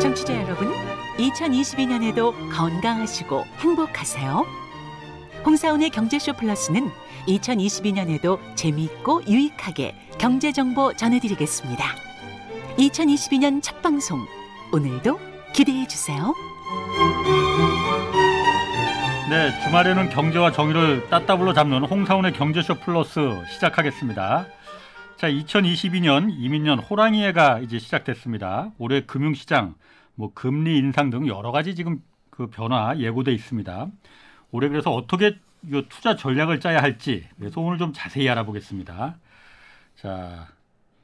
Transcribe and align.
청취자 0.00 0.34
여러분, 0.42 0.72
2022년에도 1.18 2.34
건강하시고 2.52 3.44
행복하세요. 3.58 4.64
홍사운의 5.44 5.90
경제쇼 5.90 6.32
플러스는 6.34 6.90
2022년에도 7.28 8.38
재미있고 8.54 9.22
유익하게 9.26 9.94
경제 10.18 10.52
정보 10.52 10.92
전해드리겠습니다. 10.94 11.84
2022년 12.78 13.62
첫 13.62 13.80
방송 13.82 14.26
오늘도 14.72 15.18
기대해 15.52 15.86
주세요. 15.86 16.34
네, 19.34 19.50
주말에는 19.64 20.10
경제와 20.10 20.52
정의를 20.52 21.08
따따블로 21.10 21.54
잡는 21.54 21.82
홍사운의 21.82 22.34
경제쇼 22.34 22.76
플러스 22.76 23.18
시작하겠습니다. 23.48 24.46
자, 25.16 25.28
2022년 25.28 26.32
이민년 26.38 26.78
호랑이 26.78 27.24
해가 27.24 27.58
이제 27.58 27.80
시작됐습니다. 27.80 28.70
올해 28.78 29.00
금융시장, 29.00 29.74
뭐 30.14 30.30
금리 30.34 30.78
인상 30.78 31.10
등 31.10 31.26
여러 31.26 31.50
가지 31.50 31.74
지금 31.74 32.00
그 32.30 32.46
변화 32.46 32.96
예고돼 32.96 33.32
있습니다. 33.32 33.88
올해 34.52 34.68
그래서 34.68 34.92
어떻게 34.92 35.36
이 35.64 35.82
투자 35.88 36.14
전략을 36.14 36.60
짜야 36.60 36.80
할지 36.80 37.26
그래서 37.36 37.60
오늘 37.60 37.76
좀 37.78 37.92
자세히 37.92 38.28
알아보겠습니다. 38.28 39.16
자, 39.96 40.46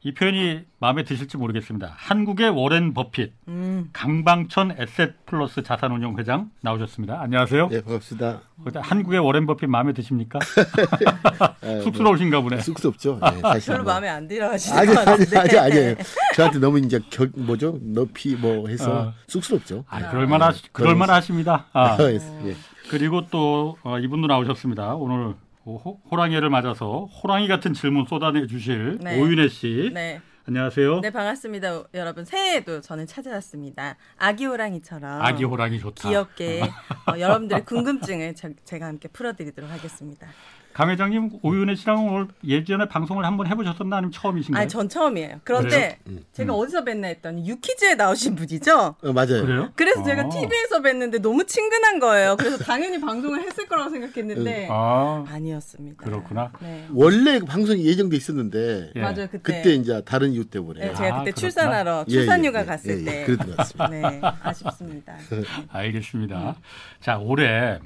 이 0.03 0.15
표현이 0.15 0.63
마음에 0.79 1.05
드실지 1.05 1.37
모르겠습니다. 1.37 1.93
한국의 1.95 2.49
워렌 2.49 2.95
버핏, 2.95 3.35
음. 3.49 3.91
강방천 3.93 4.75
에셋 4.79 5.27
플러스 5.27 5.63
자산운용 5.63 6.19
회장 6.19 6.51
나오셨습니다. 6.63 7.21
안녕하세요. 7.21 7.69
네, 7.69 7.83
반갑습니다. 7.83 8.41
한국의 8.77 9.21
워렌 9.21 9.45
버핏 9.45 9.69
마음에 9.69 9.93
드십니까? 9.93 10.39
네, 11.61 11.83
쑥스러우신가 11.83 12.41
보네. 12.41 12.57
뭐, 12.57 12.63
쑥스럽죠. 12.63 13.21
네, 13.31 13.41
사실 13.43 13.73
별로 13.75 13.85
뭐. 13.85 13.93
마음에 13.93 14.09
안 14.09 14.27
들어 14.27 14.51
하시는 14.51 14.79
아니, 14.79 14.87
것 14.89 14.99
아니, 15.01 15.05
같은데. 15.05 15.39
아니, 15.39 15.59
아니에요. 15.59 15.97
저한테 16.35 16.59
너무 16.61 16.79
이제 16.79 16.99
겨, 17.11 17.27
뭐죠? 17.37 17.79
높이 17.83 18.37
뭐 18.37 18.69
해서 18.69 19.09
어. 19.09 19.13
쑥스럽죠. 19.27 19.85
아, 19.87 20.11
그럴만 20.11 20.41
그럴만 20.73 21.11
하십니다. 21.11 21.67
아, 21.75 21.99
예. 22.01 22.57
그리고 22.89 23.27
또 23.31 23.77
어, 23.83 23.99
이분도 23.99 24.29
나오셨습니다. 24.29 24.95
오늘 24.95 25.35
호, 25.65 26.01
호랑이를 26.11 26.49
맞아서 26.49 27.05
호랑이 27.05 27.49
같은 27.49 27.75
질문 27.75 28.07
쏟아내 28.07 28.47
주실 28.47 28.99
네. 29.01 29.21
오윤혜 29.21 29.49
씨. 29.49 29.91
네. 29.93 30.21
안녕하세요. 30.49 31.01
네, 31.01 31.11
반갑습니다. 31.11 31.85
여러분, 31.95 32.25
새해에도 32.25 32.81
저는 32.81 33.07
찾아왔습니다. 33.07 33.97
아기 34.17 34.47
호랑이처럼. 34.47 35.23
아기 35.23 35.45
호랑이 35.45 35.79
좋다. 35.79 36.09
귀엽게 36.09 36.63
어, 37.07 37.19
여러분들의 37.19 37.65
궁금증을 37.67 38.35
제, 38.35 38.55
제가 38.65 38.87
함께 38.87 39.09
풀어드리도록 39.09 39.71
하겠습니다. 39.71 40.27
강 40.73 40.89
회장님 40.89 41.41
오윤혜 41.43 41.75
씨랑 41.75 42.07
오늘 42.07 42.29
예전에 42.47 42.87
방송을 42.89 43.25
한번 43.25 43.47
해보셨었나 43.49 43.97
아니면 43.97 44.13
처음이신가요? 44.13 44.61
아니, 44.61 44.69
전 44.69 44.89
처음이에요. 44.89 45.41
그런데 45.43 45.99
제가 46.33 46.55
어디서 46.55 46.85
뵀나 46.85 47.07
했더니 47.07 47.49
유퀴즈에 47.49 47.97
나오신 47.97 48.37
분이죠? 48.37 48.97
어, 49.03 49.13
맞아요. 49.13 49.45
그래요? 49.45 49.73
그래서 49.75 50.01
아. 50.01 50.05
제가 50.05 50.29
TV에서 50.29 50.81
뵀는데 50.81 51.21
너무 51.21 51.45
친근한 51.45 51.99
거예요. 51.99 52.37
그래서 52.37 52.59
당연히 52.59 53.01
방송을 53.01 53.43
했을 53.43 53.67
거라고 53.67 53.91
생각했는데 53.91 54.69
아, 54.71 55.25
아니었습니다. 55.29 56.05
그렇구나. 56.05 56.53
네. 56.61 56.87
원래 56.95 57.41
방송이 57.41 57.85
예정돼 57.85 58.17
있었는데 58.17 58.93
예. 58.95 59.01
맞아요. 59.01 59.27
그때. 59.31 59.39
그때 59.39 59.75
이제 59.75 60.03
다른 60.05 60.33
이유 60.33 60.45
때문에 60.45 60.81
네, 60.81 60.95
제가 60.95 61.17
아, 61.17 61.19
그때 61.25 61.33
그렇구나. 61.33 61.35
출산하러 61.35 62.05
예, 62.09 62.13
출산휴가 62.13 62.59
예, 62.61 62.63
예, 62.63 62.67
갔을 62.67 63.01
예, 63.01 63.05
때. 63.05 63.21
예, 63.23 63.25
그랬던 63.27 63.47
것 63.49 63.57
같습니다. 63.57 63.89
네, 64.11 64.21
아쉽습니다. 64.43 65.17
네. 65.31 65.43
알겠습니다. 65.69 66.57
자, 67.01 67.19
올해 67.19 67.81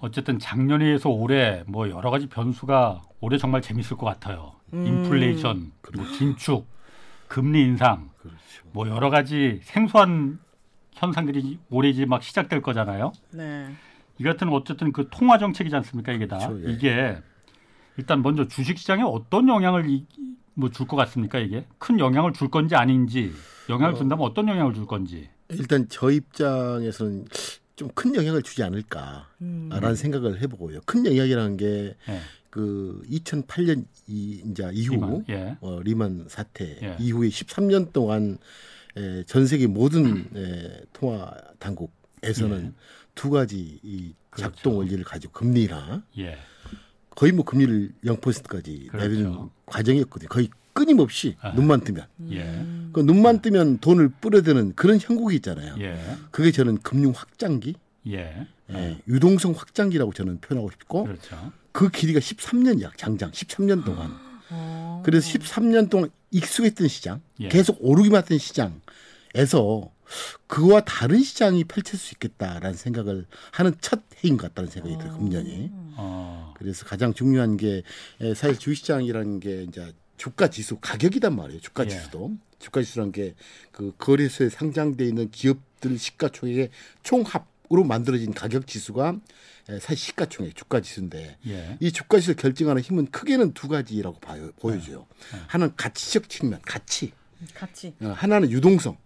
어쨌든 0.00 0.38
작년에서 0.38 1.08
올해 1.10 1.64
뭐 1.66 1.88
여러 1.90 2.10
가지 2.10 2.26
변수가 2.28 3.02
올해 3.20 3.38
정말 3.38 3.62
재밌을 3.62 3.96
것 3.96 4.06
같아요. 4.06 4.52
음. 4.72 4.86
인플레이션, 4.86 5.72
뭐 5.94 6.04
긴축, 6.18 6.66
금리 7.28 7.62
인상, 7.62 8.10
그렇죠. 8.18 8.38
뭐 8.72 8.88
여러 8.88 9.10
가지 9.10 9.60
생소한 9.62 10.38
현상들이 10.92 11.58
올해 11.70 11.88
이제 11.90 12.04
막 12.04 12.22
시작될 12.22 12.62
거잖아요. 12.62 13.12
네. 13.32 13.68
이 14.18 14.24
같은 14.24 14.48
어쨌든 14.50 14.92
그 14.92 15.08
통화 15.10 15.38
정책이지 15.38 15.74
않습니까? 15.76 16.12
이게 16.12 16.26
다 16.26 16.38
그렇죠, 16.38 16.68
예. 16.68 16.72
이게 16.72 17.18
일단 17.96 18.22
먼저 18.22 18.46
주식 18.48 18.78
시장에 18.78 19.02
어떤 19.02 19.48
영향을 19.48 19.84
뭐 20.54 20.70
줄 20.70 20.86
것 20.86 20.96
같습니까? 20.96 21.38
이게 21.38 21.66
큰 21.78 21.98
영향을 21.98 22.32
줄 22.32 22.48
건지 22.50 22.74
아닌지 22.76 23.32
영향을 23.68 23.94
준다면 23.94 24.24
어 24.26 24.32
떤 24.34 24.48
영향을 24.48 24.72
줄 24.74 24.86
건지. 24.86 25.28
일단 25.50 25.86
저 25.90 26.10
입장에서는 26.10 27.26
좀 27.76 27.90
큰 27.94 28.14
영향을 28.14 28.42
주지 28.42 28.62
않을까라는 28.62 29.24
음. 29.42 29.94
생각을 29.94 30.40
해보고요. 30.40 30.80
큰 30.86 31.06
영향이라는 31.06 31.56
게 31.56 31.94
예. 32.08 32.20
그 32.50 33.02
2008년 33.10 33.84
이 34.06 34.42
이제 34.50 34.68
이후 34.72 34.94
리만, 34.94 35.24
예. 35.28 35.56
어, 35.60 35.80
리만 35.82 36.26
사태 36.28 36.78
예. 36.82 36.96
이후에 36.98 37.28
13년 37.28 37.92
동안 37.92 38.38
에, 38.96 39.22
전 39.24 39.46
세계 39.46 39.66
모든 39.66 40.26
에, 40.34 40.80
통화 40.94 41.30
당국에서는 41.58 42.74
두 43.14 43.30
가지 43.30 43.78
이 43.82 44.14
그렇죠. 44.30 44.54
작동 44.54 44.78
원리를 44.78 45.04
가지고 45.04 45.34
금리나 45.34 46.02
예. 46.18 46.38
거의 47.10 47.32
뭐 47.32 47.44
금리를 47.44 47.92
0%까지 48.04 48.88
그렇죠. 48.90 49.08
내리는 49.08 49.48
과정이었거든요. 49.66 50.28
거의 50.28 50.48
끊임없이 50.76 51.36
아하. 51.40 51.54
눈만 51.54 51.80
뜨면 51.80 52.06
예. 52.32 52.42
그 52.92 53.00
눈만 53.00 53.40
뜨면 53.40 53.78
돈을 53.78 54.10
뿌려드는 54.20 54.74
그런 54.76 54.98
형국이 55.00 55.34
있잖아요. 55.36 55.74
예. 55.80 55.98
그게 56.30 56.52
저는 56.52 56.82
금융 56.82 57.12
확장기, 57.16 57.74
예. 58.08 58.46
예, 58.70 58.98
유동성 59.08 59.52
확장기라고 59.56 60.12
저는 60.12 60.40
표현하고 60.42 60.70
싶고 60.72 61.04
그렇죠. 61.04 61.52
그 61.72 61.88
길이가 61.88 62.20
13년이야 62.20 62.90
장장 62.98 63.30
13년 63.30 63.86
동안. 63.86 64.10
어. 64.50 65.02
그래서 65.02 65.30
13년 65.30 65.88
동안 65.88 66.10
익숙했던 66.30 66.88
시장, 66.88 67.22
예. 67.40 67.48
계속 67.48 67.78
오르기만 67.80 68.20
했던 68.20 68.36
시장에서 68.36 69.90
그와 70.46 70.82
다른 70.82 71.22
시장이 71.22 71.64
펼칠 71.64 71.98
수 71.98 72.12
있겠다라는 72.12 72.74
생각을 72.76 73.24
하는 73.50 73.74
첫 73.80 74.02
해인 74.22 74.36
것 74.36 74.48
같다는 74.48 74.70
생각이 74.70 74.98
들어요, 74.98 75.16
금년이. 75.16 75.70
어. 75.96 76.52
그래서 76.58 76.84
가장 76.84 77.14
중요한 77.14 77.56
게 77.56 77.82
에, 78.20 78.34
사실 78.34 78.58
주식시장이라는 78.58 79.40
게 79.40 79.62
이제 79.62 79.94
주가 80.16 80.48
지수 80.48 80.76
가격이단 80.80 81.34
말이에요. 81.34 81.60
주가 81.60 81.84
예. 81.84 81.88
지수도. 81.88 82.32
주가 82.58 82.82
지수라는 82.82 83.12
게그 83.12 83.94
거래소에 83.98 84.48
상장돼 84.48 85.06
있는 85.06 85.30
기업들 85.30 85.98
시가총액의 85.98 86.70
총합으로 87.02 87.84
만들어진 87.86 88.32
가격 88.32 88.66
지수가 88.66 89.16
에, 89.68 89.78
사실 89.78 89.96
시가총액 89.98 90.54
주가 90.56 90.80
지수인데 90.80 91.36
예. 91.46 91.76
이 91.80 91.92
주가 91.92 92.18
지수를 92.18 92.36
결정하는 92.36 92.80
힘은 92.82 93.06
크게는 93.10 93.52
두 93.52 93.68
가지라고 93.68 94.18
봐요, 94.20 94.50
보여줘요. 94.60 95.06
네. 95.32 95.38
하나는 95.48 95.74
가치적 95.76 96.28
측면, 96.28 96.60
가치. 96.64 97.12
같이. 97.54 97.94
어, 98.00 98.14
하나는 98.16 98.50
유동성. 98.50 98.96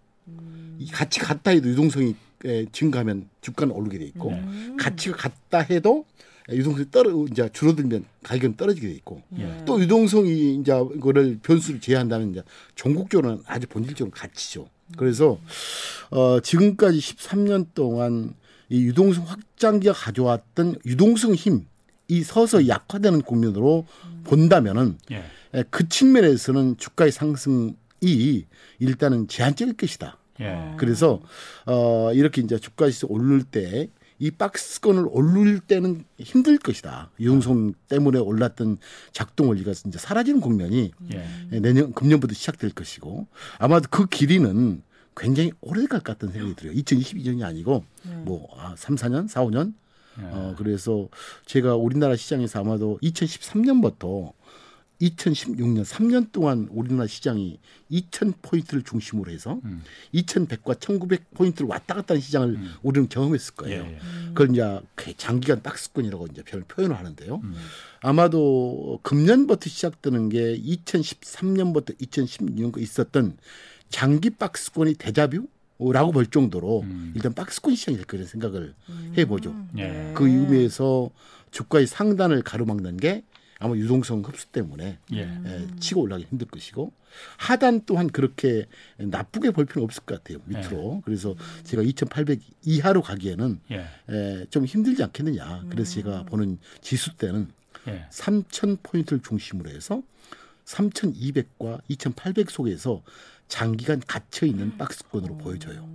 이 0.79 0.89
가치가 0.89 1.27
같다 1.27 1.51
해도 1.51 1.67
유동성이 1.67 2.15
에, 2.45 2.65
증가하면 2.71 3.29
주가는 3.41 3.73
오르게 3.73 3.99
돼 3.99 4.05
있고 4.05 4.29
음. 4.29 4.77
가치가 4.79 5.15
같다 5.17 5.59
해도 5.59 6.05
유동성이 6.51 6.91
떨어 6.91 7.25
이제 7.31 7.49
줄어들면 7.51 8.05
가격은 8.23 8.57
떨어지게 8.57 8.87
돼 8.87 8.93
있고 8.93 9.21
예. 9.37 9.63
또 9.65 9.79
유동성이 9.79 10.55
이제 10.55 10.71
그거를 10.73 11.39
변수를 11.41 11.79
제한다면 11.79 12.31
이제 12.31 12.43
전국적으로는 12.75 13.43
아주 13.45 13.67
본질적으로 13.67 14.11
가치죠. 14.11 14.67
그래서 14.97 15.39
어 16.09 16.39
지금까지 16.41 16.99
13년 16.99 17.67
동안 17.73 18.33
이 18.69 18.83
유동성 18.83 19.25
확장기가 19.25 19.93
가져왔던 19.93 20.77
유동성 20.85 21.35
힘 21.35 21.71
이 22.11 22.23
서서히 22.23 22.67
약화되는 22.67 23.21
국면으로 23.21 23.85
본다면은 24.25 24.97
예. 25.11 25.23
에, 25.53 25.63
그 25.69 25.87
측면에서는 25.87 26.75
주가의 26.75 27.09
상승이 27.09 28.45
일단은 28.79 29.29
제한적일 29.29 29.77
것이다. 29.77 30.17
예. 30.41 30.73
그래서 30.75 31.21
어 31.65 32.11
이렇게 32.13 32.41
이제 32.41 32.59
주가 32.59 32.87
지수 32.89 33.05
오를 33.07 33.43
때 33.43 33.87
이 34.21 34.29
박스권을 34.29 35.07
오를 35.09 35.59
때는 35.59 36.05
힘들 36.19 36.59
것이다. 36.59 37.09
유동성 37.19 37.73
때문에 37.89 38.19
올랐던 38.19 38.77
작동 39.11 39.49
원리가 39.49 39.71
이제 39.71 39.97
사라지는 39.97 40.41
국면이 40.41 40.91
예. 41.11 41.59
내년 41.59 41.91
금년부터 41.91 42.35
시작될 42.35 42.69
것이고 42.69 43.25
아마도 43.57 43.87
그 43.89 44.05
길이는 44.05 44.83
굉장히 45.17 45.51
오래 45.59 45.87
갈 45.87 45.99
것 45.99 46.03
같다는 46.03 46.33
생각이 46.33 46.55
들어요. 46.55 46.75
2022년이 46.75 47.43
아니고 47.43 47.83
뭐 48.23 48.47
아, 48.59 48.75
3, 48.77 48.95
4년, 48.95 49.27
4, 49.27 49.43
5년. 49.45 49.73
예. 50.19 50.23
어 50.25 50.53
그래서 50.55 51.09
제가 51.47 51.75
우리나라 51.75 52.15
시장에서 52.15 52.59
아마도 52.59 52.99
2013년부터 53.01 54.33
2016년 55.01 55.83
3년 55.83 56.31
동안 56.31 56.67
우리나라 56.71 57.07
시장이 57.07 57.59
2,000 57.89 58.33
포인트를 58.41 58.83
중심으로 58.83 59.31
해서 59.31 59.59
음. 59.65 59.81
2,100과 60.13 60.79
1,900 60.79 61.33
포인트를 61.33 61.67
왔다 61.69 61.95
갔다 61.95 62.13
하는 62.13 62.21
시장을 62.21 62.59
우리는 62.83 63.09
경험했을 63.09 63.55
거예요. 63.55 63.83
예, 63.83 63.93
예. 63.93 63.99
그걸 64.29 64.51
이제 64.51 64.79
그 64.95 65.15
장기간 65.17 65.61
박스권이라고 65.63 66.27
이제 66.27 66.43
별 66.43 66.61
표현을 66.61 66.97
하는데요. 66.97 67.41
음. 67.43 67.55
아마도 68.01 68.99
금년부터 69.03 69.69
시작되는 69.69 70.29
게 70.29 70.57
2013년부터 70.59 71.97
2016년까지 71.99 72.81
있었던 72.81 73.37
장기 73.89 74.29
박스권이 74.29 74.95
대자뷰 74.95 75.47
라고 75.79 76.11
볼 76.11 76.27
정도로 76.27 76.81
음. 76.81 77.11
일단 77.15 77.33
박스권 77.33 77.73
시장이 77.73 77.97
될 77.97 78.05
거라는 78.05 78.27
생각을 78.27 78.75
해보죠. 79.17 79.55
예. 79.79 80.11
그 80.15 80.27
의미에서 80.27 81.09
주가의 81.49 81.87
상단을 81.87 82.43
가로막는 82.43 82.97
게 82.97 83.23
아마 83.61 83.75
유동성 83.75 84.23
흡수 84.25 84.47
때문에 84.47 84.97
예. 85.13 85.17
예, 85.19 85.67
치고 85.79 86.01
올라가기 86.01 86.27
힘들 86.29 86.47
것이고 86.47 86.91
하단 87.37 87.81
또한 87.85 88.07
그렇게 88.07 88.65
나쁘게 88.97 89.51
볼 89.51 89.65
필요는 89.65 89.85
없을 89.85 90.03
것 90.03 90.23
같아요 90.23 90.39
밑으로 90.45 91.01
그래서 91.05 91.35
제가 91.63 91.83
2,800 91.83 92.41
이하로 92.63 93.03
가기에는 93.03 93.59
예. 93.71 93.85
에, 94.09 94.45
좀 94.49 94.65
힘들지 94.65 95.03
않겠느냐 95.03 95.65
그래서 95.69 95.93
제가 95.93 96.23
보는 96.23 96.57
지수 96.81 97.15
때는 97.15 97.49
예. 97.87 98.05
3,000 98.09 98.77
포인트를 98.83 99.21
중심으로 99.21 99.69
해서 99.69 100.01
3,200과 100.65 101.81
2,800 101.87 102.49
속에서 102.49 103.03
장기간 103.47 103.99
갇혀 104.07 104.45
있는 104.45 104.77
박스권으로 104.77 105.37
보여져요. 105.37 105.89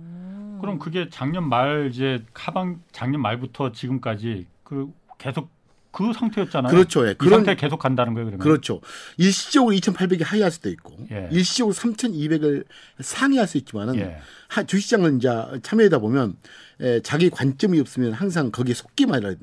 그럼 0.61 0.77
그게 0.79 1.09
작년 1.09 1.47
말 1.47 1.89
이제 1.89 2.23
하반 2.33 2.81
작년 2.91 3.21
말부터 3.21 3.71
지금까지 3.71 4.45
그 4.63 4.91
계속 5.17 5.49
그 5.97 6.13
상태였잖아요. 6.13 6.71
그렇죠. 6.71 7.07
예. 7.07 7.11
이 7.11 7.13
그런 7.15 7.43
상태 7.43 7.55
계속 7.55 7.79
간다는 7.79 8.13
거예요, 8.13 8.27
그러면. 8.27 8.43
그렇죠. 8.43 8.81
일시적으로 9.17 9.73
2,800이 9.75 10.23
하회할 10.23 10.51
수도 10.51 10.69
있고 10.69 10.95
예. 11.11 11.27
일시적으로 11.31 11.73
3,200을 11.73 12.65
상회할 12.99 13.47
수 13.47 13.57
있지만은 13.57 13.95
예. 13.95 14.17
하- 14.47 14.63
주식시장을 14.63 15.15
이제 15.17 15.29
참여하다 15.63 15.97
보면 15.99 16.35
에, 16.81 16.99
자기 17.01 17.31
관점이 17.31 17.79
없으면 17.79 18.13
항상 18.13 18.51
거기에 18.51 18.75
속기만 18.75 19.23
해야 19.23 19.31
돼. 19.31 19.37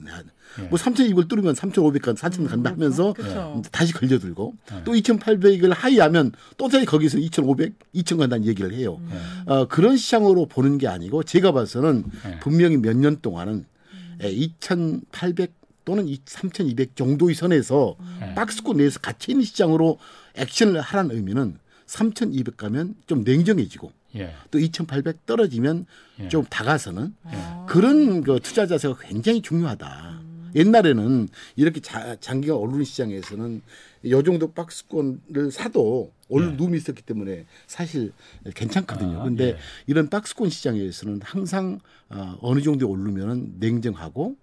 예. 0.61 0.63
뭐 0.69 0.79
3,200을 0.79 1.27
뚫으면 1.29 1.57
3,500 1.57 2.01
간, 2.03 2.15
4,000 2.15 2.47
간다 2.47 2.71
하면서 2.71 3.13
그렇죠. 3.15 3.61
다시 3.73 3.93
걸려들고 3.93 4.55
예. 4.73 4.85
또 4.85 4.93
2,800을 4.93 5.75
하회하면 5.75 6.31
또 6.57 6.69
다시 6.69 6.87
거기서 6.87 7.19
2,500, 7.19 7.73
2,000 7.93 8.19
간다는 8.19 8.47
얘기를 8.47 8.73
해요. 8.73 9.01
예. 9.11 9.51
어, 9.53 9.67
그런 9.67 9.97
시장으로 9.97 10.47
보는 10.47 10.79
게 10.79 10.87
아니고 10.87 11.25
제가 11.25 11.51
봐서는 11.51 12.05
예. 12.27 12.39
분명히 12.39 12.77
몇 12.77 12.95
년 12.97 13.17
동안은 13.21 13.67
2,800 14.23 15.53
또는 15.85 16.15
3,200 16.25 16.97
정도의 16.97 17.35
선에서 17.35 17.97
예. 18.23 18.35
박스권 18.35 18.79
내에서 18.79 19.01
갇혀 19.01 19.33
있는 19.33 19.45
시장으로 19.45 19.99
액션을 20.35 20.81
하라는 20.81 21.15
의미는 21.15 21.59
3,200 21.87 22.57
가면 22.57 22.95
좀 23.07 23.25
냉정해지고 23.25 23.93
예. 24.17 24.35
또2,800 24.51 25.19
떨어지면 25.27 25.87
예. 26.21 26.29
좀 26.29 26.45
다가서는 26.45 27.15
아. 27.25 27.67
그런 27.69 28.23
그 28.23 28.41
투자 28.43 28.67
자세가 28.67 28.97
굉장히 29.01 29.43
중요하다. 29.43 30.23
옛날에는 30.55 31.29
이렇게 31.57 31.81
자, 31.81 32.17
장기가 32.21 32.55
오르는 32.55 32.85
시장에서는 32.85 33.61
요 34.07 34.23
정도 34.23 34.53
박스권을 34.53 35.51
사도 35.51 36.13
오를 36.29 36.53
예. 36.53 36.57
룸이 36.57 36.77
있었기 36.77 37.03
때문에 37.03 37.45
사실 37.67 38.13
괜찮거든요. 38.55 39.21
아, 39.21 39.25
근데 39.25 39.45
예. 39.45 39.59
이런 39.87 40.09
박스권 40.09 40.51
시장에서는 40.51 41.21
항상 41.23 41.81
어, 42.09 42.39
어느 42.41 42.61
정도 42.61 42.89
오르면은 42.89 43.55
냉정하고 43.59 44.37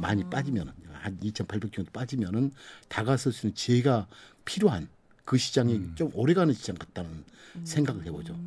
많이 0.00 0.24
빠지면은 0.24 0.72
한 1.08 1.18
2,800 1.22 1.72
정도 1.72 1.90
빠지면은 1.90 2.52
다가설 2.88 3.32
수 3.32 3.46
있는 3.46 3.54
지혜가 3.54 4.06
필요한 4.44 4.88
그 5.24 5.36
시장이 5.36 5.74
음. 5.74 5.92
좀 5.94 6.10
오래가는 6.14 6.52
시장 6.54 6.76
같다는 6.76 7.24
생각을 7.64 8.06
해보죠. 8.06 8.38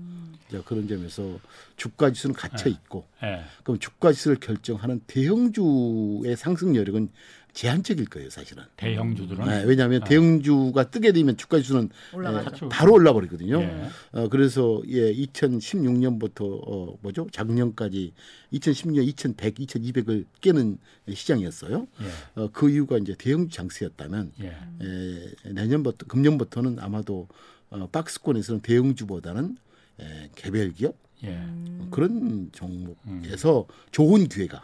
자, 0.51 0.61
그런 0.63 0.87
점에서 0.87 1.39
주가 1.77 2.11
지수는 2.11 2.33
갇혀 2.33 2.69
있고 2.69 3.05
예. 3.23 3.43
그럼 3.63 3.79
주가 3.79 4.11
지수를 4.11 4.37
결정하는 4.39 5.01
대형주의 5.07 6.35
상승 6.35 6.75
여력은 6.75 7.09
제한적일 7.53 8.06
거예요, 8.06 8.30
사실은. 8.30 8.63
대형주들은 8.77 9.45
네, 9.45 9.63
왜냐하면 9.63 10.01
아. 10.03 10.06
대형주가 10.06 10.89
뜨게 10.89 11.12
되면 11.12 11.36
주가 11.38 11.57
지수는 11.57 11.89
올라가죠. 12.13 12.65
예, 12.65 12.69
바로 12.69 12.94
올라 12.94 13.13
버리거든요. 13.13 13.62
예. 13.62 13.89
어, 14.12 14.30
그래서 14.30 14.81
예, 14.88 15.13
2016년부터 15.13 16.62
어, 16.65 16.98
뭐죠? 17.01 17.27
작년까지 17.31 18.13
2010년 18.53 19.06
2,100, 19.07 19.56
2,200을 19.56 20.25
깨는 20.39 20.77
시장이었어요. 21.13 21.88
예. 22.01 22.42
어, 22.42 22.50
그 22.53 22.69
이유가 22.69 22.98
이제 22.98 23.15
대형주 23.18 23.56
장세였다면 23.56 24.31
예. 24.42 24.47
에, 24.47 25.51
내년부터 25.51 26.06
금년부터는 26.07 26.80
아마도 26.80 27.27
어, 27.69 27.88
박스권에서는 27.92 28.62
대형주보다는 28.62 29.57
에, 30.00 30.30
개별 30.36 30.71
기업 30.71 30.95
예. 31.24 31.30
음. 31.30 31.88
그런 31.92 32.50
종목에서 32.51 33.68
좋은 33.92 34.27
기회가. 34.27 34.63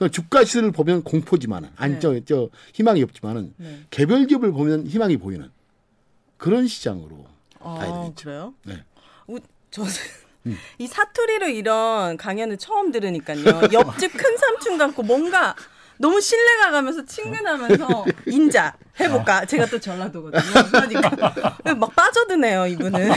그러니까 0.00 0.14
주가 0.14 0.44
시세를 0.44 0.72
보면 0.72 1.02
공포지만은 1.02 1.68
아니 1.76 1.94
네. 1.94 2.00
저, 2.00 2.18
저 2.24 2.48
희망이 2.72 3.02
없지만은 3.02 3.52
네. 3.58 3.80
개별 3.90 4.26
기업을 4.26 4.50
보면 4.50 4.86
희망이 4.86 5.18
보이는 5.18 5.50
그런 6.38 6.66
시장으로 6.66 7.26
아, 7.60 7.78
되겠죠. 7.80 8.24
그래요? 8.24 8.54
네. 8.64 8.82
우, 9.26 9.38
저, 9.70 9.82
음. 10.46 10.56
이 10.78 10.86
사투리로 10.86 11.48
이런 11.48 12.16
강연을 12.16 12.56
처음 12.56 12.90
들으니까요. 12.92 13.44
옆집 13.70 14.16
큰 14.16 14.36
삼촌 14.38 14.78
같고 14.78 15.02
뭔가 15.02 15.54
너무 15.98 16.18
신뢰가 16.18 16.70
가면서 16.70 17.04
친근하면서 17.04 18.06
인자 18.24 18.74
해볼까? 18.98 19.44
제가 19.44 19.66
또 19.66 19.78
전라도거든요. 19.78 20.70
그러니까 20.70 21.34
막 21.76 21.94
빠져드네요, 21.94 22.68
이분은. 22.68 23.10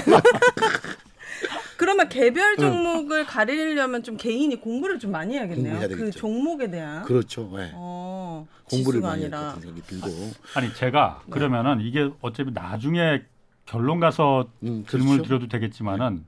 그러면 1.84 2.08
개별 2.08 2.56
종목을 2.56 3.26
가리려면 3.26 4.04
좀 4.04 4.16
개인이 4.16 4.56
공부를 4.56 5.00
좀 5.00 5.12
많이 5.12 5.34
해야겠네요. 5.34 5.80
그 5.82 5.88
되겠죠. 5.90 6.18
종목에 6.18 6.70
대한. 6.72 7.04
그렇죠. 7.04 7.52
네. 7.54 7.72
어, 7.74 8.48
공부를 8.70 9.02
많이 9.02 9.24
할 9.26 9.34
아니라. 9.34 9.56
들고. 9.86 10.08
아니 10.56 10.74
제가 10.74 11.24
네. 11.26 11.32
그러면은 11.32 11.82
이게 11.82 12.10
어차피 12.22 12.52
나중에 12.54 13.24
결론 13.66 14.00
가서 14.00 14.48
음, 14.64 14.86
질문을 14.88 15.18
그렇죠. 15.18 15.28
드려도 15.28 15.48
되겠지만은 15.50 16.24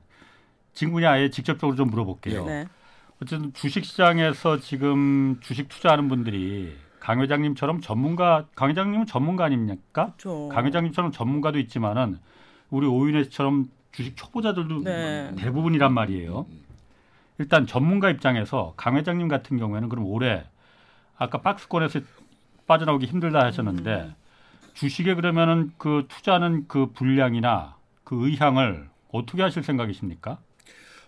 지금 0.74 0.94
그냥 0.94 1.14
아예 1.14 1.30
직접적으로 1.30 1.78
좀 1.78 1.90
물어볼게요. 1.90 2.46
네. 2.46 2.68
어쨌든 3.24 3.54
주식 3.54 3.86
시장에서 3.86 4.60
지금 4.60 5.38
주식 5.40 5.70
투자하는 5.70 6.10
분들이 6.10 6.76
강 7.00 7.22
회장님처럼 7.22 7.80
전문가 7.80 8.46
강 8.56 8.70
회장님은 8.70 9.06
전문가 9.06 9.46
아닙니까? 9.46 10.08
그렇죠. 10.18 10.50
강 10.50 10.66
회장님처럼 10.66 11.14
전문가도 11.14 11.60
있지만은 11.60 12.20
우리 12.70 12.88
오윤혜 12.88 13.24
씨처럼 13.26 13.70
주식 13.96 14.18
초보자들도 14.18 14.84
네. 14.84 15.32
대부분이란 15.38 15.94
말이에요. 15.94 16.46
일단 17.38 17.66
전문가 17.66 18.10
입장에서 18.10 18.74
강 18.76 18.98
회장님 18.98 19.30
같은 19.30 19.58
경우에는 19.58 19.88
그럼 19.88 20.06
올해 20.06 20.44
아까 21.18 21.42
박스권에서 21.42 22.02
빠져나오기 22.68 23.06
힘들다 23.06 23.40
하셨는데 23.46 23.94
음. 23.94 24.16
주식에 24.74 25.16
그러면은 25.16 25.72
그 25.78 26.06
투자하는 26.10 26.66
그 26.68 26.92
분량이나 26.92 27.78
그 28.04 28.28
의향을 28.28 28.90
어떻게 29.12 29.42
하실 29.42 29.64
생각이십니까? 29.64 30.40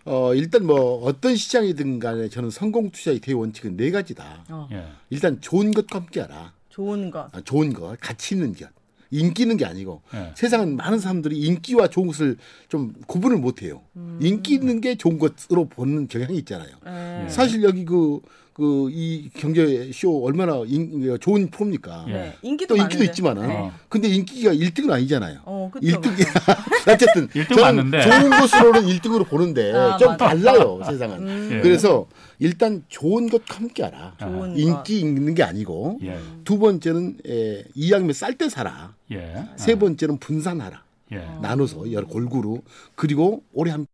어, 0.05 0.33
일단 0.33 0.65
뭐 0.65 1.03
어떤 1.03 1.35
시장이든 1.35 1.99
간에 1.99 2.29
저는 2.29 2.49
성공 2.49 2.91
투자의 2.91 3.19
대원칙은 3.19 3.75
네 3.75 3.91
가지다. 3.91 4.45
어, 4.49 4.69
예. 4.71 4.87
일단 5.09 5.41
좋은 5.41 5.71
것과 5.71 5.99
함께 5.99 6.21
하라. 6.21 6.53
좋은 6.69 7.11
것. 7.11 7.35
아, 7.35 7.41
좋은 7.41 7.73
것, 7.73 7.99
가치 7.99 8.35
있는 8.35 8.53
것. 8.53 8.69
인기 9.11 9.43
있는 9.43 9.57
게 9.57 9.65
아니고 9.65 10.01
예. 10.13 10.33
세상은 10.35 10.75
많은 10.75 10.99
사람들이 10.99 11.37
인기와 11.39 11.87
좋은 11.87 12.07
것을 12.07 12.37
좀 12.67 12.93
구분을 13.07 13.37
못 13.37 13.61
해요. 13.61 13.81
음. 13.95 14.19
인기 14.21 14.55
있는 14.55 14.81
게 14.81 14.95
좋은 14.95 15.17
것으로 15.17 15.69
보는 15.69 16.07
경향이 16.07 16.37
있잖아요. 16.39 16.69
네. 16.83 17.29
사실 17.29 17.63
여기 17.63 17.85
그, 17.85 18.19
그, 18.57 18.89
이 18.91 19.29
경제 19.37 19.91
쇼 19.93 20.23
얼마나 20.25 20.63
인, 20.65 21.15
좋은 21.21 21.47
프로입니까? 21.51 22.05
예. 22.07 22.11
네. 22.11 22.33
인기도 22.41 22.73
또 22.75 22.81
인기도 22.81 22.97
많은데. 22.97 23.11
있지만은. 23.11 23.47
네. 23.47 23.53
어. 23.55 23.71
근데 23.87 24.07
인기가 24.07 24.51
1등은 24.51 24.91
아니잖아요. 24.91 25.41
어, 25.45 25.69
그쵸. 25.71 25.85
1등, 25.85 26.15
그쵸. 26.17 26.29
어쨌든. 26.91 27.29
일등 27.35 27.55
저는 27.55 27.75
맞는데. 27.91 28.01
좋은 28.01 28.29
것으로는 28.31 28.81
1등으로 28.87 29.27
보는데 29.29 29.71
아, 29.73 29.95
좀 29.97 30.07
맞아. 30.09 30.29
달라요, 30.29 30.81
세상은. 30.83 31.19
음. 31.27 31.49
예. 31.53 31.61
그래서 31.61 32.07
일단 32.39 32.83
좋은 32.87 33.29
것과 33.29 33.57
함께 33.57 33.83
하라. 33.83 34.15
좋은 34.19 34.39
것. 34.39 34.57
인기 34.57 35.01
있는 35.01 35.35
게 35.35 35.43
아니고. 35.43 35.99
예. 36.01 36.17
두 36.43 36.57
번째는 36.57 37.17
에, 37.27 37.63
이왕이면 37.75 38.13
쌀 38.13 38.33
때 38.39 38.49
사라. 38.49 38.95
예. 39.11 39.45
세 39.55 39.75
번째는 39.75 40.17
분산하라. 40.17 40.83
예. 41.11 41.17
나눠서 41.43 41.91
여러 41.91 42.07
골고루. 42.07 42.61
그리고 42.95 43.43
올해 43.53 43.71
한 43.71 43.85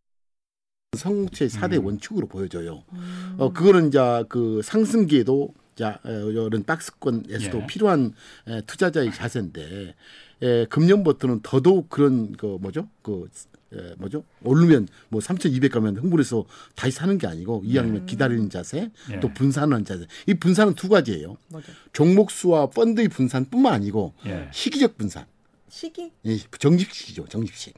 성공체의 0.96 1.48
사대 1.48 1.76
음. 1.76 1.86
원칙으로 1.86 2.26
보여져요. 2.26 2.84
음. 2.92 3.36
어, 3.38 3.52
그거는 3.52 3.88
이제 3.88 3.98
그 4.28 4.60
상승기에도 4.62 5.54
자, 5.74 5.98
어, 6.04 6.08
이런 6.10 6.62
박스권에서도 6.64 7.60
예. 7.62 7.66
필요한 7.66 8.14
에, 8.46 8.60
투자자의 8.62 9.12
자세인데 9.12 9.94
에, 10.42 10.64
금년부터는 10.66 11.40
더더욱 11.42 11.88
그런 11.88 12.32
그 12.32 12.58
뭐죠? 12.60 12.88
그 13.02 13.28
에, 13.72 13.94
뭐죠? 13.98 14.24
오르면 14.44 14.86
뭐3,200 15.10 15.70
가면 15.72 15.96
흥분해서 15.96 16.44
다시 16.76 16.92
사는 16.92 17.18
게 17.18 17.26
아니고 17.26 17.62
이왕이면 17.64 18.06
기다리는 18.06 18.50
자세, 18.50 18.90
예. 19.10 19.20
또 19.20 19.32
분산하는 19.34 19.84
자세. 19.84 20.06
이 20.26 20.34
분산은 20.34 20.74
두 20.74 20.88
가지예요. 20.88 21.36
뭐죠? 21.48 21.72
종목 21.92 22.30
수와 22.30 22.70
펀드의 22.70 23.08
분산뿐만 23.08 23.72
아니고 23.72 24.14
예. 24.26 24.48
시기적 24.52 24.96
분산. 24.96 25.26
시기? 25.68 26.12
예, 26.24 26.38
정립식이죠, 26.38 27.26
정립식. 27.26 27.74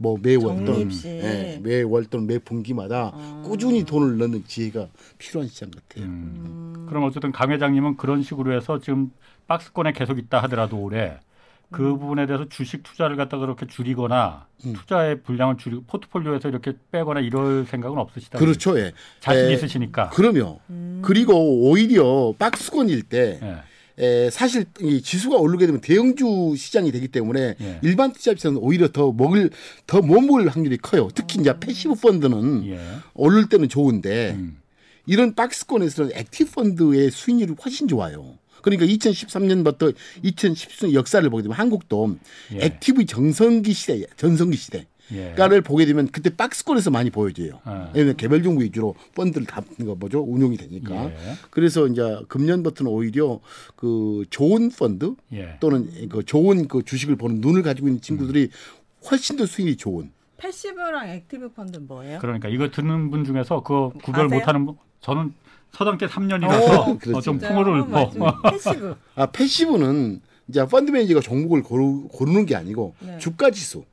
뭐 0.00 0.16
매월 0.20 0.64
또는. 0.64 0.90
예, 1.04 1.60
매월 1.62 2.06
또는 2.06 2.26
매 2.26 2.38
분기마다 2.38 3.12
아. 3.14 3.42
꾸준히 3.44 3.84
돈을 3.84 4.16
넣는 4.16 4.44
지혜가 4.46 4.88
필요한 5.18 5.46
시장 5.46 5.70
같아요. 5.70 6.06
음. 6.06 6.86
그럼 6.88 7.04
어쨌든 7.04 7.32
강 7.32 7.50
회장님은 7.50 7.98
그런 7.98 8.22
식으로 8.22 8.54
해서 8.54 8.80
지금 8.80 9.12
박스권에 9.46 9.92
계속 9.92 10.18
있다 10.18 10.42
하더라도 10.44 10.78
올해 10.78 11.18
그 11.70 11.82
음. 11.90 11.98
부분에 11.98 12.24
대해서 12.24 12.48
주식 12.48 12.82
투자를 12.82 13.16
갖다가 13.16 13.42
그렇게 13.42 13.66
줄이거나 13.66 14.46
음. 14.64 14.72
투자의 14.72 15.22
분량을 15.22 15.58
줄이고 15.58 15.84
포트폴리오에서 15.86 16.48
이렇게 16.48 16.72
빼거나 16.90 17.20
이럴 17.20 17.66
생각은 17.66 17.98
없으시다. 17.98 18.38
그렇죠, 18.38 18.78
예. 18.78 18.92
자신 19.20 19.50
에, 19.50 19.52
있으시니까. 19.52 20.08
그럼요. 20.08 20.60
음. 20.70 21.02
그리고 21.04 21.34
오히려 21.68 22.34
박스권일 22.38 23.02
때 23.02 23.38
예. 23.42 23.56
에, 24.00 24.30
사실 24.30 24.64
이 24.80 25.02
지수가 25.02 25.36
오르게 25.36 25.66
되면 25.66 25.80
대형주 25.80 26.54
시장이 26.56 26.90
되기 26.90 27.08
때문에 27.08 27.54
예. 27.60 27.78
일반 27.82 28.12
투자자는 28.12 28.56
오히려 28.58 28.88
더 28.88 29.12
먹을 29.12 29.50
더 29.86 30.00
못 30.00 30.20
먹을 30.22 30.48
확률이 30.48 30.78
커요. 30.78 31.08
특히 31.14 31.40
이제 31.40 31.52
passive 31.60 31.94
펀드는 31.96 32.66
예. 32.68 32.80
오를 33.14 33.48
때는 33.48 33.68
좋은데 33.68 34.30
음. 34.32 34.58
이런 35.06 35.34
박스권에서는 35.34 36.12
active 36.14 36.50
펀드의 36.52 37.10
수익률이 37.10 37.54
훨씬 37.62 37.86
좋아요. 37.88 38.38
그러니까 38.62 38.86
2013년부터 38.86 39.94
2010년 40.24 40.92
역사를 40.94 41.28
보게 41.28 41.42
되면 41.42 41.56
한국도 41.56 42.16
예. 42.54 42.64
active 42.66 43.04
정성기 43.06 43.72
시대, 43.72 44.02
전성기 44.16 44.56
시대. 44.56 44.86
예. 45.12 45.32
가를 45.32 45.60
보게 45.60 45.86
되면 45.86 46.08
그때 46.08 46.30
박스권에서 46.30 46.90
많이 46.90 47.10
보여줘요. 47.10 47.60
아. 47.64 47.90
왜냐면 47.94 48.16
개별 48.16 48.42
종목 48.42 48.62
위주로 48.62 48.94
펀드를 49.14 49.46
다 49.46 49.62
이거 49.80 49.94
뭐죠 49.94 50.20
운용이 50.22 50.56
되니까. 50.56 51.06
예. 51.06 51.14
그래서 51.50 51.86
이제 51.86 52.18
금년부터는 52.28 52.90
오히려 52.90 53.40
그 53.76 54.24
좋은 54.30 54.70
펀드 54.70 55.14
예. 55.32 55.56
또는 55.60 56.08
그 56.08 56.24
좋은 56.24 56.68
그 56.68 56.82
주식을 56.84 57.16
보는 57.16 57.40
눈을 57.40 57.62
가지고 57.62 57.88
있는 57.88 58.00
친구들이 58.00 58.50
훨씬 59.10 59.36
더 59.36 59.46
수익이 59.46 59.76
좋은. 59.76 60.10
passive랑 60.36 61.08
active 61.10 61.50
펀드는 61.52 61.86
뭐예요? 61.86 62.18
그러니까 62.18 62.48
이거 62.48 62.70
듣는 62.70 63.10
분 63.10 63.24
중에서 63.24 63.62
그 63.62 63.90
구별 64.02 64.26
아세요? 64.26 64.38
못하는 64.38 64.66
분 64.66 64.76
저는 65.00 65.34
서당개 65.72 66.06
오, 66.06 66.08
3년이라서 66.08 66.98
그렇죠. 67.00 67.20
좀? 67.20 67.38
풍월을 67.38 67.80
읊어. 67.80 68.12
맞아요. 68.16 68.34
passive. 68.50 68.96
아 69.14 69.26
passive는 69.26 70.20
이제 70.48 70.66
펀드 70.66 70.90
매니저가 70.90 71.20
종목을 71.20 71.62
고르, 71.62 72.08
고르는 72.08 72.46
게 72.46 72.56
아니고 72.56 72.94
네. 73.00 73.18
주가 73.18 73.50
지수, 73.50 73.84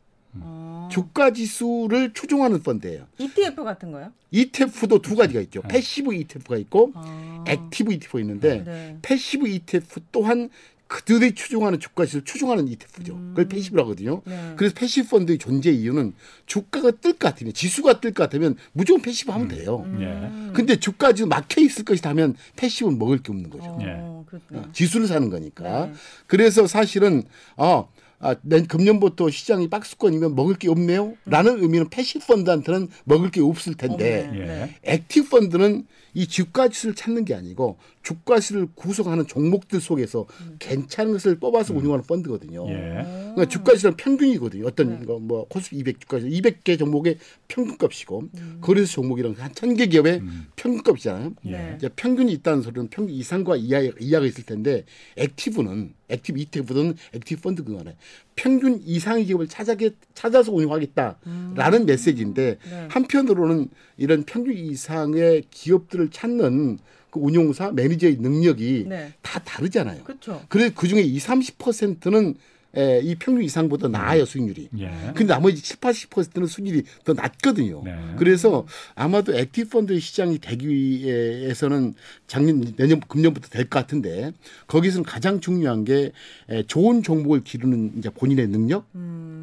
어. 0.44 0.90
주가 0.92 1.32
지수를 1.32 2.14
추종하는 2.14 2.62
펀드예요. 2.62 3.08
ETF 3.18 3.64
같은 3.64 3.92
거요? 3.92 4.12
ETF도 4.32 5.02
두 5.02 5.16
가지가 5.16 5.42
있죠. 5.42 5.62
네. 5.64 5.68
passive 5.70 6.14
ETF가 6.14 6.58
있고 6.58 6.92
아. 6.96 7.44
active 7.48 7.94
ETF가 7.94 8.20
있는데 8.20 8.64
네. 8.64 8.98
passive 9.02 9.48
ETF 9.48 10.02
또한 10.12 10.50
그들이 10.88 11.36
추종하는 11.36 11.82
주가 11.82 12.06
지수를 12.06 12.24
추종하는 12.24 12.66
ETF죠. 12.70 13.14
그걸 13.30 13.50
passive라고 13.50 13.90
하거든요. 13.90 14.22
네. 14.24 14.54
그래서 14.56 14.74
passive 14.74 15.10
펀드의 15.10 15.38
존재 15.38 15.70
이유는 15.70 16.14
주가가 16.46 16.92
뜰 16.92 17.12
것 17.12 17.20
같으면 17.20 17.52
지수가 17.54 18.00
뜰 18.00 18.14
것 18.14 18.24
같으면 18.24 18.56
무조건 18.72 19.02
passive 19.02 19.30
하면 19.34 19.50
돼요. 19.50 19.86
예. 20.00 20.54
근데 20.54 20.78
주가 20.78 21.12
지수 21.12 21.28
막혀 21.28 21.60
있을 21.60 21.84
것이다 21.84 22.10
하면 22.12 22.36
passive는 22.56 22.98
먹을 22.98 23.18
게 23.18 23.34
없는 23.34 23.50
거죠. 23.50 23.66
어, 23.66 23.80
예. 23.82 24.26
그렇구나. 24.30 24.70
지수를 24.72 25.08
사는 25.08 25.30
거니까. 25.30 25.88
네. 25.88 25.94
그래서 26.26 26.68
사실은 26.68 27.24
어, 27.58 27.90
아, 28.20 28.36
내 28.42 28.64
금년부터 28.64 29.30
시장이 29.30 29.70
박스권이면 29.70 30.36
먹을 30.36 30.56
게 30.56 30.70
없네요. 30.70 31.16
라는 31.26 31.62
의미는 31.62 31.90
passive 31.90 32.26
펀드한테는 32.26 32.90
먹을 33.04 33.30
게 33.30 33.42
없을 33.42 33.76
텐데. 33.76 34.30
예. 34.34 34.38
네. 34.40 34.76
active 34.84 35.30
펀드는 35.30 35.86
이 36.14 36.28
주가 36.28 36.68
지수를 36.68 36.96
찾는 36.96 37.26
게 37.26 37.36
아니고 37.36 37.78
주가 38.08 38.40
지수를 38.40 38.70
구성하는 38.74 39.28
종목들 39.28 39.82
속에서 39.82 40.28
괜찮은 40.60 41.12
것을 41.12 41.40
뽑아서 41.40 41.74
운영하는 41.74 42.06
펀드거든요. 42.06 42.66
예. 42.70 43.04
그러니까 43.04 43.46
주가 43.50 43.74
지수는 43.74 43.98
평균이거든요. 43.98 44.66
어떤 44.66 45.06
거뭐 45.06 45.48
코스피 45.50 45.76
200 45.80 46.00
주가 46.00 46.18
지수 46.18 46.30
200개 46.30 46.80
종목의 46.80 47.18
평균값이고 47.50 48.30
거래소 48.62 49.02
종목이랑 49.02 49.36
한 49.38 49.52
1000개 49.52 49.92
기업의 49.92 50.22
평균값이잖아요. 50.56 51.34
예. 51.48 51.74
이제 51.78 51.90
평균이 51.90 52.32
있다는 52.32 52.62
소리는 52.62 52.88
평균 52.88 53.14
이상과 53.14 53.58
이하, 53.58 53.82
이하가 54.00 54.26
있을 54.26 54.46
텐데 54.46 54.86
액티브는 55.18 55.94
액티브 56.08 56.40
ETF든 56.40 56.96
액티브 57.14 57.42
펀드 57.42 57.66
그거네. 57.66 57.98
평균 58.38 58.80
이상의 58.86 59.26
기업을 59.26 59.50
찾아게, 59.50 59.92
찾아서 60.14 60.54
운영하겠다라는 60.54 61.86
메시지인데 61.86 62.58
네. 62.64 62.88
한편으로는 62.90 63.68
이런 63.98 64.24
평균 64.24 64.54
이상의 64.56 65.44
기업들을 65.52 66.10
찾는 66.12 66.80
그 67.10 67.20
운용사 67.20 67.72
매니저의 67.72 68.18
능력이 68.18 68.86
네. 68.88 69.14
다 69.22 69.40
다르잖아요. 69.40 70.04
그렇죠. 70.04 70.42
그래 70.50 70.72
그 70.76 70.88
중에 70.88 71.02
2, 71.02 71.18
30%는 71.20 72.36
에, 72.76 73.00
이 73.04 73.16
평균 73.16 73.44
이상보다 73.44 73.88
나아요 73.88 74.26
수익률이. 74.26 74.70
예. 74.80 74.90
근데 75.16 75.26
나머지 75.34 75.62
7, 75.62 75.78
80%는 75.78 76.48
수익률이 76.48 76.84
더 77.06 77.14
낮거든요. 77.14 77.82
네. 77.84 77.96
그래서 78.18 78.66
아마도 78.96 79.36
active 79.38 79.70
펀드 79.70 80.00
시장이 80.00 80.40
되기 80.40 80.68
위해서는 80.68 81.94
작년 82.28 82.62
내년 82.76 83.00
금년부터 83.00 83.50
될 83.50 83.68
것 83.68 83.80
같은데 83.80 84.32
거기서는 84.68 85.04
가장 85.04 85.40
중요한 85.42 85.84
게 85.86 86.12
에, 86.50 86.64
좋은 86.64 87.04
종목을 87.04 87.44
고르는 87.44 87.94
이제 87.98 88.10
본인의 88.10 88.48
능력 88.48 88.86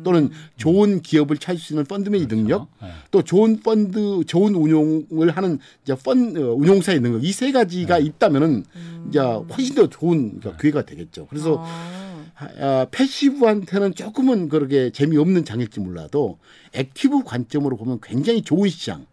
또는 0.04 0.31
좋은 0.57 1.00
기업을 1.02 1.37
찾을 1.38 1.61
수 1.61 1.73
있는 1.75 1.85
펀드맨의 1.85 2.26
능력 2.28 2.69
예. 2.83 2.88
또 3.11 3.23
좋은 3.23 3.61
펀드 3.61 4.25
좋은 4.26 4.54
운용을 4.54 5.31
하는 5.31 5.59
이제 5.83 5.95
펀 5.97 6.37
어, 6.37 6.54
운용사의 6.54 7.00
능력 7.00 7.23
이 7.25 7.33
세 7.35 7.50
가지가 7.52 7.99
있다면은 7.99 8.64
이제 9.09 9.19
훨씬 9.19 9.75
더 9.75 9.88
좋은 9.88 10.38
그러니까 10.38 10.57
기회가 10.61 10.83
되겠죠. 10.87 11.26
그래서 11.28 11.57
아. 11.66 12.04
아, 12.37 12.87
passive한테는 12.91 13.95
조금은 13.95 14.49
그렇게 14.49 14.91
재미없는 14.91 15.45
장일지 15.45 15.81
몰라도 15.81 16.38
active 16.73 17.23
관점으로 17.25 17.76
보면 17.76 18.00
굉장히 18.03 18.43
좋은 18.43 18.69
시장이 18.69 19.07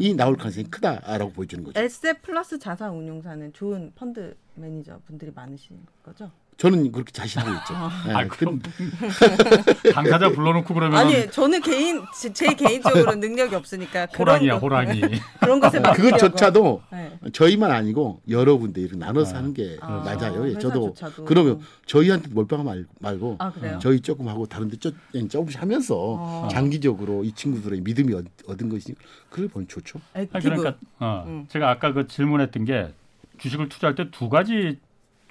예. 0.00 0.14
나올 0.14 0.36
가능성이 0.36 0.64
크다라고 0.70 1.32
보여주는 1.32 1.62
거죠. 1.64 1.78
에셋 1.78 2.22
플러스 2.22 2.58
자산 2.58 2.94
운용사는 2.94 3.52
좋은 3.52 3.92
펀드 3.94 4.34
매니저 4.54 5.00
분들이 5.06 5.30
많으신 5.34 5.78
거죠? 6.02 6.30
저는 6.62 6.92
그렇게 6.92 7.10
자신하고 7.10 7.50
있죠. 7.58 7.74
예, 8.08 8.12
아, 8.14 8.24
그- 8.28 8.38
그럼 8.38 8.60
당사자 9.92 10.28
불러놓고 10.30 10.72
그러면 10.74 10.96
아니 10.96 11.28
저는 11.28 11.60
개인 11.60 12.00
제, 12.16 12.32
제 12.32 12.54
개인적으로 12.54 13.16
능력이 13.16 13.52
없으니까 13.56 14.06
호랑이야 14.16 14.60
그런 14.60 14.60
것- 14.60 14.62
호랑이. 14.62 15.00
그런 15.40 15.58
것에 15.58 15.80
맡기려고. 15.80 16.16
그것조차도 16.16 16.82
네. 16.92 17.18
저희만 17.32 17.72
아니고 17.72 18.20
여러분들 18.28 18.80
이렇게 18.80 18.96
나눠서 18.96 19.34
아. 19.34 19.38
하는 19.38 19.54
게 19.54 19.76
아, 19.80 19.88
맞아요. 20.04 20.48
예. 20.48 20.56
저도 20.60 20.94
그러면 21.24 21.60
저희한테 21.86 22.28
말- 22.32 22.86
말고 23.00 23.36
아? 23.40 23.52
저희 23.80 23.98
조금 23.98 24.28
하고 24.28 24.46
다른데 24.46 24.76
조- 24.76 24.92
조금씩 25.28 25.60
하면서 25.60 25.96
어. 25.98 26.48
장기적으로 26.52 27.24
이 27.24 27.32
친구들의 27.32 27.80
믿음이 27.80 28.14
얻- 28.14 28.24
얻은 28.46 28.68
것이 28.68 28.94
그걸 29.30 29.48
보면 29.48 29.66
좋죠. 29.66 29.98
아니, 30.14 30.28
그러니까 30.30 30.74
어, 31.00 31.24
음. 31.26 31.46
제가 31.48 31.70
아까 31.70 31.92
그 31.92 32.06
질문했던 32.06 32.64
게 32.66 32.92
주식을 33.38 33.68
투자할 33.68 33.96
때 33.96 34.10
두 34.12 34.28
가지 34.28 34.78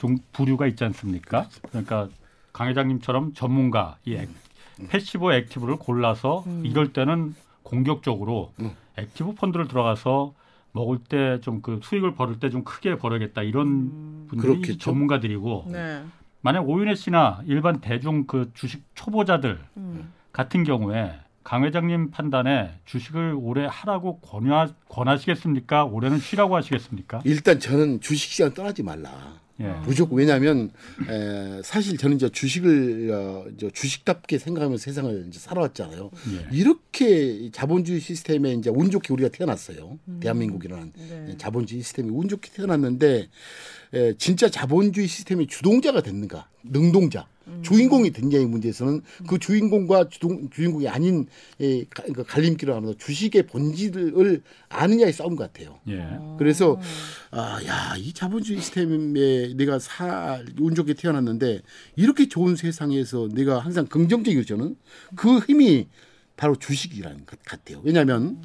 종 0.01 0.17
부류가 0.33 0.65
있지 0.65 0.83
않습니까? 0.85 1.47
그러니까 1.69 2.09
강 2.53 2.67
회장님처럼 2.69 3.33
전문가 3.35 3.97
이 4.03 4.15
액, 4.15 4.29
passive 4.89 5.31
active를 5.31 5.75
골라서 5.75 6.43
음. 6.47 6.65
이럴 6.65 6.91
때는 6.91 7.35
공격적으로 7.61 8.51
음. 8.59 8.71
active 8.97 9.35
펀드를 9.35 9.67
들어가서 9.67 10.33
먹을 10.73 10.97
때 11.03 11.37
좀 11.41 11.61
그 11.61 11.79
수익을 11.83 12.15
벌을 12.15 12.39
때 12.39 12.49
좀 12.49 12.63
크게 12.63 12.97
벌어야겠다 12.97 13.43
이런 13.43 13.67
음. 13.67 14.25
분들이 14.27 14.53
그렇겠죠. 14.53 14.79
전문가들이고 14.79 15.65
네. 15.67 16.01
만약 16.41 16.67
오윤혜 16.67 16.95
씨나 16.95 17.41
일반 17.45 17.79
대중 17.79 18.25
그 18.25 18.49
주식 18.55 18.83
초보자들 18.95 19.59
음. 19.77 20.11
같은 20.33 20.63
경우에 20.63 21.13
강 21.43 21.63
회장님 21.63 22.09
판단에 22.09 22.71
주식을 22.85 23.35
올해 23.39 23.67
하라고 23.69 24.19
권하, 24.21 24.67
권하시겠습니까? 24.89 25.85
올해는 25.85 26.17
쉬라고 26.17 26.55
하시겠습니까? 26.55 27.21
일단 27.25 27.59
저는 27.59 28.01
주식 28.01 28.31
시장 28.31 28.51
떠나지 28.53 28.81
말라. 28.81 29.11
예. 29.61 29.85
무조건 29.85 30.17
왜냐하면 30.17 30.71
에, 31.09 31.61
사실 31.63 31.97
저는 31.97 32.17
이제 32.17 32.29
주식을 32.29 33.11
어, 33.11 33.45
이제 33.55 33.69
주식답게 33.73 34.37
생각하면서 34.37 34.81
세상을 34.81 35.25
이제 35.27 35.39
살아왔잖아요. 35.39 36.11
예. 36.33 36.57
이렇게 36.57 37.49
자본주의 37.51 37.99
시스템에 37.99 38.53
이제 38.53 38.69
운 38.69 38.89
좋게 38.91 39.13
우리가 39.13 39.29
태어났어요. 39.29 39.99
대한민국이라는 40.19 40.93
네. 40.95 41.35
자본주의 41.37 41.81
시스템이 41.81 42.09
운 42.09 42.27
좋게 42.27 42.51
태어났는데 42.53 43.29
에, 43.93 44.13
진짜 44.17 44.49
자본주의 44.49 45.07
시스템의 45.07 45.47
주동자가 45.47 46.01
됐는가? 46.01 46.47
능동자. 46.63 47.27
주인공이 47.63 48.11
됐냐의 48.11 48.45
문제에서는 48.45 49.01
그 49.27 49.39
주인공과 49.39 50.09
주동, 50.09 50.49
주인공이 50.49 50.87
아닌 50.87 51.25
에, 51.59 51.83
가- 51.85 52.03
그 52.13 52.23
갈림길을 52.23 52.73
하면서 52.73 52.95
주식의 52.97 53.47
본질을 53.47 54.41
아느냐의 54.69 55.11
싸움 55.11 55.35
같아요. 55.35 55.79
예. 55.89 56.05
그래서 56.37 56.79
아, 57.31 57.59
야, 57.65 57.95
이 57.97 58.13
자본주의 58.13 58.59
시스템에 58.59 59.53
내가 59.55 59.79
사, 59.79 60.41
운 60.59 60.75
좋게 60.75 60.93
태어났는데 60.93 61.61
이렇게 61.95 62.27
좋은 62.27 62.55
세상에서 62.55 63.29
내가 63.33 63.59
항상 63.59 63.85
긍정적이고 63.87 64.43
저는 64.45 64.75
그 65.15 65.39
힘이 65.39 65.87
바로 66.37 66.55
주식이라는 66.55 67.25
것 67.25 67.39
같아요. 67.43 67.81
왜냐하면 67.83 68.41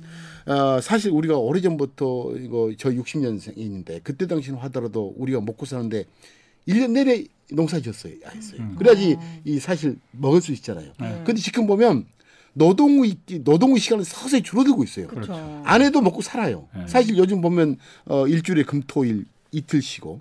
어, 0.47 0.81
사실 0.81 1.11
우리가 1.12 1.38
오래전부터 1.38 2.35
이거 2.38 2.73
저 2.79 2.91
60년생인데 2.91 4.00
그때 4.03 4.26
당시는 4.26 4.59
하더라도 4.61 5.15
우리가 5.17 5.41
먹고 5.41 5.67
사는데 5.67 6.05
1년 6.69 6.91
내내 6.93 7.25
농사 7.53 7.81
지었어요. 7.81 8.15
했어요. 8.35 8.75
그래야지 8.79 9.17
이 9.45 9.59
사실 9.59 9.99
먹을 10.11 10.41
수 10.41 10.53
있잖아요. 10.53 10.93
네. 11.00 11.23
근데 11.25 11.41
지금 11.41 11.67
보면 11.67 12.07
노동의 12.55 13.17
노동의 13.43 13.79
시간은 13.79 14.05
서서히 14.05 14.43
줄어들고 14.43 14.83
있어요. 14.85 15.07
그렇죠. 15.09 15.62
안 15.65 15.83
해도 15.83 16.00
먹고 16.00 16.23
살아요. 16.23 16.69
네. 16.75 16.87
사실 16.88 17.17
요즘 17.19 17.41
보면 17.41 17.76
어 18.07 18.26
일주일에 18.26 18.65
금토일 18.65 19.26
이틀 19.53 19.83
쉬고 19.83 20.21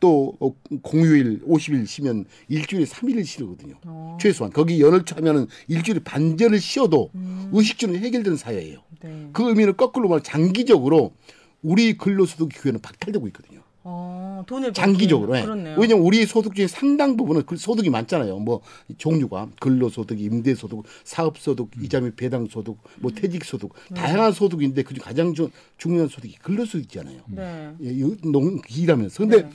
또 0.00 0.36
어, 0.40 0.52
공휴일 0.82 1.40
50일 1.46 1.86
쉬면 1.86 2.24
일주일에 2.48 2.84
3일을 2.84 3.24
쉬거든요. 3.24 3.74
어. 3.86 4.18
최소한 4.20 4.52
거기 4.52 4.80
연을 4.80 5.04
하면은 5.14 5.46
일주일에 5.68 6.00
반절을 6.00 6.60
쉬어도 6.60 7.10
의식주는 7.52 7.96
해결되는 7.98 8.36
사회예요. 8.36 8.82
네. 9.02 9.28
그 9.32 9.48
의미는 9.48 9.76
거꾸로 9.76 10.08
말하면 10.08 10.24
장기적으로 10.24 11.12
우리 11.62 11.96
근로소득 11.96 12.48
기회는 12.50 12.80
박탈되고 12.80 13.26
있거든요. 13.28 13.62
어, 13.90 14.42
돈을 14.46 14.74
장기적으로. 14.74 15.34
예. 15.38 15.42
그렇네요. 15.42 15.76
왜냐면 15.78 16.04
우리 16.04 16.26
소득 16.26 16.54
중에 16.54 16.66
상당 16.66 17.16
부분은 17.16 17.44
그 17.46 17.56
소득이 17.56 17.88
많잖아요. 17.88 18.38
뭐 18.38 18.60
종류가 18.98 19.48
근로소득, 19.60 20.20
임대소득, 20.20 20.82
사업소득, 21.04 21.70
이자 21.82 22.00
및 22.00 22.14
배당소득, 22.14 22.76
뭐 23.00 23.10
퇴직소득, 23.10 23.72
다양한 23.94 24.32
소득인데 24.32 24.82
그중 24.82 25.02
가장 25.02 25.32
중- 25.32 25.50
중요한 25.78 26.08
소득이 26.08 26.36
근로소득이잖아요. 26.42 27.20
네. 27.28 27.70
예, 27.82 27.88
이농 27.90 28.60
일하면서. 28.68 29.18
근데 29.22 29.42
네. 29.42 29.50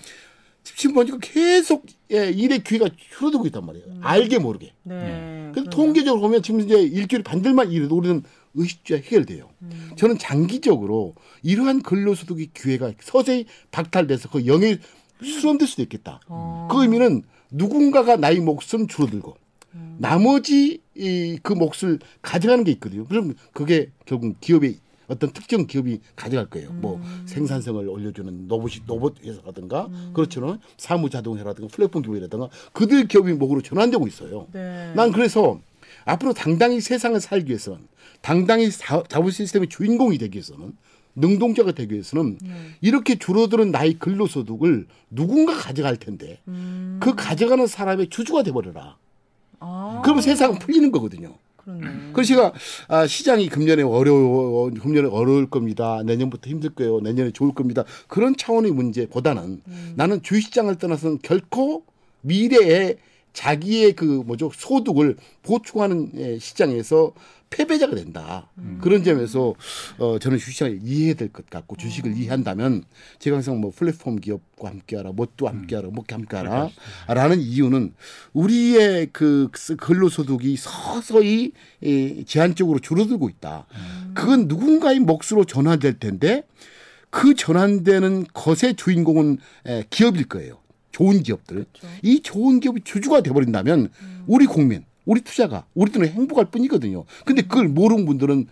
지금 0.63 0.95
보니까 0.95 1.17
계속 1.21 1.85
예, 2.11 2.29
일의 2.31 2.63
기회가 2.63 2.89
줄어들고 3.17 3.45
있단 3.47 3.63
말이에요. 3.65 3.85
알게 4.01 4.39
모르게. 4.39 4.73
네. 4.83 5.51
그래서 5.53 5.69
그러네요. 5.69 5.69
통계적으로 5.69 6.21
보면 6.21 6.41
지금 6.41 6.61
이제 6.61 6.81
일주일에 6.81 7.21
반들만 7.23 7.71
일해도 7.71 7.95
우리는 7.95 8.23
의식주가 8.55 8.99
해결돼요. 9.01 9.49
음. 9.61 9.91
저는 9.95 10.17
장기적으로 10.17 11.15
이러한 11.41 11.81
근로소득의 11.81 12.49
기회가 12.53 12.91
서서히 13.01 13.45
박탈돼서 13.71 14.29
그 14.29 14.45
영에 14.45 14.77
수렴될 15.21 15.67
수도 15.67 15.81
있겠다. 15.83 16.19
어. 16.27 16.67
그 16.71 16.81
의미는 16.81 17.23
누군가가 17.51 18.17
나의 18.17 18.39
몫은 18.39 18.87
줄어들고 18.87 19.35
음. 19.75 19.97
나머지 19.99 20.81
이, 20.95 21.39
그 21.41 21.53
몫을 21.53 21.99
가져가는 22.21 22.63
게 22.63 22.71
있거든요. 22.73 23.05
그럼 23.05 23.33
그게 23.53 23.89
결국 24.05 24.39
기업의 24.39 24.77
어떤 25.07 25.31
특정 25.31 25.67
기업이 25.67 25.99
가져갈 26.15 26.47
거예요. 26.47 26.71
뭐 26.71 26.95
음. 26.95 27.23
생산성을 27.25 27.87
올려주는 27.87 28.47
로봇이 28.47 28.83
로봇 28.87 29.23
회사라든가 29.23 29.89
그렇죠. 30.13 30.57
사무 30.77 31.09
자동회라든가 31.09 31.67
플랫폼 31.73 32.01
기업이라든가 32.01 32.49
그들 32.71 33.07
기업이 33.07 33.33
목으로 33.33 33.61
전환되고 33.61 34.07
있어요. 34.07 34.47
네. 34.53 34.93
난 34.95 35.11
그래서 35.11 35.59
앞으로 36.05 36.33
당당히 36.33 36.79
세상을 36.81 37.19
살기 37.19 37.49
위해서는 37.49 37.87
당당히 38.27 38.71
자- 38.71 39.03
자본 39.09 39.31
시스템의 39.31 39.67
주인공이 39.67 40.17
되기 40.17 40.37
위해서는 40.37 40.71
능동자가 41.15 41.73
되기 41.73 41.93
위해서는 41.93 42.39
네. 42.41 42.49
이렇게 42.81 43.15
줄어드는 43.19 43.69
나의 43.71 43.95
근로소득을 43.99 44.87
누군가 45.11 45.53
가져갈 45.53 45.97
텐데 45.97 46.39
음. 46.47 46.99
그 47.03 47.13
가져가는 47.15 47.67
사람의 47.67 48.09
주주가 48.09 48.41
돼버려라. 48.41 48.95
아. 49.59 50.01
그러면 50.03 50.23
세상은 50.23 50.57
풀리는 50.57 50.89
거거든요. 50.91 51.35
아, 52.87 53.05
시장이 53.05 53.49
금년에 53.49 53.83
어려워 53.83 54.69
금년에 54.71 55.09
어려울 55.09 55.49
겁니다. 55.49 56.01
내년부터 56.03 56.49
힘들 56.49 56.69
거예요. 56.71 57.01
내년에 57.01 57.31
좋을 57.31 57.53
겁니다. 57.53 57.83
그런 58.07 58.35
차원의 58.37 58.71
문제보다는 58.71 59.61
음. 59.67 59.93
나는 59.95 60.21
주식시장을 60.23 60.77
떠나서는 60.77 61.19
결코 61.21 61.83
미래에 62.21 62.95
자기의 63.33 63.93
그 63.93 64.03
뭐죠 64.25 64.51
소득을 64.53 65.17
보충하는 65.41 66.11
예, 66.15 66.39
시장에서 66.39 67.13
패배자가 67.53 67.95
된다. 67.95 68.49
음. 68.57 68.79
그런 68.81 69.03
점에서 69.03 69.53
어, 69.97 70.17
저는 70.19 70.37
주식시장을 70.39 70.79
이해해야 70.83 71.13
될 71.13 71.29
것 71.29 71.49
같고 71.49 71.75
주식을 71.77 72.11
음. 72.11 72.17
이해한다면 72.17 72.83
제가 73.19 73.37
항상 73.37 73.59
뭐 73.61 73.71
플랫폼 73.75 74.15
기업과 74.17 74.69
함께하라, 74.69 75.11
뭣도 75.11 75.47
함께하라, 75.47 75.89
뭐게 75.89 76.15
함께하라라는 76.15 77.39
이유는 77.39 77.93
우리의 78.33 79.09
그 79.11 79.49
근로소득이 79.77 80.55
서서히 80.57 81.51
예, 81.83 82.23
제한적으로 82.23 82.79
줄어들고 82.79 83.29
있다. 83.29 83.65
그건 84.13 84.47
누군가의 84.47 84.99
몫으로 84.99 85.45
전환될 85.45 85.99
텐데 85.99 86.43
그 87.09 87.35
전환되는 87.35 88.25
것의 88.33 88.75
주인공은 88.75 89.37
에, 89.67 89.83
기업일 89.89 90.25
거예요. 90.27 90.59
좋은 90.91 91.23
기업들. 91.23 91.65
이 92.03 92.21
좋은 92.21 92.59
기업이 92.59 92.81
주주가 92.83 93.21
돼버린다면 93.21 93.89
우리 94.27 94.45
국민, 94.45 94.85
우리 95.05 95.21
투자가, 95.21 95.65
우리들은 95.73 96.07
행복할 96.09 96.45
뿐이거든요. 96.45 97.05
근데 97.25 97.41
그걸 97.41 97.67
모르는 97.67 98.05
분들은 98.05 98.47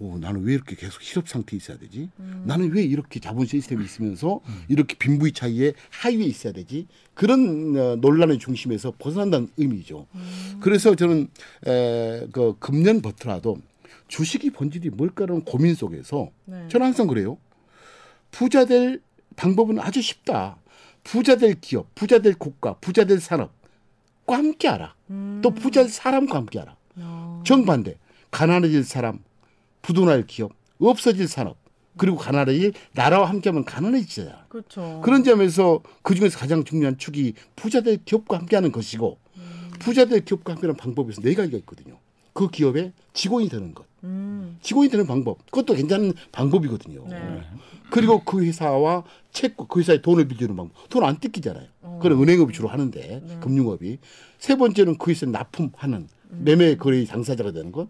오, 0.00 0.18
나는 0.18 0.42
왜 0.42 0.54
이렇게 0.54 0.74
계속 0.74 1.02
실업 1.02 1.28
상태에 1.28 1.56
있어야 1.56 1.78
되지? 1.78 2.10
나는 2.44 2.72
왜 2.72 2.82
이렇게 2.82 3.20
자본 3.20 3.46
시스템이 3.46 3.84
있으면서 3.84 4.40
이렇게 4.68 4.96
빈부의 4.96 5.32
차이에 5.32 5.72
하위에 5.90 6.24
있어야 6.24 6.52
되지? 6.52 6.88
그런 7.14 7.76
어, 7.76 7.96
논란의 7.96 8.38
중심에서 8.40 8.94
벗어난다는 8.98 9.48
의미죠. 9.56 10.06
그래서 10.60 10.96
저는 10.96 11.28
에, 11.66 12.26
그 12.32 12.56
금년 12.58 13.02
버트라도 13.02 13.58
주식이 14.08 14.50
본질이 14.50 14.90
뭘까라는 14.90 15.44
고민 15.44 15.74
속에서 15.74 16.30
네. 16.44 16.66
저는 16.68 16.86
항상 16.86 17.06
그래요. 17.06 17.38
부자 18.32 18.64
될 18.64 19.00
방법은 19.36 19.78
아주 19.78 20.02
쉽다. 20.02 20.58
부자 21.04 21.36
될 21.36 21.60
기업, 21.60 21.94
부자 21.94 22.18
될 22.18 22.34
국가, 22.34 22.74
부자 22.74 23.04
될 23.04 23.20
산업 23.20 23.52
과 24.26 24.38
함께 24.38 24.68
하라. 24.68 24.94
또 25.42 25.50
부자 25.50 25.82
될 25.82 25.90
사람과 25.90 26.36
함께 26.38 26.58
하라. 26.58 26.76
어. 26.96 27.42
정반대. 27.44 27.98
가난해질 28.30 28.84
사람, 28.84 29.20
부도날 29.82 30.26
기업, 30.26 30.52
없어질 30.80 31.28
산업, 31.28 31.56
그리고 31.96 32.16
가난해질 32.16 32.72
나라와 32.92 33.28
함께하면 33.28 33.64
가난해지잖아. 33.64 34.46
그렇죠. 34.48 35.00
그런 35.04 35.22
점에서 35.22 35.80
그 36.02 36.14
중에서 36.14 36.38
가장 36.38 36.64
중요한 36.64 36.98
축이 36.98 37.34
부자될 37.54 38.04
기업과 38.04 38.38
함께하는 38.38 38.72
것이고 38.72 39.18
부자될 39.78 40.24
기업과 40.24 40.54
함께하는 40.54 40.76
방법에서 40.76 41.20
네 41.20 41.34
가지가 41.34 41.58
있거든요. 41.58 41.98
그 42.32 42.48
기업의 42.50 42.92
직원이 43.12 43.48
되는 43.48 43.72
것, 43.72 43.84
음. 44.04 44.58
직원이 44.62 44.88
되는 44.90 45.06
방법, 45.06 45.44
그것도 45.46 45.74
괜찮은 45.74 46.12
방법이거든요. 46.30 47.06
네. 47.08 47.42
그리고 47.90 48.22
그 48.24 48.44
회사와 48.44 49.04
채권, 49.32 49.66
그 49.68 49.80
회사에 49.80 50.00
돈을 50.02 50.28
빌리는 50.28 50.54
방법, 50.54 50.88
돈 50.88 51.02
안 51.04 51.18
뜯기잖아요. 51.18 51.66
어. 51.82 51.98
그건 52.02 52.20
은행업이 52.22 52.52
주로 52.52 52.68
하는데 52.68 53.22
네. 53.26 53.38
금융업이 53.40 53.98
세 54.38 54.56
번째는 54.56 54.98
그 54.98 55.10
회사에 55.10 55.30
납품하는 55.30 56.08
음. 56.30 56.40
매매 56.44 56.76
거래 56.76 57.04
당사자가 57.04 57.52
되는 57.52 57.72
것. 57.72 57.88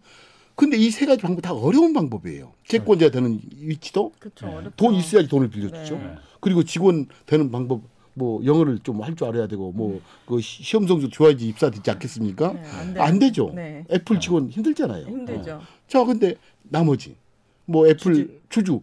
근데 0.57 0.77
이 0.77 0.89
세 0.91 1.05
가지 1.05 1.21
방법 1.21 1.43
다 1.43 1.53
어려운 1.53 1.93
방법이에요. 1.93 2.53
채권자 2.69 3.11
되는 3.11 3.41
위치도 3.57 4.13
그렇죠. 4.21 4.47
어렵죠. 4.47 4.71
돈 4.77 4.95
있어야지 4.95 5.29
돈을 5.29 5.51
빌려주죠. 5.51 5.97
네. 5.97 6.15
그리고 6.41 6.63
직원 6.63 7.07
되는 7.27 7.51
방법 7.51 7.83
뭐 8.15 8.45
영어를 8.45 8.79
좀 8.81 9.03
할 9.03 9.17
줄 9.17 9.27
알아야 9.29 9.47
되고 9.49 9.73
뭐 9.73 10.01
그 10.27 10.41
시험 10.41 10.87
성적 10.87 11.11
좋아야지 11.11 11.47
입사 11.49 11.71
되지 11.71 11.91
않겠습니까? 11.91 12.53
네, 12.53 12.63
안, 12.71 13.01
안 13.01 13.19
되죠. 13.19 13.53
네. 13.55 13.85
애플 13.91 14.19
직원 14.21 14.49
힘들잖아요. 14.49 15.07
힘들죠. 15.07 15.61
자, 15.89 16.05
근데 16.05 16.37
나머지 16.63 17.17
뭐 17.67 17.87
애플 17.89 18.41
주주, 18.49 18.81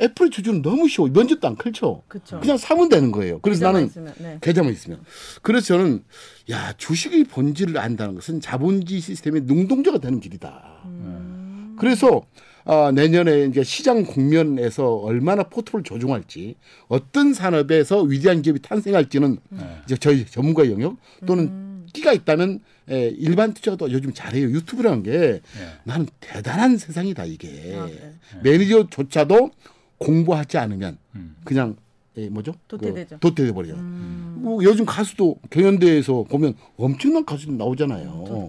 애플 0.00 0.30
주주는 0.30 0.62
너무 0.62 0.88
쉬워. 0.88 1.08
면접도 1.08 1.46
안 1.48 1.56
걸쳐. 1.56 2.02
그렇죠. 2.08 2.38
그냥 2.40 2.56
사면 2.56 2.88
되는 2.88 3.10
거예요. 3.10 3.40
그래서 3.40 3.58
계좌만 3.60 3.72
나는 3.74 3.86
있으면, 3.88 4.14
네. 4.18 4.38
계좌만 4.40 4.72
있으면. 4.72 5.00
그래서 5.42 5.66
저는 5.66 6.04
야 6.50 6.72
주식의 6.76 7.24
본질을 7.24 7.76
안다는 7.78 8.14
것은 8.14 8.40
자본주의 8.40 9.00
시스템의 9.00 9.42
능동자가 9.42 9.98
되는 9.98 10.20
길이다. 10.20 10.82
음. 10.84 11.76
그래서 11.78 12.22
아, 12.70 12.92
내년에 12.92 13.46
이제 13.46 13.64
시장 13.64 14.04
국면에서 14.04 14.96
얼마나 14.96 15.42
포트를 15.42 15.82
조종할지 15.82 16.54
어떤 16.88 17.32
산업에서 17.32 18.02
위대한 18.02 18.42
기업이 18.42 18.60
탄생할지는 18.60 19.38
이제 19.86 19.96
저희 19.96 20.26
전문가 20.26 20.70
영역 20.70 20.98
또는 21.24 21.44
음. 21.44 21.86
끼가 21.94 22.12
있다면 22.12 22.60
에, 22.90 23.08
일반 23.08 23.54
투자도 23.54 23.90
요즘 23.90 24.12
잘해요. 24.12 24.50
유튜브라는 24.50 25.02
게 25.02 25.40
나는 25.84 26.06
대단한 26.20 26.76
세상이다 26.76 27.24
이게 27.24 27.74
아, 27.74 27.86
네. 27.86 28.14
매니저조차도 28.42 29.50
공부하지 29.96 30.58
않으면 30.58 30.98
음. 31.14 31.36
그냥 31.44 31.74
에, 32.18 32.28
뭐죠? 32.28 32.52
도태되죠. 32.68 33.16
그, 33.16 33.20
도태돼 33.20 33.52
버려요. 33.52 33.76
음. 33.76 34.40
뭐 34.40 34.62
요즘 34.62 34.84
가수도 34.84 35.38
경연대회에서 35.48 36.24
보면 36.28 36.52
엄청난 36.76 37.24
가수들 37.24 37.56
나오잖아요. 37.56 38.48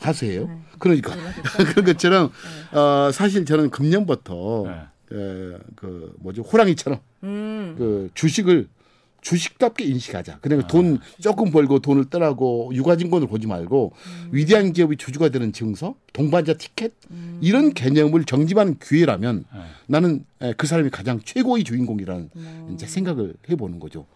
가수예요. 0.00 0.46
네. 0.46 0.58
그러니까 0.78 1.14
그런 1.72 1.84
것처럼 1.84 2.30
어, 2.72 3.10
사실 3.12 3.44
저는 3.44 3.70
금년부터 3.70 4.64
네. 4.66 5.16
에, 5.16 5.58
그 5.74 6.14
뭐죠 6.18 6.42
호랑이처럼 6.42 6.98
음. 7.24 7.74
그 7.78 8.10
주식을 8.14 8.68
주식답게 9.22 9.84
인식하자. 9.84 10.38
그러니까 10.40 10.68
돈 10.68 11.00
조금 11.20 11.50
벌고 11.50 11.80
돈을 11.80 12.10
떠나고 12.10 12.70
유가증권을 12.74 13.26
보지 13.26 13.48
말고 13.48 13.92
위대한 14.30 14.72
기업이 14.72 14.96
주주가 14.96 15.30
되는 15.30 15.52
증서, 15.52 15.96
동반자 16.12 16.54
티켓 16.54 16.92
이런 17.40 17.74
개념을 17.74 18.24
정집하는 18.24 18.78
기회라면 18.78 19.44
네. 19.52 19.60
나는 19.88 20.24
에, 20.42 20.52
그 20.56 20.68
사람이 20.68 20.90
가장 20.90 21.18
최고의 21.24 21.64
주인공이라는 21.64 22.30
이제 22.74 22.86
생각을 22.86 23.34
해보는 23.50 23.80
거죠. 23.80 24.06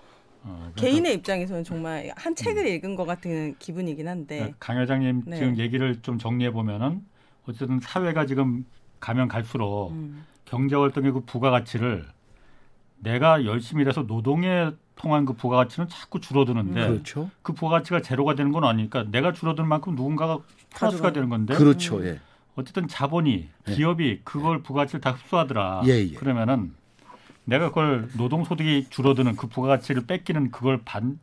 어, 0.42 0.70
그러니까 0.74 0.80
개인의 0.80 1.14
입장에서는 1.14 1.64
정말 1.64 2.12
한 2.16 2.34
책을 2.34 2.66
읽은 2.66 2.96
것 2.96 3.04
같은 3.04 3.54
기분이긴 3.58 4.08
한데. 4.08 4.54
강 4.58 4.78
회장님 4.78 5.22
네. 5.26 5.36
지금 5.36 5.58
얘기를 5.58 6.00
좀 6.02 6.18
정리해 6.18 6.50
보면은 6.50 7.04
어쨌든 7.46 7.80
사회가 7.80 8.26
지금 8.26 8.64
가면 9.00 9.28
갈수록 9.28 9.90
음. 9.92 10.24
경제 10.44 10.76
활동의 10.76 11.12
그 11.12 11.20
부가가치를 11.20 12.06
내가 12.98 13.44
열심히 13.44 13.82
일해서 13.82 14.02
노동에 14.02 14.70
통한 14.96 15.24
그 15.24 15.32
부가가치는 15.32 15.88
자꾸 15.88 16.20
줄어드는데 16.20 16.88
그렇죠. 16.88 17.30
그 17.42 17.54
부가가치가 17.54 18.02
제로가 18.02 18.34
되는 18.34 18.52
건 18.52 18.64
아니니까 18.64 19.04
내가 19.10 19.32
줄어드는 19.32 19.66
만큼 19.68 19.94
누군가가 19.94 20.38
플러스가. 20.74 21.12
되는 21.12 21.28
건데 21.30 21.54
그렇죠. 21.54 22.04
예. 22.04 22.20
어쨌든 22.56 22.86
자본이 22.88 23.48
예. 23.68 23.72
기업이 23.72 24.20
그걸 24.24 24.62
부가가치를 24.62 25.00
다 25.00 25.12
흡수하더라. 25.12 25.82
예, 25.86 25.92
예. 25.92 26.14
그러면은 26.14 26.74
내가 27.50 27.68
그걸 27.68 28.08
노동 28.16 28.44
소득이 28.44 28.86
줄어드는 28.90 29.36
그 29.36 29.46
부가가치를 29.48 30.06
뺏기는 30.06 30.50
그걸 30.50 30.80
반 30.84 31.18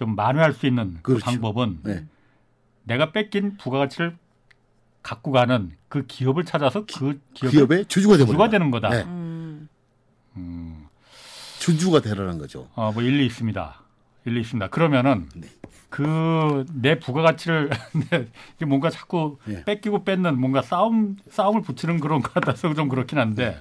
좀 0.00 0.16
만회할 0.16 0.54
수 0.54 0.66
있는 0.66 0.94
그 1.02 1.12
그렇죠. 1.12 1.26
방법은 1.26 1.80
네. 1.82 2.06
내가 2.84 3.12
뺏긴 3.12 3.58
부가가치를 3.58 4.16
갖고 5.02 5.30
가는 5.30 5.72
그 5.88 6.06
기업을 6.06 6.46
찾아서 6.46 6.86
그 6.86 7.20
기업의 7.34 7.50
기업의 7.50 7.84
주주가 7.84 8.16
되버려. 8.16 8.32
주가 8.32 8.48
되는 8.48 8.70
거다. 8.70 8.88
네. 8.88 9.02
음. 9.02 9.68
음, 10.36 10.86
주주가 11.58 12.00
되라는 12.00 12.38
거죠. 12.38 12.68
어, 12.74 12.92
뭐 12.92 13.02
일리 13.02 13.26
있습니다. 13.26 13.82
일리 14.24 14.40
있습니다. 14.40 14.68
그러면은 14.68 15.28
네. 15.34 15.48
그내 15.90 16.98
부가가치를 16.98 17.68
뭔가 18.66 18.88
자꾸 18.88 19.36
예. 19.48 19.64
뺏기고 19.64 20.04
뺏는 20.04 20.40
뭔가 20.40 20.62
싸움 20.62 21.18
싸움을 21.28 21.60
붙이는 21.60 22.00
그런 22.00 22.22
것 22.22 22.32
같아서 22.32 22.72
좀 22.72 22.88
그렇긴 22.88 23.18
한데 23.18 23.60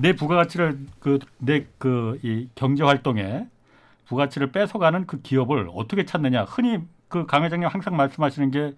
내 0.00 0.14
부가가치를 0.14 0.78
그 1.00 1.18
내 1.42 1.66
그 1.78 2.18
이 2.22 2.48
경제 2.54 2.82
활동에 2.84 3.46
부가치를 4.06 4.50
뺏어가는 4.52 5.06
그 5.06 5.20
기업을 5.22 5.68
어떻게 5.74 6.04
찾느냐 6.04 6.44
흔히 6.44 6.78
그 7.08 7.26
강 7.26 7.44
회장님 7.44 7.68
항상 7.68 7.96
말씀하시는 7.96 8.50
게 8.50 8.72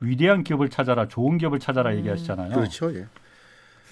위대한 0.00 0.44
기업을 0.44 0.68
찾아라 0.68 1.08
좋은 1.08 1.38
기업을 1.38 1.58
찾아라 1.58 1.96
얘기하시잖아요. 1.96 2.54
그렇죠. 2.54 2.94
예. 2.94 3.06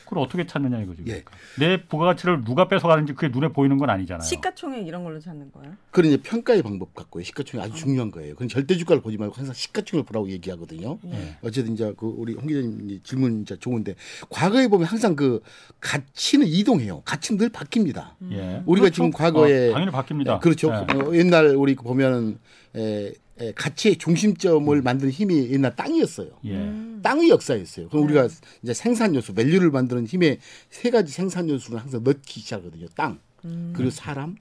그걸 0.06 0.20
어떻게 0.20 0.46
찾느냐 0.46 0.80
이거죠. 0.80 1.02
예. 1.06 1.22
그러니까. 1.22 1.32
내 1.58 1.82
부가가치를 1.84 2.44
누가 2.44 2.68
뺏어가는지 2.68 3.12
그게 3.12 3.28
눈에 3.28 3.48
보이는 3.48 3.76
건 3.76 3.90
아니잖아요. 3.90 4.24
시가총액 4.24 4.86
이런 4.86 5.04
걸로 5.04 5.18
찾는 5.20 5.50
거예요? 5.52 5.74
그런 5.90 6.12
이제 6.12 6.22
평가의 6.22 6.62
방법 6.62 6.94
같고요. 6.94 7.24
시가총액 7.24 7.66
아주 7.66 7.74
중요한 7.74 8.10
거예요. 8.10 8.34
그건 8.34 8.48
절대 8.48 8.76
주가를 8.76 9.02
보지 9.02 9.18
말고 9.18 9.34
항상 9.34 9.52
시가총액을 9.52 10.06
보라고 10.06 10.30
얘기하거든요. 10.30 10.98
예. 11.06 11.36
어쨌든 11.42 11.74
이제 11.74 11.92
그 11.96 12.06
우리 12.06 12.34
홍 12.34 12.46
기자님 12.46 13.00
질문 13.02 13.44
진짜 13.44 13.56
좋은데 13.58 13.96
과거에 14.30 14.68
보면 14.68 14.86
항상 14.86 15.16
그 15.16 15.40
가치는 15.80 16.46
이동해요. 16.46 17.02
가치는 17.04 17.38
늘 17.38 17.48
바뀝니다. 17.50 18.12
예. 18.30 18.62
우리가 18.64 18.84
그렇죠. 18.84 18.90
지금 18.94 19.10
과거에 19.10 19.70
어, 19.70 19.72
당연히 19.72 19.90
바뀝니다. 19.90 20.36
예, 20.36 20.38
그렇죠. 20.40 20.68
예. 20.68 20.94
어, 20.94 21.14
옛날 21.14 21.56
우리 21.56 21.74
그 21.74 21.82
보면은 21.82 22.38
에, 22.76 23.08
에, 23.08 23.12
가치의 23.54 23.96
중심점을 23.96 24.80
만드는 24.82 25.12
힘이 25.12 25.50
옛날 25.50 25.74
땅이었어요. 25.76 26.28
예. 26.44 26.52
음. 26.54 27.00
땅의 27.02 27.28
역사였어요. 27.28 27.88
그럼 27.88 28.06
네. 28.06 28.12
우리가 28.12 28.34
이제 28.62 28.72
생산 28.74 29.14
요소, 29.14 29.34
밸류를 29.34 29.70
만드는 29.70 30.06
힘의 30.06 30.38
세 30.70 30.90
가지 30.90 31.12
생산 31.12 31.48
요소를 31.48 31.80
항상 31.80 32.02
넣기 32.02 32.40
시작하거든요. 32.40 32.86
땅, 32.96 33.18
음. 33.44 33.72
그리고 33.76 33.90
사람, 33.90 34.36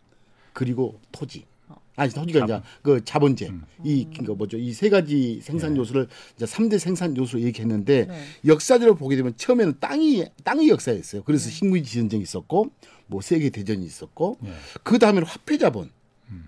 그리고 0.53 0.99
토지. 1.11 1.45
아니 1.97 2.11
토지가 2.11 2.43
이제 2.43 2.61
그 2.81 3.05
자본재 3.05 3.47
음. 3.47 3.63
이 3.85 4.05
그거 4.13 4.35
뭐죠 4.35 4.57
이 4.57 4.73
세 4.73 4.89
가지 4.89 5.39
생산 5.41 5.77
요소를 5.77 6.09
이제 6.35 6.45
삼대 6.45 6.77
생산 6.77 7.15
요소로 7.15 7.41
얘기했는데 7.43 8.07
네. 8.07 8.21
역사적으로 8.45 8.95
보게 8.95 9.15
되면 9.15 9.33
처음에는 9.37 9.75
땅이 9.79 10.25
땅의 10.43 10.67
역사였어요. 10.67 11.21
네. 11.21 11.23
그래서 11.25 11.49
식민지 11.49 11.93
전쟁이 11.93 12.21
있었고 12.23 12.69
뭐 13.07 13.21
세계 13.21 13.49
대전이 13.49 13.85
있었고 13.85 14.39
예. 14.45 14.49
그 14.83 14.99
다음에는 14.99 15.25
화폐 15.25 15.57
자본, 15.57 15.89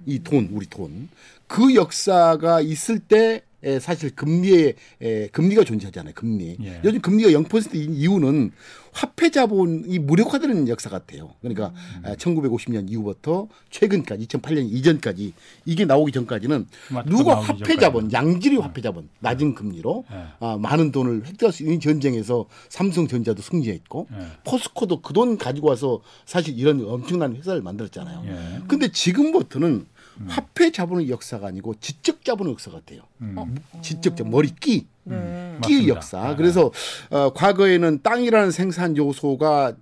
이 0.05 0.19
돈, 0.19 0.49
우리 0.51 0.65
돈. 0.67 1.09
그 1.47 1.75
역사가 1.75 2.61
있을 2.61 2.99
때 2.99 3.35
에, 3.35 3.41
사실 3.81 4.15
금리에 4.15 4.73
에, 5.01 5.27
금리가 5.27 5.63
존재하잖아요. 5.63 6.13
금리. 6.13 6.57
예. 6.63 6.81
요즘 6.85 7.01
금리가 7.01 7.29
0%인 7.31 7.93
이유는 7.93 8.51
화폐 8.93 9.29
자본이 9.29 9.99
무력화되는 9.99 10.67
역사 10.69 10.89
같아요. 10.89 11.33
그러니까 11.41 11.71
아, 12.03 12.15
1950년 12.15 12.89
이후부터 12.89 13.47
최근까지 13.69 14.27
2008년 14.27 14.71
이전까지 14.71 15.33
이게 15.65 15.85
나오기 15.85 16.11
전까지는 16.11 16.67
누가 17.05 17.39
화폐. 17.41 17.75
자본, 17.77 18.11
양질의 18.11 18.59
화폐 18.59 18.81
자본, 18.81 19.09
낮은 19.19 19.53
금리로 19.55 20.05
예. 20.11 20.17
아, 20.39 20.57
많은 20.57 20.91
돈을 20.91 21.25
획득할 21.27 21.51
수 21.53 21.63
있는 21.63 21.79
전쟁에서 21.79 22.45
삼성전자도 22.69 23.41
승리했고 23.41 24.07
예. 24.13 24.25
포스코도 24.45 25.01
그 25.01 25.17
돈 25.17 25.35
가지고 25.39 25.69
와서 25.69 25.99
사실 26.27 26.59
이런 26.59 26.79
엄청난 26.87 27.35
회사를 27.35 27.63
만들었잖아요. 27.63 28.23
예. 28.27 28.59
근데 28.67 28.87
지금부터는 28.91 29.87
화폐 30.27 30.71
자본의 30.71 31.09
역사가 31.09 31.47
아니고 31.47 31.75
지적 31.79 32.25
자본의 32.25 32.53
역사 32.53 32.71
같아요. 32.71 33.01
음. 33.21 33.55
지적 33.81 34.17
자본, 34.17 34.31
머리 34.31 34.49
끼, 34.59 34.87
네. 35.03 35.57
끼의 35.63 35.87
맞습니다. 35.87 35.95
역사. 35.95 36.29
네. 36.29 36.35
그래서 36.35 36.71
어, 37.09 37.33
과거에는 37.33 38.01
땅이라는 38.03 38.51
생산 38.51 38.97
요소가 38.97 39.75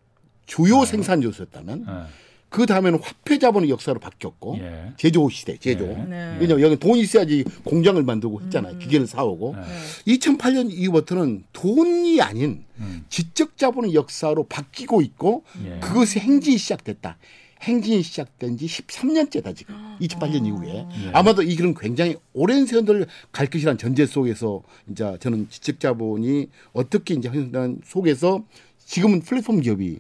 주요 0.46 0.82
네. 0.82 0.86
생산 0.86 1.24
요소였다면 1.24 1.86
예. 1.88 2.26
그 2.50 2.66
다음에는 2.66 3.00
화폐 3.02 3.38
자본의 3.38 3.70
역사로 3.70 4.00
바뀌었고 4.00 4.58
예. 4.60 4.94
제조 4.98 5.30
시대, 5.30 5.58
제조. 5.58 5.86
네. 5.88 6.06
네. 6.08 6.38
왜냐면 6.40 6.62
여기 6.62 6.78
돈이 6.78 7.02
있어야지 7.02 7.44
공장을 7.66 8.02
만들고 8.02 8.42
했잖아요. 8.44 8.78
기계를 8.78 9.08
사오고. 9.08 9.56
네. 9.58 10.14
2008년 10.16 10.72
이후부터는 10.72 11.44
돈이 11.52 12.22
아닌 12.22 12.64
음. 12.78 13.06
지적 13.10 13.58
자본의 13.58 13.94
역사로 13.94 14.46
바뀌고 14.46 15.02
있고 15.02 15.44
예. 15.66 15.80
그것이 15.80 16.20
행진이 16.20 16.58
시작됐다. 16.58 17.18
행진이 17.66 18.02
시작된 18.04 18.58
지 18.58 18.66
13년째다 18.68 19.56
지금. 19.56 19.76
2008년 20.00 20.46
이후에. 20.46 20.86
아마도 21.14 21.42
이 21.42 21.56
길은 21.56 21.74
굉장히 21.74 22.16
오랜 22.34 22.66
세월을 22.66 23.08
갈 23.32 23.48
것이라는 23.48 23.78
전제 23.78 24.06
속에서 24.06 24.62
이제 24.90 25.18
저는 25.20 25.48
지적 25.50 25.80
자본이 25.80 26.50
어떻게 26.74 27.16
이제 27.16 27.28
현장 27.30 27.80
속에서 27.84 28.44
지금은 28.86 29.22
플랫폼 29.22 29.62
기업이 29.62 30.00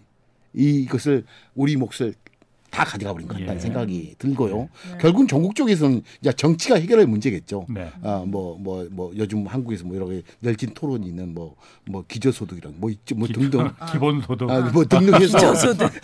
이것을 0.54 1.26
우리 1.56 1.76
몫을 1.76 2.14
다 2.76 2.84
가져가 2.84 3.14
버린 3.14 3.26
것 3.26 3.36
같다는 3.36 3.56
예. 3.56 3.60
생각이 3.60 4.16
들고요. 4.20 4.68
결국은 5.00 5.30
전국 5.30 5.56
쪽에서는 5.56 6.02
이제 6.20 6.34
정치가 6.34 6.76
해결할 6.76 7.08
문제겠죠. 7.08 7.68
네. 7.70 7.90
아, 8.04 8.26
뭐, 8.28 8.58
뭐, 8.60 8.86
뭐, 8.92 9.14
요즘 9.16 9.48
한국에서 9.48 9.86
뭐 9.86 9.96
여러 9.96 10.08
개 10.08 10.22
널진 10.42 10.74
토론이 10.74 11.08
있는 11.08 11.34
뭐, 11.34 11.56
뭐, 11.86 12.04
기저소득이랑 12.06 12.74
뭐 12.78 12.90
있죠, 12.90 13.16
뭐 13.16 13.30
등등. 13.30 13.70
기본소득. 13.94 14.50
아, 14.50 14.60
뭐 14.74 14.84
등등 14.84 15.14
해서. 15.16 15.38
기저소득. 15.38 15.90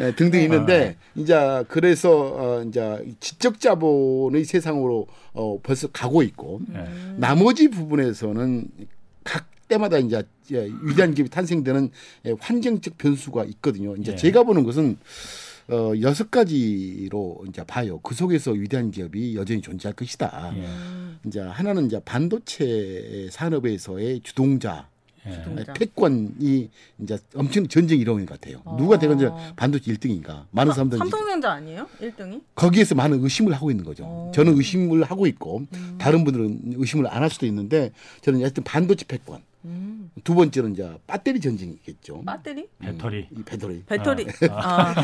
예. 0.00 0.06
예, 0.06 0.14
등등 0.14 0.40
있는데, 0.44 0.96
이제 1.14 1.62
그래서, 1.68 2.10
어, 2.10 2.64
이제 2.66 3.14
지적 3.20 3.60
자본의 3.60 4.46
세상으로 4.46 5.08
어, 5.34 5.58
벌써 5.62 5.88
가고 5.88 6.22
있고, 6.22 6.62
예. 6.72 6.86
나머지 7.16 7.68
부분에서는 7.68 8.66
각 9.24 9.44
때마다 9.68 9.98
이제 9.98 10.22
예, 10.52 10.70
위대한 10.80 11.12
기업이 11.12 11.28
탄생되는 11.28 11.90
예, 12.24 12.34
환경적 12.40 12.96
변수가 12.96 13.44
있거든요. 13.44 13.94
이제 13.96 14.12
예. 14.12 14.16
제가 14.16 14.44
보는 14.44 14.64
것은 14.64 14.96
어, 15.70 15.92
여섯 16.00 16.30
가지로 16.30 17.44
이제 17.48 17.62
봐요. 17.64 18.00
그 18.02 18.14
속에서 18.14 18.52
위대한 18.52 18.90
기업이 18.90 19.36
여전히 19.36 19.60
존재할 19.60 19.94
것이다. 19.94 20.52
예. 20.56 20.66
이제 21.26 21.40
하나는 21.40 21.86
이제 21.86 22.00
반도체 22.04 23.28
산업에서의 23.30 24.20
주동자 24.20 24.88
예. 25.26 25.32
주동자. 25.32 25.72
패권이 25.74 26.70
이제 27.02 27.18
엄청 27.34 27.68
전쟁이 27.68 28.00
일어나는 28.00 28.24
것 28.24 28.40
같아요. 28.40 28.62
누가 28.78 28.98
대건 28.98 29.18
이제 29.18 29.28
반도체 29.56 29.92
1등인가? 29.92 30.44
많은 30.52 30.72
사람들이 30.72 30.98
삼성전자 30.98 31.52
아니에요? 31.52 31.86
1등이? 32.00 32.40
거기에서 32.54 32.94
많은 32.94 33.22
의심을 33.22 33.52
하고 33.52 33.70
있는 33.70 33.84
거죠. 33.84 34.04
어. 34.06 34.32
저는 34.34 34.56
의심을 34.56 35.02
하고 35.04 35.26
있고 35.26 35.66
다른 35.98 36.24
분들은 36.24 36.74
의심을 36.76 37.06
안 37.08 37.22
할 37.22 37.28
수도 37.28 37.44
있는데 37.44 37.92
저는 38.22 38.40
하여튼 38.40 38.64
반도체 38.64 39.04
패권. 39.06 39.42
음. 39.64 40.10
두 40.24 40.34
번째는 40.34 40.72
이제 40.72 40.88
배터리 41.06 41.40
전쟁이겠죠. 41.40 42.22
배터리? 42.24 42.68
배터리. 42.78 43.26
이 43.30 43.42
배터리 43.42 43.82
배터리. 43.84 44.26
아. 44.50 44.94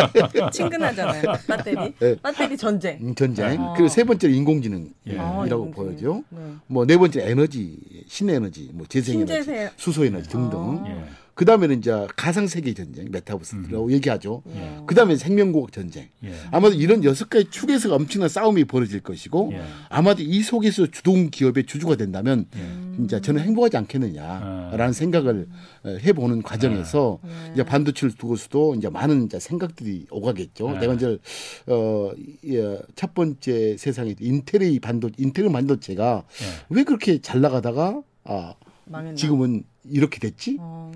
친근하잖아요. 0.50 1.22
배터리. 1.46 1.94
네. 1.98 2.16
배터리 2.22 2.56
전쟁. 2.56 2.98
음, 3.00 3.14
전쟁. 3.14 3.60
아. 3.60 3.72
그리고 3.74 3.88
세 3.88 4.04
번째는 4.04 4.34
인공지능이라고 4.36 4.94
예. 5.08 5.18
아, 5.18 5.44
인공지능. 5.46 5.70
보여죠. 5.72 6.24
네. 6.30 6.54
뭐네 6.68 6.96
번째 6.96 7.28
에너지, 7.28 7.78
신에너지, 8.06 8.70
뭐 8.72 8.86
재생에너지, 8.86 9.32
신재생. 9.42 9.70
수소에너지 9.76 10.28
등등. 10.28 10.58
아. 10.58 10.84
예. 10.88 11.23
그 11.34 11.44
다음에는 11.44 11.78
이제 11.78 12.06
가상 12.16 12.46
세계 12.46 12.74
전쟁, 12.74 13.10
메타버스라고 13.10 13.90
얘기하죠. 13.92 14.42
예. 14.54 14.78
그 14.86 14.94
다음에 14.94 15.16
생명공학 15.16 15.72
전쟁. 15.72 16.08
예. 16.24 16.32
아마도 16.52 16.76
이런 16.76 17.02
여섯 17.02 17.28
가지 17.28 17.50
축에서 17.50 17.92
엄청난 17.94 18.28
싸움이 18.28 18.64
벌어질 18.64 19.00
것이고 19.00 19.50
예. 19.52 19.62
아마도 19.88 20.22
이 20.22 20.42
속에서 20.42 20.86
주동 20.86 21.30
기업의 21.30 21.66
주주가 21.66 21.96
된다면 21.96 22.46
예. 22.56 22.96
진짜 22.96 23.20
저는 23.20 23.42
행복하지 23.42 23.76
않겠느냐라는 23.76 24.92
생각을 24.92 25.48
어, 25.82 25.88
해보는 25.88 26.42
과정에서 26.42 27.18
네. 27.24 27.30
이제 27.54 27.64
반도체를 27.64 28.14
두고서도 28.14 28.76
이제 28.76 28.88
많은 28.88 29.24
이제 29.24 29.40
생각들이 29.40 30.06
오가겠죠. 30.10 30.70
네. 30.72 30.78
내가 30.78 30.94
이제 30.94 31.18
어첫 31.66 33.14
번째 33.14 33.76
세상에 33.76 34.14
인텔의 34.20 34.78
반도 34.78 35.10
인텔 35.18 35.50
반도체가 35.50 36.22
예. 36.28 36.64
왜 36.68 36.84
그렇게 36.84 37.20
잘 37.20 37.40
나가다가 37.40 38.00
아 38.22 38.54
망했나? 38.84 39.16
지금은 39.16 39.64
이렇게 39.90 40.20
됐지? 40.20 40.58
어. 40.60 40.92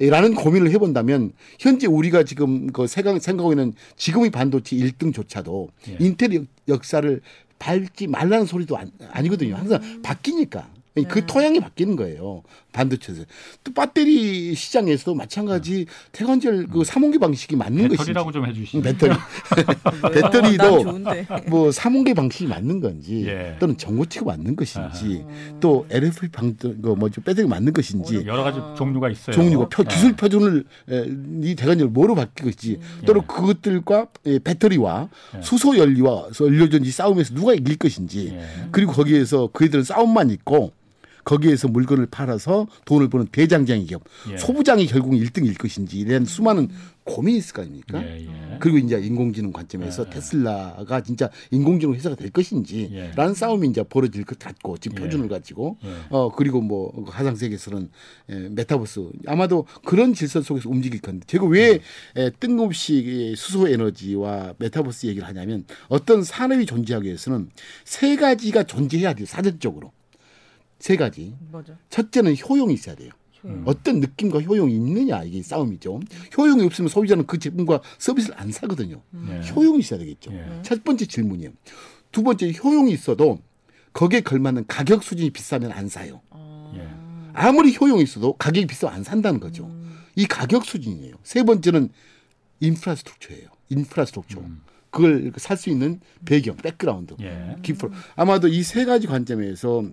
라는 0.00 0.34
고민을 0.34 0.70
해본다면 0.70 1.32
현재 1.58 1.86
우리가 1.86 2.22
지금 2.22 2.68
그 2.68 2.86
생각, 2.86 3.20
생각하고 3.20 3.52
있는 3.52 3.72
지금의 3.96 4.30
반도체 4.30 4.76
1등조차도 4.76 5.68
예. 5.88 5.96
인텔 5.98 6.32
의 6.32 6.46
역사를 6.68 7.20
밟지 7.58 8.06
말라는 8.06 8.46
소리도 8.46 8.76
아니, 8.76 8.92
아니거든요. 9.10 9.56
항상 9.56 10.02
바뀌니까. 10.02 10.68
그 11.04 11.26
토양이 11.26 11.60
바뀌는 11.60 11.96
거예요. 11.96 12.42
반도체에서. 12.72 13.24
또 13.64 13.72
배터리 13.72 14.54
시장에서도 14.54 15.14
마찬가지 15.14 15.86
태관절 16.12 16.68
그 16.68 16.84
삼원기 16.84 17.18
방식이 17.18 17.56
맞는 17.56 17.88
것인지. 17.88 17.96
배터리라고 17.96 18.32
좀 18.32 18.46
해주시죠. 18.46 18.78
음, 18.78 18.82
배터리. 18.82 19.12
난 20.02 20.12
배터리도 20.12 20.82
좋은데. 20.82 21.26
뭐 21.48 21.72
삼원기 21.72 22.14
방식이 22.14 22.46
맞는 22.46 22.80
건지 22.80 23.24
예. 23.26 23.56
또는 23.58 23.76
전고치가 23.76 24.24
맞는 24.26 24.56
것인지 24.56 25.24
또 25.60 25.86
LFP 25.90 26.28
방, 26.28 26.54
그 26.56 26.68
뭐죠 26.68 27.20
배터리 27.22 27.46
맞는 27.46 27.72
것인지 27.72 28.24
여러 28.26 28.42
가지 28.42 28.60
종류가 28.76 29.10
있어요. 29.10 29.34
종류가 29.34 29.68
표, 29.68 29.82
예. 29.82 29.94
기술 29.94 30.12
표준을 30.14 30.64
에, 30.90 31.04
이 31.42 31.54
대관절 31.54 31.88
뭐로 31.88 32.14
바뀌겠지 32.14 32.78
또는 33.06 33.22
예. 33.22 33.26
그것들과 33.26 34.06
에, 34.26 34.38
배터리와 34.38 35.08
예. 35.36 35.42
수소 35.42 35.76
연료와 35.78 36.28
연료전지 36.40 36.90
싸움에서 36.90 37.34
누가 37.34 37.54
이길 37.54 37.76
것인지 37.76 38.34
예. 38.34 38.68
그리고 38.70 38.92
거기에서 38.92 39.48
그애들은 39.48 39.84
싸움만 39.84 40.30
있고 40.30 40.72
거기에서 41.28 41.68
물건을 41.68 42.06
팔아서 42.06 42.66
돈을 42.86 43.08
버는 43.10 43.26
대장장이 43.30 43.84
기업, 43.84 44.02
예. 44.32 44.38
소부장이 44.38 44.86
결국 44.86 45.12
1등일 45.12 45.58
것인지 45.58 45.98
이런 45.98 46.24
수많은 46.24 46.70
고민이 47.04 47.38
있을 47.38 47.54
거 47.54 47.62
아닙니까? 47.62 48.02
예, 48.02 48.22
예. 48.22 48.56
그리고 48.60 48.78
이제 48.78 48.98
인공지능 48.98 49.52
관점에서 49.52 50.06
예. 50.06 50.10
테슬라가 50.10 51.02
진짜 51.02 51.28
인공지능 51.50 51.94
회사가 51.94 52.16
될 52.16 52.30
것인지라는 52.30 53.30
예. 53.30 53.34
싸움이 53.34 53.68
이제 53.68 53.82
벌어질 53.82 54.24
것 54.24 54.38
같고 54.38 54.78
지금 54.78 54.98
예. 54.98 55.02
표준을 55.02 55.28
가지고 55.28 55.76
예. 55.84 55.88
어 56.08 56.32
그리고 56.34 56.62
뭐 56.62 57.04
가상 57.04 57.36
세계에서는 57.36 57.90
에, 58.30 58.34
메타버스 58.50 59.08
아마도 59.26 59.66
그런 59.84 60.14
질서 60.14 60.40
속에서 60.40 60.70
움직일 60.70 61.02
건데 61.02 61.24
제가 61.26 61.44
왜 61.46 61.80
에, 62.16 62.30
뜬금없이 62.40 62.94
이 62.94 63.36
수소 63.36 63.68
에너지와 63.68 64.54
메타버스 64.58 65.06
얘기를 65.08 65.28
하냐면 65.28 65.64
어떤 65.88 66.22
산업이 66.22 66.64
존재하기 66.64 67.06
위해서는 67.06 67.50
세 67.84 68.16
가지가 68.16 68.64
존재해야 68.64 69.12
돼요 69.12 69.26
사전적으로 69.26 69.92
세 70.78 70.96
가지 70.96 71.34
뭐죠? 71.50 71.76
첫째는 71.90 72.36
효용이 72.36 72.74
있어야 72.74 72.94
돼요. 72.94 73.10
효용. 73.44 73.62
어떤 73.66 74.00
느낌과 74.00 74.40
효용이 74.40 74.74
있느냐 74.74 75.22
이게 75.24 75.42
싸움이죠. 75.42 76.00
효용이 76.36 76.64
없으면 76.64 76.88
소비자는 76.88 77.26
그 77.26 77.38
제품과 77.38 77.80
서비스를 77.98 78.38
안 78.38 78.50
사거든요. 78.52 79.00
예. 79.28 79.48
효용이 79.50 79.78
있어야 79.80 79.98
되겠죠. 80.00 80.32
예. 80.32 80.60
첫 80.62 80.82
번째 80.84 81.06
질문이에요. 81.06 81.50
두 82.12 82.22
번째 82.22 82.52
효용이 82.52 82.92
있어도 82.92 83.40
거기에 83.92 84.20
걸맞는 84.20 84.66
가격 84.66 85.02
수준이 85.04 85.30
비싸면 85.30 85.72
안 85.72 85.88
사요. 85.88 86.20
예. 86.74 86.88
아무리 87.32 87.76
효용이 87.76 88.02
있어도 88.02 88.32
가격이 88.34 88.66
비싸면 88.66 88.94
안 88.96 89.04
산다는 89.04 89.38
거죠. 89.40 89.70
이 90.16 90.26
가격 90.26 90.64
수준이에요. 90.64 91.14
세 91.22 91.42
번째는 91.44 91.90
인프라스트럭처예요. 92.60 93.48
인프라스트럭처. 93.70 94.42
그걸 94.90 95.32
살 95.36 95.56
수 95.56 95.70
있는 95.70 96.00
배경, 96.24 96.56
백그라운드. 96.56 97.14
예. 97.20 97.56
기프 97.62 97.90
아마도 98.16 98.48
이 98.48 98.62
세 98.64 98.84
가지 98.84 99.06
관점에서 99.06 99.84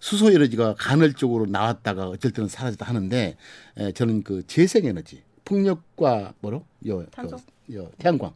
수소 0.00 0.30
에너지가 0.30 0.74
간헐적으로 0.78 1.46
나왔다가 1.46 2.08
어쩔 2.08 2.30
때는 2.32 2.48
사라졌다 2.48 2.84
하는데 2.84 3.36
에, 3.78 3.92
저는 3.92 4.22
그 4.22 4.46
재생 4.46 4.84
에너지 4.86 5.22
풍력과 5.44 6.34
뭐로 6.40 6.64
요, 6.86 7.06
탄소? 7.06 7.36
요, 7.36 7.40
요 7.74 7.90
태양광 7.98 8.32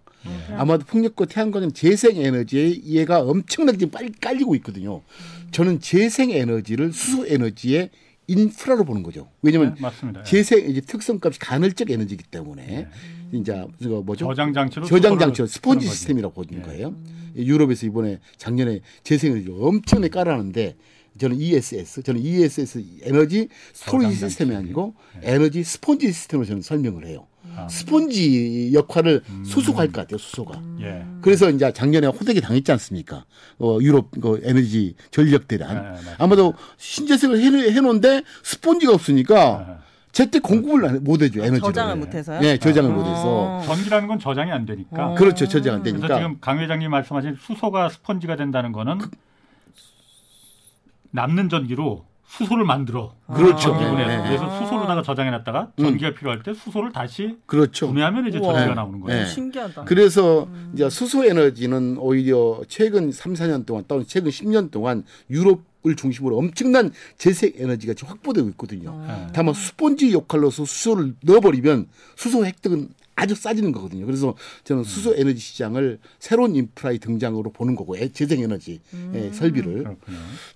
아마도 0.57 0.85
풍력과 0.85 1.27
태양광은 1.27 1.73
재생 1.73 2.17
에너지에 2.17 2.83
얘가 2.85 3.21
엄청나게 3.21 3.91
빨리 3.91 4.13
깔리고 4.13 4.55
있거든요. 4.57 5.03
저는 5.51 5.81
재생 5.81 6.31
에너지를 6.31 6.93
수소 6.93 7.27
에너지의 7.27 7.91
인프라로 8.27 8.85
보는 8.85 9.03
거죠. 9.03 9.29
왜냐하면 9.43 9.75
네, 9.75 9.81
맞습니다. 9.81 10.21
예. 10.21 10.25
재생 10.25 10.69
이제 10.71 10.81
특성값이 10.81 11.41
간헐적 11.41 11.91
에너지이기 11.91 12.25
때문에 12.25 12.87
이제 13.33 13.65
그거 13.83 14.03
뭐죠? 14.03 14.27
저장 14.27 14.53
장치로 14.53 14.87
저장 14.87 15.19
장치로 15.19 15.47
sponge. 15.47 15.87
시스템이라고 15.89 16.35
보는 16.35 16.61
예. 16.61 16.63
거예요. 16.63 16.95
유럽에서 17.35 17.87
이번에 17.87 18.21
작년에 18.37 18.81
재생 19.03 19.33
에너지를 19.33 19.57
엄청나게 19.59 20.11
깔아놨는데 20.11 20.77
저는 21.21 21.37
ESS, 21.37 22.03
저는 22.03 22.21
ESS 22.21 22.83
energy 23.03 23.49
storage 23.75 24.15
system이. 24.17 24.57
아니고 24.57 24.95
energy 25.23 25.63
sponge 25.63 26.07
system으로 26.09 26.47
저는 26.47 26.63
설명을 26.63 27.07
해요. 27.07 27.27
아. 27.57 27.69
스폰지 27.69 28.71
역할을 28.75 29.23
수소가 29.45 29.81
할 29.81 29.89
것 29.93 30.01
같아요, 30.03 30.19
수소가. 30.19 30.61
예. 30.81 31.05
그래서 31.21 31.51
이제 31.51 31.71
작년에 31.73 32.07
호되게 32.07 32.41
당했지 32.41 32.73
않습니까? 32.73 33.25
어, 33.59 33.79
유럽 33.83 34.11
그 34.21 34.41
에너지 34.45 34.95
전력 35.11 35.47
대란. 35.47 35.95
네. 35.95 36.01
아마도 36.19 36.55
신재생을 36.79 37.39
해, 37.41 37.73
해놓은데 37.73 38.23
스폰지가 38.43 38.93
없으니까 38.95 39.39
아. 39.57 39.79
제때 40.13 40.39
공급을 40.39 41.01
못 41.01 41.23
해줘 41.23 41.41
에너지를. 41.41 41.61
저장을 41.61 41.97
못 41.97 42.15
해서요? 42.15 42.41
네, 42.41 42.59
저장을 42.59 42.91
아. 42.91 42.95
못 42.95 43.03
해서. 43.03 43.63
전기라는 43.67 44.09
건 44.09 44.19
저장이 44.19 44.51
안 44.51 44.65
되니까. 44.65 45.09
어. 45.11 45.15
그렇죠, 45.15 45.47
저장 45.47 45.77
안 45.77 45.83
그래서 45.83 45.99
되니까. 45.99 46.17
지금 46.19 46.37
강 46.41 46.59
회장님 46.61 46.91
말씀하신 46.91 47.37
수소가 47.41 47.89
스펀지가 47.91 48.37
된다는 48.37 48.73
거는 48.73 48.99
남는 51.11 51.49
전기로 51.49 52.05
수소를 52.31 52.65
만들어. 52.65 53.15
그렇죠. 53.27 53.71
전기분해. 53.71 54.07
네, 54.07 54.17
네. 54.19 54.23
그래서 54.29 54.61
수소로다가 54.61 55.03
저장해놨다가 55.03 55.73
전기가 55.79 56.15
필요할 56.15 56.43
때 56.45 56.55
수소를 56.55 56.93
다시 56.93 57.37
그렇죠. 57.47 57.89
분해하면 57.89 58.29
이제 58.29 58.39
우와. 58.39 58.53
전기가 58.53 58.69
네. 58.69 58.75
나오는 58.75 59.01
거예요. 59.01 59.21
네. 59.23 59.27
신기하다. 59.27 59.85
그래서 59.85 60.49
이제 60.73 60.89
수소 60.89 61.25
에너지는 61.25 61.97
오히려 61.99 62.61
최근 62.69 63.11
3, 63.11 63.35
4년 63.35 63.67
동안 63.67 63.85
또는 63.89 64.05
최근 64.07 64.31
10년 64.31 64.71
동안 64.71 65.05
유럽 65.29 65.69
을 65.87 65.97
중심으로 65.97 66.37
엄청난 66.37 66.93
재생 67.17 67.53
에너지가 67.57 67.95
지금 67.95 68.11
확보되고 68.11 68.51
있거든요. 68.51 69.03
네. 69.07 69.29
다만 69.33 69.55
스폰지 69.55 70.13
역할로서 70.13 70.67
수소를 70.67 71.15
넣어버리면 71.23 71.89
수소 72.17 72.45
획득은 72.45 72.91
아주 73.21 73.35
싸지는 73.35 73.73
거거든요. 73.73 74.07
그래서 74.07 74.35
저는 74.65 74.83
수소 74.85 75.15
에너지 75.17 75.39
시장을 75.39 75.99
새로운 76.19 76.55
인프라의 76.57 76.99
등장으로 76.99 77.51
보는 77.53 77.75
거고 77.75 77.97
에- 77.99 78.09
재생 78.13 78.41
에너지 78.41 78.81
의 79.13 79.33
설비를. 79.33 79.85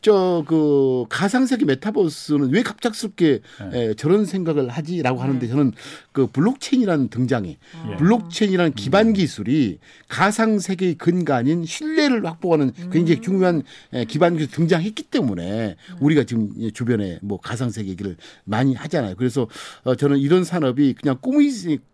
저 0.01 0.43
그 0.47 1.05
가상 1.09 1.47
세계 1.47 1.65
메타버스는 1.65 2.51
왜 2.51 2.63
갑작스럽게 2.63 3.41
네. 3.71 3.85
에, 3.91 3.95
저런 3.95 4.25
생각을 4.25 4.69
하지라고 4.69 5.21
하는데 5.23 5.47
저는 5.47 5.73
그 6.13 6.27
blockchain이라는 6.29 7.09
등장이 7.09 7.57
예. 7.93 7.97
blockchain이라는 7.97 8.73
기반 8.75 9.13
기술이 9.13 9.79
가상 10.09 10.59
세계의 10.59 10.95
근간인 10.97 11.65
신뢰를 11.65 12.25
확보하는 12.27 12.73
굉장히 12.93 13.21
중요한 13.21 13.63
에, 13.93 14.05
기반 14.05 14.37
기술 14.37 14.51
등장했기 14.53 15.05
때문에 15.05 15.77
우리가 16.01 16.25
지금 16.25 16.51
이 16.57 16.73
주변에 16.73 17.19
뭐 17.23 17.39
가상 17.39 17.71
세계 17.71 17.91
얘기를 17.91 18.17
많이 18.45 18.75
하잖아요. 18.75 19.15
그래서 19.17 19.47
어, 19.85 19.95
저는 19.95 20.19
이런 20.19 20.45
산업이 20.45 20.95
그냥 20.95 21.17
꿈이 21.21 21.51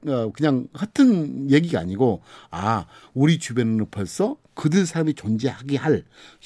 어, 0.06 0.30
그냥 0.61 0.68
허튼 0.81 1.51
얘기가 1.51 1.81
아니고 1.81 2.23
아 2.51 2.87
우리 3.14 3.38
주변에는 3.38 3.87
벌써 3.90 4.37
그들 4.55 4.87
산업이 4.87 5.14
존재하게 5.14 5.77
할 5.77 6.05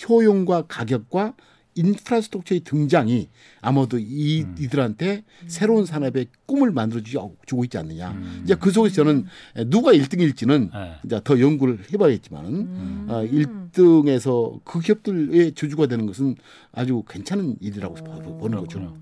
효용과 0.08 0.62
가격과 0.66 1.34
인프라스트럭처의 1.76 2.60
등장이 2.60 3.28
아마도 3.60 3.98
이, 3.98 4.42
음. 4.42 4.54
이들한테 4.60 5.24
새로운 5.48 5.86
산업의 5.86 6.28
꿈을 6.46 6.70
만들어주고 6.70 7.36
주고 7.46 7.64
있지 7.64 7.76
않느냐. 7.78 8.16
이제 8.44 8.54
그 8.54 8.70
속에서 8.70 8.94
저는 8.94 9.26
누가 9.66 9.90
1등일지는 9.92 10.50
음. 10.50 10.70
네. 10.72 10.94
이제 11.04 11.20
더 11.24 11.40
연구를 11.40 11.80
해봐야겠지만은 11.92 12.50
음. 12.54 13.06
어, 13.08 13.22
1등에서 13.24 14.60
그 14.62 14.78
기업들의 14.78 15.54
주주가 15.54 15.86
되는 15.86 16.06
것은 16.06 16.36
아주 16.70 17.02
괜찮은 17.08 17.56
일이라고 17.60 17.94
보- 17.96 18.38
보는 18.38 18.58
거죠. 18.60 18.96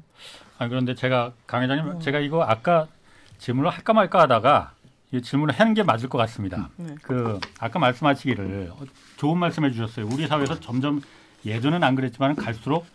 아 0.56 0.68
그런데 0.68 0.94
제가 0.94 1.34
강 1.46 1.62
회장님 1.62 2.00
제가 2.00 2.20
이거 2.20 2.42
아까 2.42 2.88
질문을 3.36 3.68
할까 3.70 3.92
말까 3.92 4.22
하다가 4.22 4.72
이 4.81 4.81
질문을 5.20 5.54
하는 5.54 5.74
게 5.74 5.82
맞을 5.82 6.08
것 6.08 6.16
같습니다. 6.18 6.70
네. 6.76 6.94
그 7.02 7.38
아까 7.58 7.78
말씀하시기를 7.78 8.70
어, 8.72 8.78
좋은 9.16 9.38
말씀해 9.38 9.70
주셨어요. 9.72 10.06
우리 10.10 10.26
사회에서 10.26 10.58
점점 10.60 11.00
예전엔 11.44 11.84
안 11.84 11.94
그랬지만 11.94 12.34
갈수록 12.34 12.86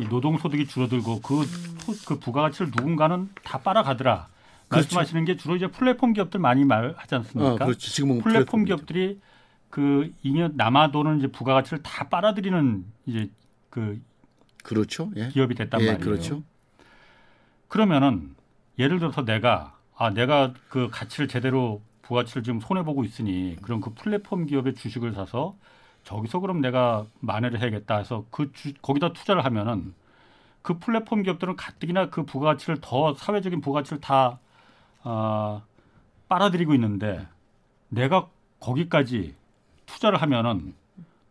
이 0.00 0.08
노동 0.08 0.38
소득이 0.38 0.66
줄어들고 0.66 1.20
그, 1.20 1.44
소- 1.44 1.94
그 2.06 2.18
부가가치를 2.18 2.72
누군가는 2.74 3.28
다 3.44 3.58
빨아가더라. 3.58 4.28
말씀하시는 4.70 5.24
게 5.24 5.36
주로 5.36 5.56
이제 5.56 5.66
플랫폼 5.66 6.12
기업들 6.12 6.38
많이 6.40 6.64
말하지 6.64 7.14
않습니까? 7.16 7.52
어, 7.52 7.56
그렇죠. 7.58 7.78
지금은 7.90 8.18
플랫폼 8.20 8.64
플랫폼이죠. 8.64 8.76
기업들이 8.76 9.20
그 9.68 10.12
잉여 10.22 10.52
남아도는 10.54 11.18
이제 11.18 11.26
부가가치를 11.26 11.82
다 11.82 12.08
빨아들이는 12.08 12.84
이제 13.06 13.30
그 13.68 14.00
그렇죠. 14.64 15.10
예. 15.16 15.28
기업이 15.28 15.54
됐단 15.54 15.80
예, 15.80 15.86
말이에요. 15.86 16.04
그렇죠. 16.04 16.42
그러면은 17.68 18.34
예를 18.78 18.98
들어서 18.98 19.24
내가 19.24 19.76
아 20.00 20.08
내가 20.08 20.54
그 20.70 20.88
가치를 20.90 21.28
제대로 21.28 21.82
부가치를 22.00 22.42
지금 22.42 22.58
손해 22.58 22.82
보고 22.84 23.04
있으니 23.04 23.54
그럼 23.60 23.82
그 23.82 23.92
플랫폼 23.92 24.46
기업의 24.46 24.74
주식을 24.74 25.12
사서 25.12 25.54
저기서 26.04 26.40
그럼 26.40 26.62
내가 26.62 27.04
만회를 27.20 27.60
해야겠다 27.60 27.98
해서 27.98 28.24
그 28.30 28.50
주, 28.54 28.72
거기다 28.80 29.12
투자를 29.12 29.44
하면은 29.44 29.92
그 30.62 30.78
플랫폼 30.78 31.22
기업들은 31.22 31.54
가뜩이나 31.54 32.08
그 32.08 32.24
부가가치를 32.24 32.78
더 32.80 33.12
사회적인 33.12 33.60
부가가치를 33.60 34.00
다 34.00 34.38
아, 35.02 35.60
빨아들이고 36.30 36.72
있는데 36.76 37.28
내가 37.90 38.30
거기까지 38.58 39.34
투자를 39.84 40.22
하면은 40.22 40.72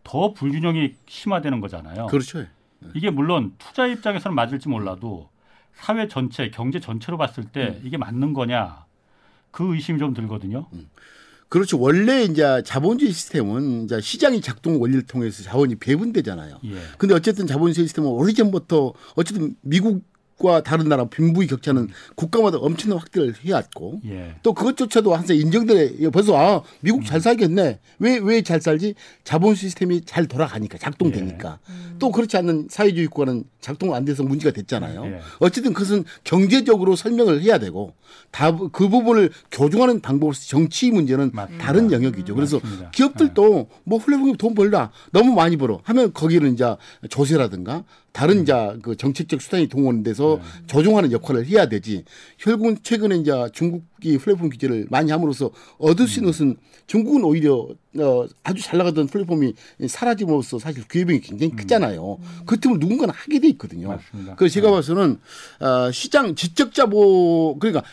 더 0.04 0.36
불균형이 0.36 0.94
심화되는 1.08 1.60
거잖아요. 1.60 2.06
그렇죠. 2.06 2.46
이게 2.94 3.10
물론 3.10 3.56
투자 3.58 3.88
입장에서는 3.88 4.36
맞을지 4.36 4.70
몰라도 4.70 5.28
사회 5.82 6.08
전체, 6.08 6.50
경제 6.50 6.80
전체로 6.80 7.18
봤을 7.18 7.46
때 7.46 7.80
이게 7.84 7.98
맞는 7.98 8.34
거냐 8.34 8.86
그 9.52 9.74
의심이 9.74 10.00
좀 10.00 10.14
들거든요. 10.14 10.68
그렇죠. 11.50 11.80
원래 11.80 12.24
이제 12.24 12.62
자본주의 12.64 13.12
시스템은 13.12 13.86
이제 13.86 14.00
시장이 14.00 14.40
작동 14.42 14.80
원리를 14.80 15.08
통해서 15.08 15.42
자원이 15.42 15.76
배분되잖아요. 15.76 16.60
예. 16.64 16.76
근데 17.00 17.16
어쨌든 17.16 17.48
자본주의 17.48 17.88
시스템은 17.88 18.08
오래전부터 18.10 18.94
어쨌든 19.16 19.56
미국 19.62 20.04
과 20.40 20.64
다른 20.64 20.88
나라 20.88 21.04
빈부의 21.04 21.50
격차는 21.50 21.90
국가마다 22.16 22.58
엄청난 22.60 22.98
확대를 23.00 23.36
해왔고 23.44 24.00
예. 24.06 24.36
또 24.42 24.54
그것조차도 24.54 25.14
항상 25.14 25.36
인정돼 25.36 26.10
벌써 26.12 26.38
아 26.38 26.62
미국 26.80 27.06
잘 27.06 27.20
살겠네 27.20 27.80
왜 28.00 28.20
왜 28.20 28.42
잘 28.42 28.62
살지 28.62 28.96
자본 29.26 29.56
시스템이 29.56 30.04
잘 30.06 30.28
돌아가니까 30.28 30.78
작동되니까 30.78 31.60
또 32.00 32.12
그렇지 32.12 32.38
않는 32.38 32.68
사회주의 32.70 33.08
국가는 33.08 33.44
작동 33.60 33.94
안 33.94 34.06
돼서 34.06 34.24
문제가 34.24 34.54
됐잖아요 34.54 35.06
예. 35.08 35.20
어쨌든 35.40 35.74
그것은 35.74 36.06
경제적으로 36.24 36.96
설명을 36.96 37.42
해야 37.44 37.58
되고 37.58 37.94
다 38.32 38.52
그 38.72 38.88
부분을 38.88 39.32
교정하는 39.52 40.00
방법으로서 40.00 40.42
정치 40.48 40.90
문제는 40.92 41.32
맞습니다. 41.34 41.66
다른 41.66 41.92
영역이죠 41.92 42.34
그래서 42.34 42.60
맞습니다. 42.60 42.86
네. 42.86 42.90
기업들도 42.94 43.68
뭐 43.84 44.00
플랫폼이 44.00 44.38
돈 44.38 44.56
벌다 44.56 44.92
너무 45.12 45.34
많이 45.34 45.58
벌어 45.58 45.82
하면 45.84 46.14
거기는 46.14 46.54
이제 46.54 46.76
조세라든가 47.10 47.84
다른 48.12 48.46
자 48.46 48.76
그 48.82 48.96
정책적 48.96 49.42
수단이 49.42 49.68
동원돼서 49.68 50.40
조종하는 50.68 51.12
역할을 51.12 51.46
해야 51.48 51.68
되지. 51.68 52.04
결국은 52.38 52.78
최근에 52.82 53.18
이제 53.18 53.32
중국이 53.54 54.18
플랫폼 54.18 54.50
규제를 54.50 54.88
많이 54.90 55.12
함으로써 55.12 55.52
얻을 55.78 56.08
수 56.08 56.20
있는 56.20 56.32
것은 56.32 56.58
중국은 56.88 57.24
오히려 57.24 57.68
어, 58.00 58.26
아주 58.44 58.62
잘 58.64 58.78
나가던 58.78 59.08
플랫폼이 59.08 59.54
사라짐으로써 59.88 60.60
사실 60.60 60.88
기회비용이 60.88 61.22
굉장히 61.22 61.56
크잖아요. 61.56 62.20
그 62.46 62.60
틈을 62.60 62.80
누군가는 62.80 63.14
하게 63.14 63.40
돼 63.40 63.48
있거든요. 63.50 63.90
맞습니다. 63.90 64.36
그래서 64.36 64.54
제가 64.54 64.72
봐서는 64.72 65.20
어, 65.60 65.92
시장 65.92 66.36
지적 66.36 66.74
자본 66.74 67.60
그러니까 67.60 67.84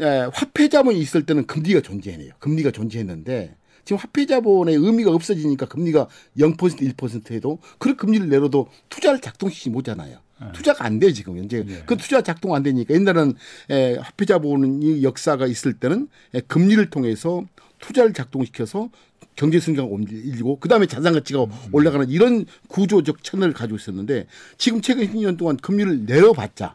에, 0.00 0.28
화폐 0.32 0.68
자본이 0.68 0.98
있을 1.00 1.26
때는 1.26 1.46
금리가 1.46 1.80
존재해요. 1.82 2.32
금리가 2.38 2.70
존재했는데 2.70 3.56
지금 3.84 3.98
화폐 3.98 4.26
자본의 4.26 4.76
의미가 4.76 5.10
없어지니까 5.12 5.66
금리가 5.66 6.08
0% 6.38 6.56
1% 6.56 7.30
해도 7.32 7.58
그 7.78 7.96
금리를 7.96 8.28
내려도 8.28 8.68
투자를 8.88 9.20
작동시키지 9.20 9.70
못하잖아요. 9.70 10.18
투자가 10.54 10.84
안 10.84 10.98
돼 10.98 11.12
지금. 11.12 11.38
현재 11.38 11.64
예. 11.68 11.82
그 11.86 11.96
투자 11.96 12.20
작동 12.20 12.54
안 12.54 12.64
되니까 12.64 12.94
옛날에는 12.94 13.34
에, 13.70 13.96
화폐 13.96 14.24
자본이 14.24 15.02
역사가 15.04 15.46
있을 15.46 15.72
때는 15.74 16.08
에, 16.34 16.40
금리를 16.40 16.90
통해서 16.90 17.44
투자를 17.78 18.12
작동시켜서 18.12 18.90
경제 19.36 19.60
성장을 19.60 19.90
옮기고 19.92 20.58
그다음에 20.58 20.86
자산 20.86 21.12
가치가 21.14 21.46
올라가는 21.70 22.08
이런 22.08 22.44
구조적 22.68 23.22
채널을 23.22 23.54
가지고 23.54 23.76
있었는데 23.76 24.26
지금 24.58 24.80
최근 24.80 25.06
10년 25.06 25.38
동안 25.38 25.56
금리를 25.56 26.06
내려봤자 26.06 26.74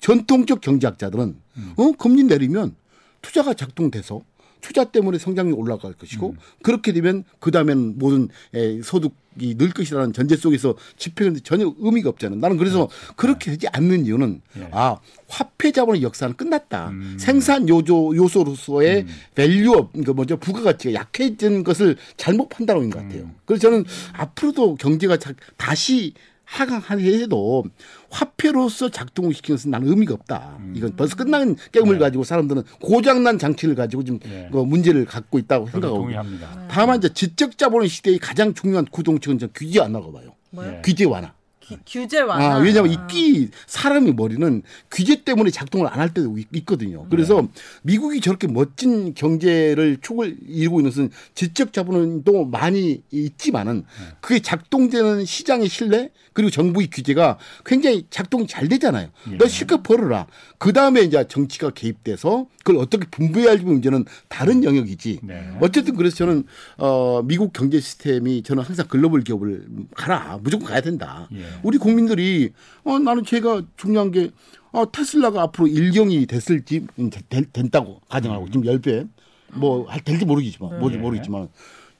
전통적 0.00 0.60
경제학자들은 0.62 1.36
어? 1.76 1.92
금리 1.92 2.24
내리면 2.24 2.74
투자가 3.22 3.54
작동돼서 3.54 4.22
투자 4.60 4.84
때문에 4.84 5.18
성장이 5.18 5.52
올라갈 5.52 5.92
것이고 5.92 6.34
그렇게 6.62 6.92
되면 6.92 7.24
그 7.38 7.50
다음에는 7.50 7.98
모든 7.98 8.28
에, 8.54 8.80
소득이 8.82 9.56
늘 9.56 9.70
것이라는 9.70 10.12
전제 10.12 10.36
속에서 10.36 10.74
집행하는데 10.96 11.42
전혀 11.44 11.72
의미가 11.78 12.08
없잖아요. 12.10 12.40
나는 12.40 12.56
그래서 12.56 12.88
그렇게 13.16 13.52
하지 13.52 13.68
않는 13.68 14.06
이유는 14.06 14.40
예. 14.58 14.68
아 14.72 14.96
화폐 15.28 15.70
자본의 15.72 16.02
역사는 16.02 16.34
끝났다. 16.36 16.92
생산 17.18 17.68
요조 17.68 18.16
요소로서의 18.16 19.06
value 19.34 19.75
up 19.75 19.92
그 20.04 20.10
뭐죠 20.12 20.36
부가가치가 20.38 20.94
약해진 20.94 21.62
것을 21.64 21.96
잘못 22.16 22.48
판단한 22.48 22.90
것 22.90 23.02
같아요. 23.02 23.30
그래서 23.44 23.62
저는 23.62 23.84
앞으로도 24.14 24.76
경제가 24.76 25.16
자- 25.18 25.32
다시 25.56 26.14
하강하게 26.46 27.18
해도 27.20 27.64
화폐로서 28.08 28.88
작동을 28.88 29.34
시키는 29.34 29.56
것은 29.56 29.70
나는 29.70 29.88
의미가 29.88 30.14
없다. 30.14 30.58
이건 30.74 30.96
벌써 30.96 31.16
끝난 31.16 31.56
게임을 31.72 31.98
가지고 31.98 32.24
사람들은 32.24 32.62
고장난 32.80 33.38
장치를 33.38 33.74
가지고 33.74 34.04
지금 34.04 34.18
네. 34.20 34.48
그 34.50 34.58
문제를 34.58 35.04
갖고 35.04 35.38
있다고 35.38 35.66
생각하고 35.66 35.98
동의합니다. 35.98 36.68
다만 36.68 36.98
이제 36.98 37.12
지적 37.12 37.58
자본의 37.58 37.88
시대의 37.88 38.18
가장 38.18 38.54
중요한 38.54 38.84
구동층은 38.86 39.38
저 39.38 39.48
규제 39.48 39.80
완화가 39.80 40.10
봐요. 40.12 40.32
뭐요? 40.50 40.70
예. 40.70 40.82
규제 40.82 41.04
완화. 41.04 41.32
규- 41.68 41.78
규제 41.86 42.20
완화. 42.20 42.56
아, 42.56 42.58
왜냐하면 42.58 42.92
이 42.92 42.96
끼 43.08 43.48
사람의 43.66 44.14
머리는 44.14 44.62
규제 44.90 45.22
때문에 45.24 45.50
작동을 45.50 45.86
안 45.88 46.00
할 46.00 46.12
때도 46.12 46.36
있- 46.38 46.48
있거든요. 46.52 47.06
그래서 47.10 47.48
미국이 47.82 48.20
저렇게 48.20 48.46
멋진 48.46 49.14
경제를 49.14 49.98
축을 50.02 50.36
이루고 50.46 50.80
있는 50.80 50.90
것은 50.90 51.10
지적 51.34 51.72
자본도 51.72 52.46
많이 52.46 53.02
있지만은 53.10 53.84
그게 54.20 54.40
작동되는 54.40 55.24
시장의 55.24 55.68
신뢰 55.68 56.10
그리고 56.32 56.50
정부의 56.50 56.88
규제가 56.90 57.38
굉장히 57.64 58.06
작동이 58.10 58.46
잘 58.46 58.68
되잖아요. 58.68 59.08
너 59.38 59.48
실컷 59.48 59.82
벌어라. 59.82 60.26
그 60.58 60.72
다음에 60.74 61.00
이제 61.00 61.24
정치가 61.28 61.70
개입돼서 61.70 62.46
그걸 62.58 62.76
어떻게 62.82 63.06
분배해야 63.10 63.52
할 63.52 63.58
문제는 63.58 64.04
다른 64.28 64.62
영역이지. 64.64 65.20
네. 65.22 65.50
어쨌든 65.60 65.94
그래서 65.96 66.16
저는 66.16 66.44
어 66.78 67.22
미국 67.24 67.52
경제 67.54 67.80
시스템이 67.80 68.42
저는 68.42 68.62
항상 68.64 68.86
글로벌 68.88 69.22
기업을 69.22 69.66
가라 69.94 70.38
무조건 70.42 70.68
가야 70.68 70.80
된다. 70.82 71.28
예. 71.32 71.44
우리 71.62 71.78
국민들이 71.78 72.52
어 72.84 72.98
나는 72.98 73.24
제가 73.24 73.62
중요한 73.76 74.10
게 74.10 74.30
어, 74.72 74.90
테슬라가 74.90 75.42
앞으로 75.42 75.66
일경이 75.68 76.26
됐을지 76.26 76.86
음, 76.98 77.10
될- 77.28 77.46
된다고 77.52 78.00
가정하고 78.08 78.46
지금 78.46 78.66
열배뭐 78.66 79.86
할- 79.88 80.00
될지 80.04 80.24
모르겠지만 80.24 80.78
모르, 80.80 80.94
예. 80.94 80.98
모르겠지만 80.98 81.48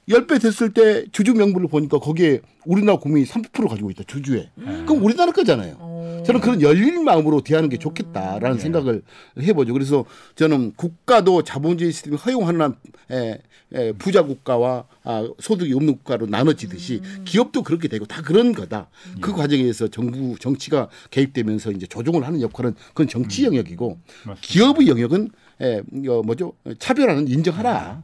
열배 0.09 0.39
됐을 0.39 0.73
때 0.73 1.05
주주 1.11 1.33
명부를 1.33 1.67
보니까 1.67 1.99
거기에 1.99 2.39
우리나라 2.65 2.97
국민이 2.97 3.25
30% 3.25 3.67
가지고 3.67 3.91
있다 3.91 4.03
주주에 4.07 4.49
그럼 4.85 5.03
우리나라 5.03 5.31
거잖아요. 5.31 6.23
저는 6.25 6.41
그런 6.41 6.61
열린 6.61 7.03
마음으로 7.03 7.41
대하는 7.41 7.69
게 7.69 7.77
좋겠다라는 7.77 8.59
생각을 8.59 9.01
해보죠. 9.39 9.73
그래서 9.73 10.05
저는 10.35 10.73
국가도 10.75 11.43
자본주의 11.43 11.91
시스템이 11.91 12.17
허용하는 12.17 12.73
에, 13.11 13.39
에, 13.73 13.91
부자 13.93 14.23
국가와 14.23 14.85
아, 15.03 15.29
소득이 15.39 15.73
없는 15.73 15.97
국가로 15.97 16.25
나눠지듯이 16.27 17.01
기업도 17.25 17.63
그렇게 17.63 17.87
되고 17.87 18.05
다 18.05 18.21
그런 18.21 18.53
거다. 18.53 18.89
그 19.21 19.33
과정에서 19.33 19.87
정부 19.87 20.37
정치가 20.39 20.89
개입되면서 21.11 21.71
이제 21.71 21.85
조종을 21.85 22.25
하는 22.25 22.41
역할은 22.41 22.75
그건 22.89 23.07
정치 23.07 23.45
영역이고 23.45 23.97
맞습니다. 24.25 24.41
기업의 24.41 24.87
영역은 24.87 25.29
에, 25.61 25.81
이거 25.93 26.21
뭐죠 26.23 26.53
차별화는 26.79 27.27
인정하라. 27.27 28.01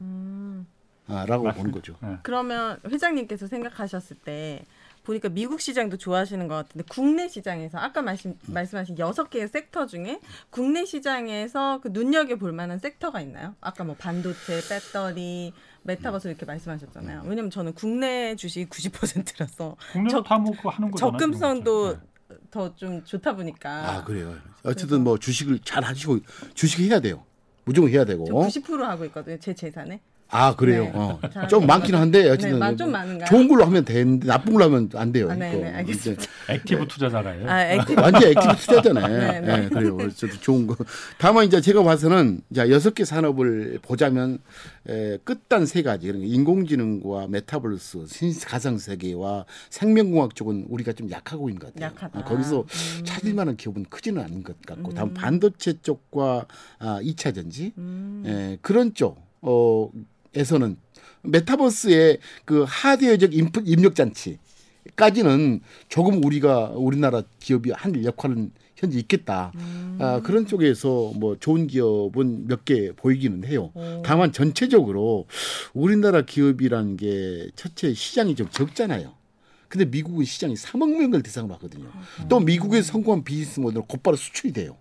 아, 1.08 1.26
라고 1.26 1.52
보는 1.52 1.72
거죠. 1.72 1.96
예. 2.04 2.18
그러면 2.24 2.80
회장님께서 2.88 3.48
생각하셨을 3.48 4.18
때 4.18 4.64
보니까 5.04 5.28
미국 5.28 5.60
시장도 5.60 5.98
좋아하시는 5.98 6.48
것 6.48 6.56
같은데 6.56 6.86
국내 6.90 7.28
시장에서 7.28 7.78
아까 7.78 8.02
말씀 8.02 8.38
말씀하신 8.48 9.00
여섯 9.00 9.30
개의 9.30 9.50
섹터 9.50 9.86
중에 9.86 10.22
국내 10.50 10.86
시장에서 10.86 11.82
그 11.82 11.90
눈여겨 11.92 12.38
볼 12.38 12.54
만한 12.54 12.80
섹터가 12.80 13.20
있나요? 13.20 13.54
아까 13.60 13.84
뭐 13.84 13.96
반도체, 14.00 14.62
배터리, 14.70 15.52
메타버스 15.82 16.30
이렇게 16.30 16.46
말씀하셨잖아요. 16.46 17.24
왜냐면 17.26 17.52
저는 17.52 17.74
국내 17.74 18.36
주식 18.38 18.70
90%라서 18.70 19.76
국내로 19.92 20.24
다 20.24 20.40
먹고 20.40 20.70
하는 20.70 20.90
거잖아요. 20.90 21.12
접근성도 21.18 21.94
지금. 21.96 22.08
더좀 22.50 23.04
좋다 23.04 23.36
보니까 23.36 23.90
아, 23.92 24.04
그래요. 24.06 24.34
어쨌든 24.64 25.04
뭐 25.04 25.20
주식을 25.20 25.60
잘 25.60 25.84
하시고 25.84 26.20
주식 26.54 26.80
해야 26.80 27.02
돼요. 27.02 27.26
무조건 27.66 27.92
해야 27.92 28.06
되고. 28.06 28.24
저90% 28.26 28.80
하고 28.80 29.04
있거든요. 29.06 29.38
제 29.40 29.54
재산에. 29.54 30.00
아 30.34 30.56
그래요. 30.56 30.84
네. 30.86 30.92
어. 30.96 31.20
잘좀 31.32 31.68
많긴 31.68 31.94
한데 31.96 32.28
어쨌든 32.30 32.54
네, 32.54 32.58
많- 32.58 32.76
좀 32.76 32.92
많은가요? 32.92 33.28
좋은 33.30 33.48
걸로 33.48 33.66
하면 33.66 33.86
되는데 33.86 34.26
나쁜 34.28 34.54
걸로 34.54 34.66
하면 34.66 34.90
안 34.96 35.12
돼요. 35.12 35.30
아, 35.30 35.36
네, 35.36 35.52
이거. 35.54 35.64
네, 35.64 35.72
알겠습니다. 35.76 36.24
active 36.50 36.88
투자자가요. 36.88 37.48
아, 37.50 37.62
active 37.72 38.02
완전 38.02 38.24
active 38.24 38.56
투자잖아요. 38.56 39.08
네, 39.20 39.40
네, 39.42 39.58
네. 39.62 39.70
그래요. 39.70 39.98
저도 40.12 40.34
좋은 40.42 40.66
거. 40.66 40.76
다만 41.20 41.46
이제 41.46 41.62
제가 41.62 41.84
봐서는 41.84 42.42
자 42.54 42.70
여섯 42.70 42.96
개 42.96 43.06
산업을 43.06 43.80
보자면 43.84 44.40
에, 44.90 45.18
끝단 45.24 45.66
세 45.68 45.84
가지 45.84 46.08
그러니까 46.08 46.34
인공지능과 46.34 47.28
메타버스, 47.28 48.08
신스 48.08 48.48
가상 48.48 48.78
세계와 48.80 49.46
생명공학 49.70 50.36
쪽은 50.36 50.66
우리가 50.68 50.94
좀 50.94 51.12
약하고 51.12 51.50
있는 51.50 51.60
것 51.60 51.74
같아요. 51.74 51.92
약하다. 51.96 52.20
아, 52.20 52.24
거기서 52.24 52.66
찾을 53.06 53.34
만한 53.36 53.56
기업은 53.56 53.86
크지는 53.90 54.22
않은 54.24 54.44
것 54.44 54.60
같고, 54.66 54.94
다음 54.94 55.14
반도체 55.14 55.74
쪽과 55.82 56.46
아, 56.80 57.00
2차 57.02 57.34
전지 57.36 57.72
에, 58.26 58.58
그런 58.62 58.94
쪽 58.94 59.22
어, 59.42 59.90
에서는 60.36 60.78
메타버스의 61.24 62.20
그 62.46 62.66
하드웨어적 62.68 63.32
입력 63.34 63.96
장치까지는 63.96 65.62
조금 65.90 66.24
우리가 66.24 66.72
우리나라 66.76 67.24
기업이 67.40 67.72
한 67.72 68.04
역할은 68.04 68.52
현재 68.76 69.00
있겠다. 69.00 69.54
아, 70.00 70.20
그런 70.22 70.46
쪽에서 70.46 71.14
뭐 71.16 71.38
좋은 71.40 71.68
기업은 71.68 72.48
몇 72.48 72.66
개 72.66 72.92
보이기는 72.94 73.46
해요. 73.46 73.72
다만 74.04 74.32
전체적으로 74.34 75.28
우리나라 75.74 76.24
기업이라는 76.24 76.98
게 76.98 77.50
첫째 77.56 77.94
시장이 77.94 78.36
좀 78.36 78.50
적잖아요. 78.50 79.14
근데 79.70 79.86
미국은 79.86 80.26
시장이 80.26 80.56
3억 80.56 80.98
명을 80.98 81.24
대상으로 81.24 81.54
하거든요. 81.56 81.86
또 82.30 82.40
미국의 82.40 82.84
성공한 82.84 83.24
비즈니스 83.24 83.60
모델은 83.60 83.84
곧바로 83.88 84.18
수출이 84.18 84.52
돼요. 84.54 84.76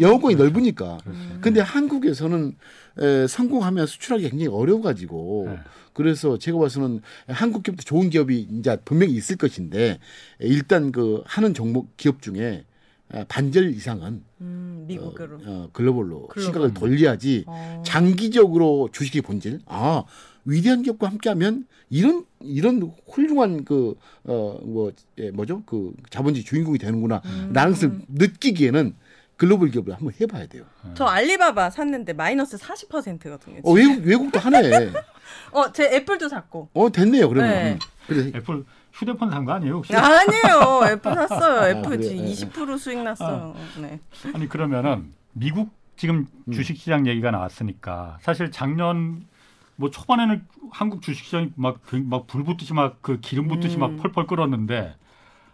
영어권이 0.00 0.36
넓으니까. 0.36 0.98
근데 1.40 1.60
한국에서는 1.60 2.56
에, 2.98 3.26
성공하면 3.26 3.86
수출하기 3.86 4.28
굉장히 4.30 4.48
어려워가지고 4.48 5.44
네. 5.48 5.58
그래서 5.92 6.38
제가 6.38 6.58
봐서는 6.58 7.00
한국 7.26 7.62
기업도 7.62 7.82
좋은 7.84 8.10
기업이 8.10 8.48
이제 8.50 8.76
분명히 8.84 9.14
있을 9.14 9.36
것인데 9.36 9.98
일단 10.40 10.92
그 10.92 11.22
하는 11.26 11.54
종목 11.54 11.96
기업 11.96 12.20
중에 12.22 12.64
에, 13.14 13.24
반절 13.28 13.70
이상은 13.74 14.22
음, 14.40 14.84
미국으로. 14.88 15.38
어, 15.44 15.68
글로벌로 15.72 16.28
글로벌. 16.28 16.42
시각을 16.42 16.74
돌려야지 16.74 17.44
어. 17.46 17.82
장기적으로 17.84 18.88
주식의 18.92 19.22
본질 19.22 19.60
아 19.66 20.04
위대한 20.44 20.82
기업과 20.82 21.08
함께하면 21.08 21.66
이런 21.88 22.24
이런 22.40 22.92
훌륭한 23.06 23.64
그 23.64 23.94
어뭐 24.24 24.92
예, 25.18 25.30
뭐죠 25.30 25.62
그 25.66 25.92
자본주의 26.10 26.44
주인공이 26.44 26.78
되는구나 26.78 27.22
음. 27.24 27.50
라는 27.52 27.72
것을 27.74 27.92
느끼기에는 28.08 28.94
글로벌 29.42 29.70
기업을 29.72 29.92
한번 29.92 30.12
해봐야 30.20 30.46
돼요. 30.46 30.62
저 30.94 31.04
알리바바 31.04 31.70
샀는데 31.70 32.12
마이너스 32.12 32.56
40%거든요. 32.56 33.58
어, 33.64 33.72
외국 33.72 34.04
외국도 34.06 34.38
하네. 34.38 34.92
어, 35.50 35.72
제 35.72 35.96
애플도 35.96 36.28
샀고. 36.28 36.68
어 36.72 36.92
됐네요 36.92 37.28
그러면. 37.28 37.50
네. 37.50 37.78
그래 38.06 38.30
애플 38.36 38.64
휴대폰 38.92 39.30
산 39.32 39.44
거 39.44 39.52
아니에요 39.54 39.74
혹시? 39.78 39.96
아니에요. 39.96 40.82
애플 40.92 41.12
샀어요. 41.14 41.68
애플 41.70 41.96
그래요? 41.96 42.02
지금 42.02 42.24
예, 42.24 42.32
20% 42.32 42.78
수익 42.78 42.98
났어요. 43.02 43.56
네. 43.80 43.98
아니 44.32 44.48
그러면은 44.48 45.12
미국 45.32 45.70
지금 45.96 46.28
음. 46.46 46.52
주식시장 46.52 47.08
얘기가 47.08 47.32
나왔으니까 47.32 48.18
사실 48.20 48.52
작년 48.52 49.26
뭐 49.74 49.90
초반에는 49.90 50.46
한국 50.70 51.02
주식시장이 51.02 51.50
막 51.56 51.78
막 52.04 52.28
불 52.28 52.44
붙듯이 52.44 52.74
막 52.74 52.98
그 53.02 53.18
기름 53.18 53.48
붙듯이 53.48 53.76
막 53.76 53.90
음. 53.90 53.96
펄펄 53.96 54.28
끓었는데 54.28 54.94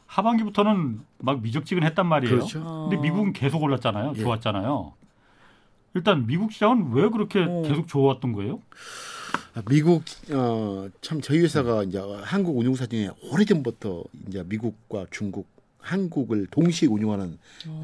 하반기부터는 0.09 1.00
막 1.18 1.42
미적지근했단 1.42 2.06
말이에요. 2.06 2.34
그렇죠. 2.34 2.62
어. 2.64 2.88
근데 2.88 3.00
미국은 3.00 3.32
계속 3.32 3.62
올랐잖아요. 3.62 4.14
예. 4.16 4.20
좋았잖아요. 4.20 4.94
일단 5.94 6.26
미국 6.26 6.50
시장은 6.52 6.92
왜 6.92 7.09
그렇게 7.11 7.44
어. 7.44 7.62
계속 7.62 7.86
좋았던 7.86 8.32
거예요? 8.32 8.61
아, 9.54 9.62
미국 9.68 10.04
어, 10.32 10.88
참 11.02 11.20
저희 11.20 11.40
회사가 11.40 11.84
이제 11.84 12.00
한국 12.22 12.56
운용사 12.59 12.86
중에 12.86 13.11
오래전부터 13.30 14.04
이제 14.28 14.42
미국과 14.46 15.06
중국, 15.11 15.46
한국을 15.89 16.47
동시에 16.51 16.89
운영하는 16.89 17.39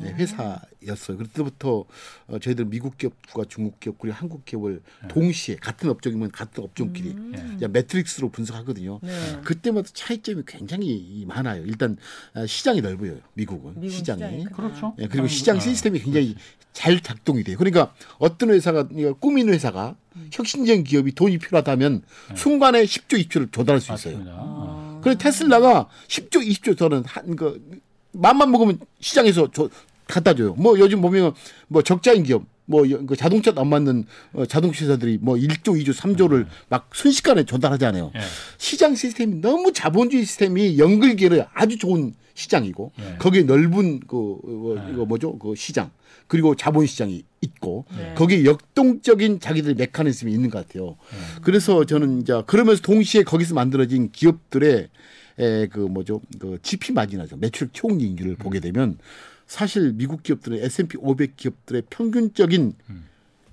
예, 0.05 0.09
회사였어요. 0.09 1.17
그때부터 1.17 1.85
어, 2.27 2.39
저희들 2.39 2.67
미국 2.67 2.99
기업과 2.99 3.45
중국 3.49 3.81
기업 3.81 3.99
그리고 3.99 4.15
한국 4.15 4.45
기업을 4.45 4.83
동시에 5.09 5.57
같은 5.57 5.89
업종이면 5.89 6.31
같은 6.31 6.63
업종끼리 6.63 7.11
음. 7.11 7.55
이제 7.57 7.67
매트릭스로 7.67 8.29
분석하거든요. 8.29 9.01
네. 9.03 9.41
그때마다 9.45 9.89
차이점이 9.93 10.43
굉장히 10.47 11.25
많아요. 11.27 11.65
일단 11.65 11.97
어, 12.35 12.47
시장이 12.47 12.83
넓어요. 12.83 13.19
미국은 13.33 13.81
미국 13.81 13.95
시장이. 13.95 14.21
시장이. 14.21 14.45
그렇죠. 14.47 14.95
예, 14.99 15.09
그리고 15.09 15.25
아, 15.25 15.29
시장 15.29 15.57
아, 15.57 15.61
시스템이 15.61 16.01
굉장히 16.01 16.37
잘 16.75 17.01
작동이 17.01 17.43
돼요. 17.43 17.57
그러니까 17.57 17.95
어떤 18.19 18.51
회사가 18.51 18.89
그러니까 18.89 19.15
꾸미는 19.15 19.55
회사가 19.55 19.97
혁신적인 20.31 20.85
기업이 20.85 21.15
돈이 21.15 21.39
필요하다면 21.39 22.03
순간에 22.37 22.85
10조, 22.85 23.25
20조를 23.25 23.51
조달할 23.51 23.81
수 23.81 23.95
있어요. 23.95 24.19
맞습니다. 24.19 24.33
아. 24.37 25.01
그래서 25.03 25.19
테슬라가 25.19 25.89
10조, 26.09 26.47
20조 26.47 26.77
저는 26.77 27.05
한그 27.05 27.83
맘만 28.15 28.51
먹으면 28.51 28.79
시장에서 29.01 29.51
줘, 29.51 29.69
갖다 30.07 30.35
줘요. 30.35 30.55
뭐 30.55 30.79
요즘 30.79 31.01
보면 31.01 31.33
뭐 31.69 31.83
적자인 31.83 32.23
기업 32.23 32.45
뭐그 32.67 33.17
자동차도 33.17 33.61
안 33.61 33.69
맞는 33.69 34.05
어, 34.33 34.47
자동차 34.47 34.85
회사들이 34.85 35.19
뭐 35.21 35.37
1조, 35.37 35.81
2조, 35.83 35.95
3조를 35.95 36.47
막 36.69 36.91
순식간에 36.95 37.45
조달하잖아요. 37.45 38.13
예. 38.15 38.21
시장 38.59 38.95
시스템이 38.95 39.37
너무 39.41 39.73
자본주의 39.73 40.25
시스템이 40.25 40.79
연결기를 40.79 41.47
아주 41.53 41.77
좋은 41.79 42.15
시장이고 42.35 42.93
예. 42.99 43.17
거기에 43.19 43.43
넓은 43.43 44.01
그 44.01 44.17
어, 44.17 44.91
이거 44.91 45.05
뭐죠 45.05 45.39
그 45.39 45.55
시장 45.55 45.91
그리고 46.27 46.55
자본 46.55 46.87
시장이 46.87 47.23
있고 47.43 47.85
네. 47.97 48.15
거기에 48.15 48.45
역동적인 48.45 49.41
자기들의 49.41 49.77
메커니즘이 49.77 50.33
있는 50.33 50.49
것 50.49 50.67
같아요. 50.67 50.97
그래서 51.43 51.85
저는 51.85 52.23
이제 52.23 52.43
그러면서 52.47 52.81
동시에 52.81 53.25
거기서 53.25 53.55
만들어진 53.55 54.11
기업들의 54.11 54.73
에, 54.73 54.89
그 55.37 55.79
뭐죠 55.91 56.21
그 56.39 56.59
GP 56.63 56.93
마진하죠 56.93 57.37
매출 57.37 57.69
총이익률을 57.73 58.37
보게 58.37 58.61
되면 58.61 58.99
사실 59.47 59.93
미국 59.93 60.23
기업들은 60.23 60.59
S&P 60.59 60.99
500 60.99 61.37
기업들의 61.37 61.83
평균적인 61.91 62.75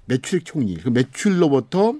매출액 0.06 0.46
총이익 0.46 0.84
그 0.84 0.90
매출로부터 0.90 1.96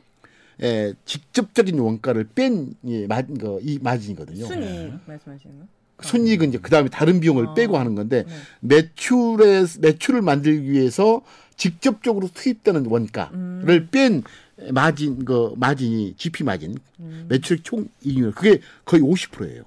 에, 0.62 0.94
직접적인 1.06 1.80
원가를 1.80 2.28
뺀 2.36 2.74
예, 2.86 3.08
마, 3.08 3.22
그, 3.22 3.60
이 3.64 3.80
마진이거든요. 3.82 4.46
순위 4.46 4.94
말씀하시는 5.08 5.60
거? 5.60 5.66
순이익은 6.02 6.50
이제 6.50 6.58
그 6.62 6.70
다음에 6.70 6.90
다른 6.90 7.20
비용을 7.20 7.50
아. 7.50 7.54
빼고 7.54 7.78
하는 7.78 7.96
건데 7.96 8.26
네. 8.28 8.34
매출에 8.62 9.66
매출을 9.80 10.22
만들기 10.22 10.70
위해서 10.70 11.22
직접적으로 11.58 12.28
투입되는 12.34 12.86
원가를 12.88 13.34
음. 13.34 13.88
뺀 13.92 14.24
마진 14.72 15.26
그 15.26 15.54
마진이 15.58 16.16
GP 16.18 16.44
마진 16.44 16.78
음. 17.00 17.26
매출액 17.30 17.64
총 17.64 17.88
이익률 18.04 18.32
그게 18.32 18.60
거의 18.86 19.02
50%예요. 19.02 19.64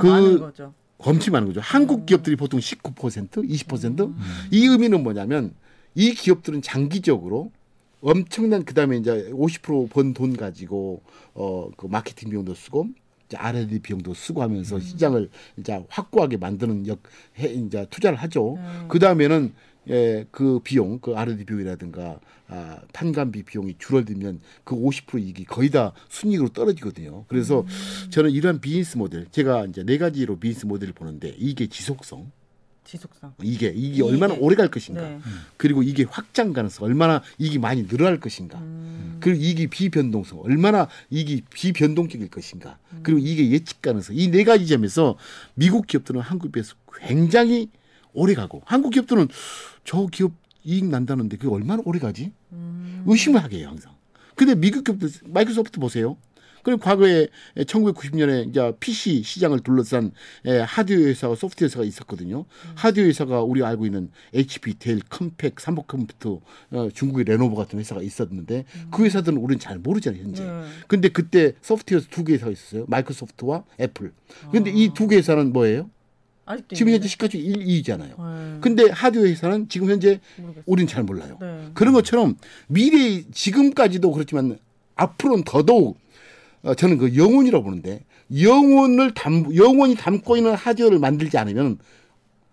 그-. 0.00 0.62
엄청 1.02 1.32
많은 1.32 1.46
거죠. 1.48 1.60
음. 1.60 1.62
한국 1.62 2.06
기업들이 2.06 2.36
보통 2.36 2.60
19%, 2.60 3.30
20%. 3.30 4.14
이 4.50 4.66
의미는 4.66 5.02
뭐냐면 5.02 5.54
이 5.94 6.12
기업들은 6.12 6.62
장기적으로 6.62 7.50
엄청난 8.02 8.64
그다음에 8.64 8.96
이제 8.96 9.30
50%번 9.30 10.14
돈 10.14 10.36
가지고 10.36 11.02
어그 11.34 11.86
마케팅 11.86 12.30
비용도 12.30 12.54
쓰고 12.54 12.88
이제 13.26 13.36
R&D 13.36 13.80
비용도 13.80 14.14
쓰고 14.14 14.42
하면서 14.42 14.76
음. 14.76 14.80
시장을 14.80 15.30
이제 15.58 15.84
확고하게 15.88 16.36
만드는 16.38 16.86
역 16.86 17.00
해, 17.38 17.48
이제 17.48 17.86
투자를 17.90 18.18
하죠. 18.18 18.54
음. 18.54 18.88
그다음에는 18.88 19.52
예, 19.88 20.26
그 20.30 20.60
비용, 20.62 20.98
그 21.00 21.14
R&D 21.16 21.44
비용이라든가 21.44 22.20
아, 22.48 22.78
판관비 22.92 23.44
비용이 23.44 23.76
줄어들면 23.78 24.40
그 24.64 24.74
50% 24.74 25.20
이익이 25.22 25.44
거의 25.44 25.70
다 25.70 25.92
순이익으로 26.08 26.48
떨어지거든요. 26.50 27.24
그래서 27.28 27.60
음. 27.60 28.10
저는 28.10 28.30
이러한 28.30 28.60
비즈니스 28.60 28.96
모델, 28.98 29.26
제가 29.30 29.66
이제 29.66 29.84
네 29.84 29.98
가지로 29.98 30.38
비즈니스 30.38 30.66
모델을 30.66 30.92
보는데 30.92 31.34
이게 31.38 31.66
지속성, 31.68 32.30
지속성. 32.84 33.34
이게 33.42 33.68
이게 33.68 33.88
이게. 33.88 34.02
얼마나 34.02 34.34
오래 34.34 34.56
갈 34.56 34.68
것인가, 34.68 35.00
네. 35.00 35.20
그리고 35.56 35.82
이게 35.84 36.02
확장 36.02 36.52
가능성, 36.52 36.86
얼마나 36.86 37.22
이익이 37.38 37.58
많이 37.58 37.86
늘어날 37.86 38.18
것인가, 38.18 38.58
음. 38.58 39.18
그리고 39.20 39.40
이익이 39.40 39.68
비변동성, 39.68 40.40
얼마나 40.40 40.88
이익이 41.10 41.42
비변동적일 41.54 42.28
것인가, 42.30 42.78
음. 42.92 43.00
그리고 43.04 43.20
이게 43.20 43.48
예측 43.50 43.80
가능성, 43.80 44.16
이 44.16 44.28
네 44.28 44.42
가지 44.42 44.66
점에서 44.66 45.16
미국 45.54 45.86
기업들은 45.86 46.20
한국에 46.20 46.50
비해서 46.50 46.74
굉장히 47.00 47.68
오래 48.12 48.34
가고 48.34 48.62
한국 48.64 48.90
기업들은 48.90 49.28
저 49.84 50.06
기업 50.06 50.32
이익 50.64 50.84
난다는데 50.86 51.36
그게 51.38 51.48
얼마나 51.52 51.82
오래 51.86 51.98
가지? 51.98 52.32
음. 52.52 53.02
의심을 53.06 53.42
하게 53.42 53.58
해요 53.60 53.68
항상. 53.68 53.94
근데 54.34 54.54
미국 54.54 54.84
기업들 54.84 55.08
마이크로소프트 55.24 55.80
보세요. 55.80 56.16
그럼 56.62 56.78
과거에 56.78 57.28
1990년에 57.56 58.50
이제 58.50 58.72
PC 58.80 59.22
시장을 59.22 59.60
둘러싼 59.60 60.12
에, 60.44 60.58
하드웨어 60.60 61.06
회사와 61.08 61.34
소프트웨어 61.34 61.68
회사가 61.68 61.84
있었거든요. 61.84 62.44
하드웨어 62.74 63.08
회사가 63.08 63.42
우리가 63.42 63.66
알고 63.68 63.86
있는 63.86 64.10
HP, 64.34 64.74
델, 64.78 65.00
컴팩, 65.08 65.58
삼성컴퓨터, 65.58 66.40
어, 66.72 66.88
중국의 66.92 67.24
레노버 67.24 67.56
같은 67.56 67.78
회사가 67.78 68.02
있었는데 68.02 68.66
그 68.90 69.04
회사들은 69.04 69.38
우리는 69.38 69.58
잘 69.58 69.78
모르잖아요 69.78 70.22
현재. 70.22 70.44
네. 70.44 70.50
근데 70.86 71.08
그때 71.08 71.54
소프트웨어 71.62 72.02
두 72.10 72.24
개 72.24 72.34
회사가 72.34 72.50
있었어요. 72.52 72.84
마이크로소프트와 72.88 73.64
애플. 73.80 74.12
근데 74.52 74.70
이두 74.70 75.08
개 75.08 75.16
회사는 75.16 75.54
뭐예요? 75.54 75.88
아직도 76.50 76.74
지금 76.74 76.92
현재? 76.92 77.08
시가총 77.08 77.40
1, 77.40 77.52
2위잖아요. 77.64 78.08
네. 78.18 78.58
근데 78.60 78.90
하드웨어 78.90 79.26
회사는 79.26 79.68
지금 79.68 79.88
현재 79.88 80.20
모르겠어요. 80.36 80.64
우리는 80.66 80.88
잘 80.88 81.04
몰라요. 81.04 81.38
네. 81.40 81.68
그런 81.74 81.94
것처럼 81.94 82.36
미래 82.66 83.22
지금까지도 83.30 84.10
그렇지만 84.10 84.58
앞으로는 84.96 85.44
더더욱 85.44 85.98
어, 86.62 86.74
저는 86.74 86.98
그 86.98 87.16
영혼이라고 87.16 87.64
보는데 87.64 88.04
영혼을 88.42 89.14
담 89.14 89.54
영혼이 89.54 89.94
담고 89.94 90.36
있는 90.36 90.54
하드웨어를 90.54 90.98
만들지 90.98 91.38
않으면 91.38 91.78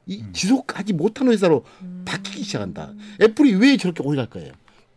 이 0.05 0.23
지속하지 0.31 0.93
못하는 0.93 1.33
회사로 1.33 1.65
바뀌기 2.05 2.43
시작한다. 2.43 2.93
애플이 3.21 3.55
왜 3.55 3.77
저렇게 3.77 4.01
오래 4.03 4.15
갈 4.15 4.27
거예요? 4.27 4.53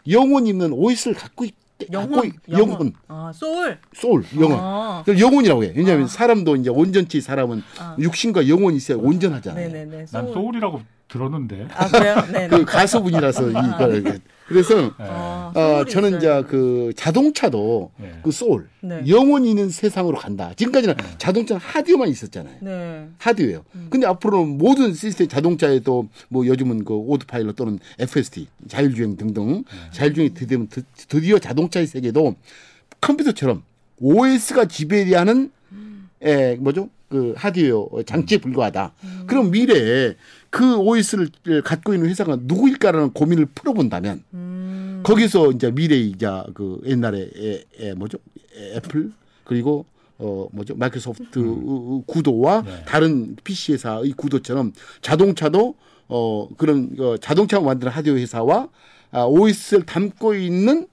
영혼 0.08 0.46
있는 0.46 0.72
OS를 0.72 1.14
갖고 1.14 1.44
있 1.44 1.54
영혼, 1.92 2.26
있- 2.26 2.32
영혼, 2.50 2.92
아, 3.08 3.30
soul. 3.34 3.78
soul, 3.94 4.24
영혼. 4.38 4.58
아. 4.60 5.04
영혼이라고 5.06 5.64
해요. 5.64 5.72
왜냐하면 5.74 6.04
아. 6.04 6.08
사람도 6.08 6.56
이제 6.56 6.70
온전치 6.70 7.20
사람은 7.20 7.62
아. 7.78 7.96
육신과 7.98 8.48
영혼이 8.48 8.76
있어야 8.76 8.98
온전하잖아요. 8.98 9.68
네네네. 9.68 10.06
난 10.12 10.24
soul. 10.24 10.34
soul이라고 10.34 10.80
들었는데. 11.10 11.68
아, 11.74 11.88
그래요? 11.88 12.16
네. 12.32 12.48
그 12.48 12.64
가수분이라서 12.64 13.50
이걸 13.50 13.94
이렇게. 13.94 14.18
그래서 14.46 14.92
아, 14.98 15.52
어, 15.54 15.60
soul이 15.60 15.90
저는 15.90 16.16
이제. 16.16 16.42
그 16.48 16.92
자동차도 16.96 17.92
네. 17.98 18.20
그 18.22 18.32
소울 18.32 18.68
네. 18.80 19.02
영혼이 19.06 19.48
있는 19.50 19.68
세상으로 19.68 20.16
간다. 20.16 20.52
지금까지는 20.56 20.94
자동차는 21.18 21.60
하드웨어만 21.60 22.08
있었잖아요. 22.08 22.56
네. 22.60 23.08
하드웨어. 23.18 23.62
음. 23.74 23.86
근데 23.90 24.06
앞으로는 24.06 24.58
모든 24.58 24.94
시스템 24.94 25.28
자동차에도 25.28 26.08
뭐 26.28 26.46
요즘은 26.46 26.84
그 26.84 26.94
오토파일럿 26.94 27.56
또는 27.56 27.78
FSD 27.98 28.48
자율주행 28.68 29.16
등등 29.16 29.64
네. 29.64 29.90
자율주행이 29.92 30.34
드디어, 30.34 30.66
드디어 31.08 31.38
자동차의 31.38 31.86
세계도 31.86 32.34
컴퓨터처럼 33.00 33.62
OS가 33.98 34.66
지배하는 34.66 35.52
에 36.22 36.56
뭐죠 36.56 36.90
그 37.08 37.34
하드웨어 37.36 37.88
장치에 38.06 38.38
불과하다. 38.38 38.92
음. 39.02 39.24
그럼 39.26 39.50
미래에 39.50 40.14
그 40.50 40.76
OS를 40.78 41.30
갖고 41.64 41.94
있는 41.94 42.08
회사가 42.10 42.38
누구일까라는 42.40 43.12
고민을 43.12 43.46
풀어본다면 43.54 44.24
음. 44.34 45.00
거기서 45.04 45.52
이제 45.52 45.70
미래 45.70 45.96
이제 45.96 46.26
그 46.54 46.80
옛날에 46.84 47.30
에, 47.36 47.64
에 47.78 47.94
뭐죠 47.94 48.18
에, 48.56 48.76
애플 48.76 49.12
그리고 49.44 49.86
어 50.18 50.48
뭐죠 50.52 50.74
마이크로소프트 50.74 51.38
의 51.38 52.02
구도와 52.06 52.62
네. 52.62 52.84
다른 52.84 53.36
PC 53.42 53.74
회사의 53.74 54.12
구도처럼 54.16 54.72
자동차도 55.00 55.76
어 56.08 56.48
그런 56.56 56.90
어, 56.98 57.16
자동차 57.16 57.60
만드는 57.60 57.92
하드웨어 57.92 58.18
회사와 58.20 58.68
아, 59.12 59.24
OS를 59.24 59.86
담고 59.86 60.34
있는 60.34 60.88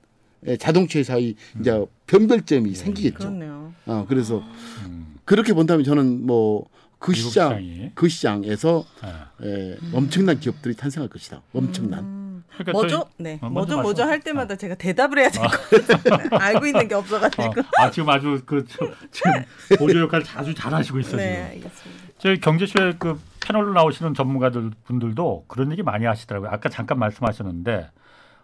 에, 0.46 0.56
자동차 0.58 1.00
회사의 1.00 1.36
이제 1.60 1.86
변별점이 2.06 2.76
생기겠죠. 2.76 3.18
그렇네요. 3.18 3.74
어 3.88 4.06
그래서 4.08 4.44
음, 4.86 5.16
그렇게 5.26 5.54
본다면 5.54 5.84
저는 5.84 6.26
뭐 6.26 6.68
그 7.00 7.14
시장 7.14 7.30
시장이. 7.60 7.92
그 7.94 8.10
시장에서 8.10 8.86
아. 9.02 9.30
에, 9.44 9.78
엄청난 9.94 10.40
기업들이 10.40 10.76
탄생할 10.76 11.10
것이다. 11.10 11.42
엄청난. 11.54 12.00
음. 12.00 12.44
그러니까 12.54 12.72
뭐죠? 12.72 12.90
저희- 12.90 13.24
네. 13.24 13.40
어, 13.42 13.50
뭐죠? 13.50 13.82
뭐죠? 13.82 14.04
할. 14.04 14.20
때마다 14.20 14.56
제가 14.56 14.76
대답을 14.76 15.20
해야 15.20 15.30
될것 15.30 15.52
같아요. 15.52 16.30
알고 16.40 16.66
있는 16.66 16.88
게 16.88 16.96
없어가지고. 16.96 17.44
어, 17.44 17.54
아 17.78 17.92
지금 17.92 18.10
아주 18.10 18.42
그 18.46 18.66
저- 18.68 18.92
지금 19.12 19.32
보조 19.78 20.00
역할 20.02 20.24
자주 20.24 20.54
잘하시고 20.56 21.00
있어요. 21.00 21.18
네. 21.18 21.44
알겠습니다. 21.44 22.04
저희 22.18 22.40
경제쇼에 22.40 22.94
그 22.98 23.20
패널로 23.46 23.74
나오시는 23.74 24.16
전문가들 24.16 24.72
분들도 24.86 25.46
그런 25.48 25.72
얘기 25.72 25.84
많이 25.84 26.06
하시더라고요. 26.06 26.50
아까 26.50 26.68
잠깐 26.70 26.98
말씀하셨는데 27.00 27.90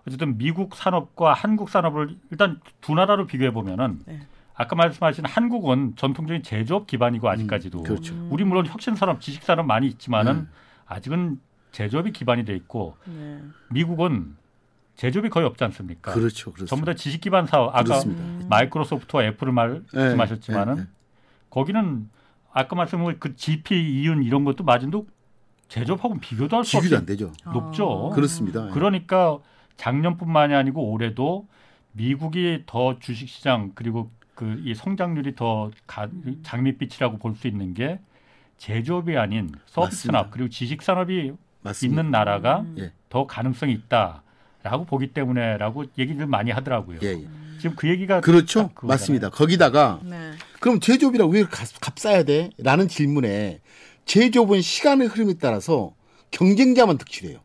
어쨌든 0.08 0.38
미국 0.38 0.76
산업과 0.76 1.34
한국 1.34 1.70
산업을 1.70 2.16
일단 2.30 2.60
두 2.82 2.94
나라로 2.94 3.26
비교해 3.26 3.52
보면은 3.52 4.00
네. 4.06 4.20
아까 4.56 4.76
말씀하신 4.76 5.26
한국은 5.26 5.96
전통적인 5.96 6.44
제조업 6.44 6.86
기반이고 6.88 7.28
아직까지도 7.30 7.80
음, 7.80 7.84
그렇죠. 7.84 8.28
우리 8.30 8.44
물론 8.44 8.66
혁신 8.68 8.96
산업, 8.96 9.20
지식 9.20 9.44
산업 9.44 9.66
많이 9.66 9.88
있지만은 9.88 10.32
음. 10.36 10.50
아직은 10.86 11.40
제조업이 11.72 12.12
기반이 12.12 12.46
돼 12.46 12.56
있고 12.56 12.96
네. 13.06 13.42
미국은 13.72 14.36
제조업이 14.96 15.30
거의 15.30 15.48
없지 15.48 15.64
않습니까? 15.64 16.14
그렇죠. 16.14 16.52
그렇습니다. 16.52 16.66
전부 16.70 16.86
다 16.86 16.94
지식 16.94 17.22
기반 17.22 17.48
사업. 17.48 17.70
아까 17.70 17.84
그렇습니다. 17.84 18.48
마이크로소프트와 18.48 19.24
애플을 19.24 19.52
말씀하셨지만은 19.54 20.76
네, 20.76 20.82
네. 20.82 20.88
거기는 21.50 22.10
아까 22.52 22.76
말씀한 22.76 23.18
그 23.20 23.36
GP 23.36 23.76
이윤 23.76 24.22
이런 24.24 24.44
것도 24.44 24.64
마진도 24.64 25.08
제조업하고는 25.70 26.20
비교도 26.22 26.56
할 26.58 26.64
수 26.64 26.78
없이 26.78 26.90
비교도 26.90 27.00
안 27.00 27.06
되죠. 27.08 27.32
높죠. 27.52 28.10
아. 28.12 28.16
그렇습니다. 28.16 28.68
그러니까 28.70 29.40
작년뿐만이 29.78 30.54
아니고 30.54 30.92
올해도 30.92 31.48
미국이 31.94 32.64
더 32.68 33.00
주식시장 33.00 33.72
그리고 33.74 34.12
그 34.36 34.58
이 34.66 34.74
성장률이 34.76 35.36
더 35.36 35.70
가, 35.88 36.08
장밋빛이라고 36.44 37.18
볼 37.18 37.36
수 37.36 37.48
있는 37.48 37.74
게 37.74 38.00
제조업이 38.58 39.18
아닌 39.18 39.52
서비스 39.66 40.08
산업. 40.08 40.32
그리고 40.32 40.50
지식 40.50 40.82
산업이 40.82 41.34
맞습니다. 41.62 42.02
있는 42.02 42.12
나라가 42.12 42.62
음. 42.62 42.76
예. 42.80 42.92
더 43.10 43.26
가능성이 43.28 43.74
있다라고 43.74 44.86
보기 44.86 45.08
때문에라고 45.14 45.86
얘기를 45.98 46.26
많이 46.28 46.52
하더라고요. 46.52 47.00
예, 47.04 47.08
예. 47.10 47.28
지금 47.60 47.76
그 47.76 47.88
얘기가 47.90 48.22
그렇죠. 48.22 48.70
맞습니다. 48.82 49.30
거기다가 49.30 50.00
네. 50.04 50.32
그럼 50.60 50.80
제조업이라고 50.80 51.32
왜 51.32 51.44
값, 51.44 51.68
값싸야 51.80 52.24
돼? 52.24 52.50
라는 52.58 52.88
질문에 52.88 53.60
제조업은 54.06 54.62
시간의 54.62 55.08
흐름에 55.08 55.36
따라서 55.40 55.94
경쟁자만 56.32 56.98
득실해요. 56.98 57.40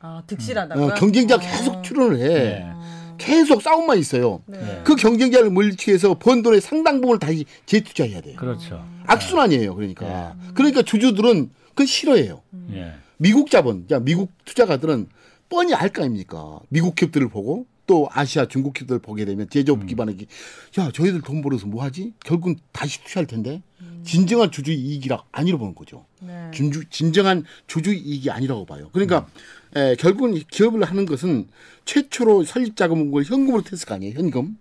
아, 0.00 0.22
득실하다고요? 0.26 0.86
어, 0.86 0.94
경쟁자 0.94 1.34
어. 1.36 1.38
계속 1.38 1.82
출연을 1.82 2.18
해. 2.18 2.28
네. 2.28 2.72
계속 3.28 3.60
싸움만 3.62 3.98
있어요. 3.98 4.42
네. 4.46 4.80
그 4.84 4.96
경쟁자를 4.96 5.50
물리치해서 5.50 6.14
번 6.18 6.42
돈의 6.42 6.60
상당 6.62 7.00
부분을 7.00 7.18
다시 7.18 7.44
재투자해야 7.66 8.22
돼요. 8.22 8.36
그렇죠. 8.36 8.82
악순환이에요. 9.06 9.74
그러니까. 9.74 10.34
그러니까 10.54 10.82
주주들은 10.82 11.50
그걸 11.70 11.86
싫어해요. 11.86 12.42
예. 12.72 12.94
미국 13.18 13.50
자본, 13.50 13.86
자 13.88 13.98
미국 13.98 14.32
투자가들은 14.44 15.08
뻔히 15.48 15.74
알 15.74 15.90
거 15.90 16.02
아닙니까? 16.02 16.58
미국 16.68 16.94
기업들을 16.94 17.28
보고 17.28 17.66
또 17.86 18.08
아시아 18.12 18.46
중국 18.46 18.74
기업들을 18.74 19.00
보게 19.00 19.24
되면 19.24 19.48
제조업 19.48 19.86
기반의 19.86 20.16
기- 20.16 20.26
야 20.78 20.90
저희들 20.92 21.22
돈 21.22 21.40
벌어서 21.42 21.66
뭐 21.66 21.82
하지? 21.82 22.12
결국은 22.24 22.56
다시 22.72 23.02
투자할 23.04 23.26
텐데 23.26 23.62
진정한 24.04 24.50
주주 24.50 24.72
이익이라 24.72 25.24
아니라고 25.32 25.60
보는 25.60 25.74
거죠. 25.74 26.04
네. 26.20 26.50
진주, 26.54 26.84
진정한 26.90 27.44
주주 27.66 27.92
이익이 27.94 28.30
아니라고 28.30 28.64
봐요. 28.66 28.90
그러니까 28.92 29.26
에, 29.76 29.94
결국은 29.96 30.34
이 30.34 30.44
기업을 30.50 30.82
하는 30.82 31.06
것은 31.06 31.48
최초로 31.84 32.44
설립 32.44 32.76
자금을 32.76 33.24
현금으로 33.24 33.62
tes을 33.62 33.86
거 33.86 33.94
아니에요. 33.94 34.14
현금. 34.18 34.56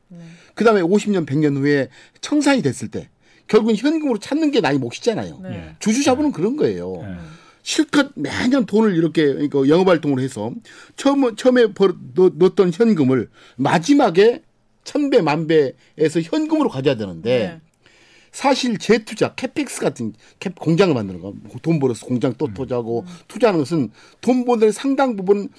그 0.53 0.63
다음에 0.63 0.81
50년, 0.81 1.25
100년 1.25 1.57
후에 1.57 1.89
청산이 2.21 2.61
됐을 2.61 2.89
때 2.89 3.09
결국은 3.47 3.75
현금으로 3.75 4.19
찾는 4.19 4.51
게 4.51 4.61
나이 4.61 4.77
몫이잖아요. 4.77 5.39
네. 5.43 5.49
예. 5.49 5.75
주주 5.79 6.03
자본은 6.03 6.31
그런 6.31 6.57
거예요. 6.57 7.01
예. 7.03 7.15
실컷 7.63 8.11
매년 8.15 8.65
돈을 8.65 8.95
이렇게 8.95 9.23
이거 9.41 9.67
영업 9.67 9.89
활동을 9.89 10.21
해서 10.21 10.53
처음 10.95 11.35
처음에 11.35 11.73
벌, 11.73 11.93
넣, 12.13 12.31
넣었던 12.35 12.71
현금을 12.73 13.29
마지막에 13.57 14.41
천배 14.85 15.21
만배에서 15.21 16.21
현금으로 16.23 16.69
가져야 16.69 16.95
되는데 16.95 17.59
네. 17.61 17.61
사실 18.41 18.77
재투자 18.77 19.33
캐펙스 19.33 19.81
같은 19.81 20.13
캐, 20.39 20.51
공장을 20.51 20.93
만드는 20.93 21.21
거 21.21 21.33
돈 21.63 21.79
벌어서 21.79 22.05
공장 22.05 22.35
또 22.37 22.47
투자하고 22.53 23.03
투자하는 23.27 23.61
것은 23.61 23.89
돈 24.21 24.45
버는 24.45 24.71
상당 24.71 25.15
부분 25.15 25.49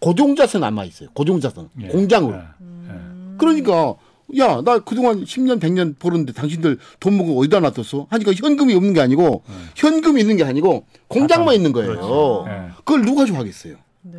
고정자산 0.00 0.62
남아 0.62 0.84
있어요. 0.86 1.10
고정자산 1.14 1.68
예. 1.80 1.86
공장으로. 1.88 2.34
예. 2.34 2.40
예. 2.40 2.94
그러니까 3.38 3.94
야 4.36 4.62
나 4.62 4.80
그동안 4.80 5.22
10년 5.22 5.60
100년 5.60 5.96
벌었는데 5.96 6.32
당신들 6.32 6.78
돈 6.98 7.16
먹은 7.18 7.32
거 7.32 7.38
어디다 7.40 7.60
놔뒀어? 7.60 8.08
하니까 8.10 8.32
현금이 8.32 8.74
없는 8.74 8.92
게 8.92 9.00
아니고 9.00 9.44
현금이 9.76 10.20
있는 10.20 10.36
게 10.36 10.42
아니고 10.42 10.86
공장만 11.06 11.54
있는 11.54 11.70
거예요. 11.70 12.44
예. 12.48 12.70
그걸 12.78 13.02
누가 13.02 13.24
좋아하겠어요? 13.26 13.76
네. 14.02 14.18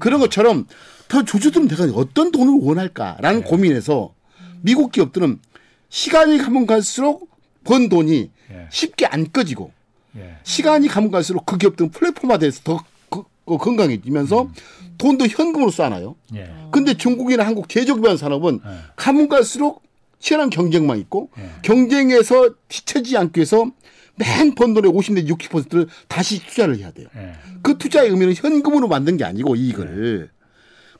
그런 0.00 0.18
것처럼 0.18 0.66
더 1.06 1.22
주주들은 1.24 1.68
내가 1.68 1.84
어떤 1.94 2.32
돈을 2.32 2.58
원할까라는 2.66 3.42
네. 3.42 3.46
고민에서 3.46 4.12
미국 4.60 4.90
기업들은 4.90 5.38
시간이 5.88 6.38
가면 6.38 6.66
갈수록 6.66 7.28
번 7.64 7.88
돈이 7.88 8.30
예. 8.50 8.66
쉽게 8.70 9.06
안 9.06 9.30
꺼지고 9.30 9.72
예. 10.16 10.36
시간이 10.42 10.88
가면 10.88 11.10
갈수록 11.10 11.46
그 11.46 11.56
기업들은 11.58 11.90
플랫폼화돼서 11.90 12.62
더 12.64 12.84
건강해지면서 13.46 14.50
돈도 14.98 15.26
현금으로 15.26 15.70
쏴나요. 15.70 16.14
예. 16.34 16.50
근데 16.70 16.94
중국이나 16.94 17.44
한국 17.46 17.68
제조 17.68 17.96
기반 17.96 18.16
산업은 18.16 18.60
예. 18.64 18.70
가면 18.96 19.28
갈수록 19.28 19.82
치열한 20.18 20.50
경쟁만 20.50 20.98
있고 21.00 21.30
예. 21.38 21.50
경쟁에서 21.62 22.50
뒤처지지 22.68 23.16
않기 23.16 23.38
위해서 23.38 23.70
맨 24.16 24.54
번 24.54 24.74
돈의 24.74 24.90
50 24.92 25.14
내지 25.14 25.32
60%를 25.32 25.88
다시 26.06 26.38
투자를 26.46 26.78
해야 26.78 26.90
돼요. 26.92 27.08
예. 27.16 27.32
그 27.62 27.76
투자의 27.78 28.10
의미는 28.10 28.34
현금으로 28.34 28.88
만든 28.88 29.16
게 29.16 29.24
아니고 29.24 29.56
이익을 29.56 30.30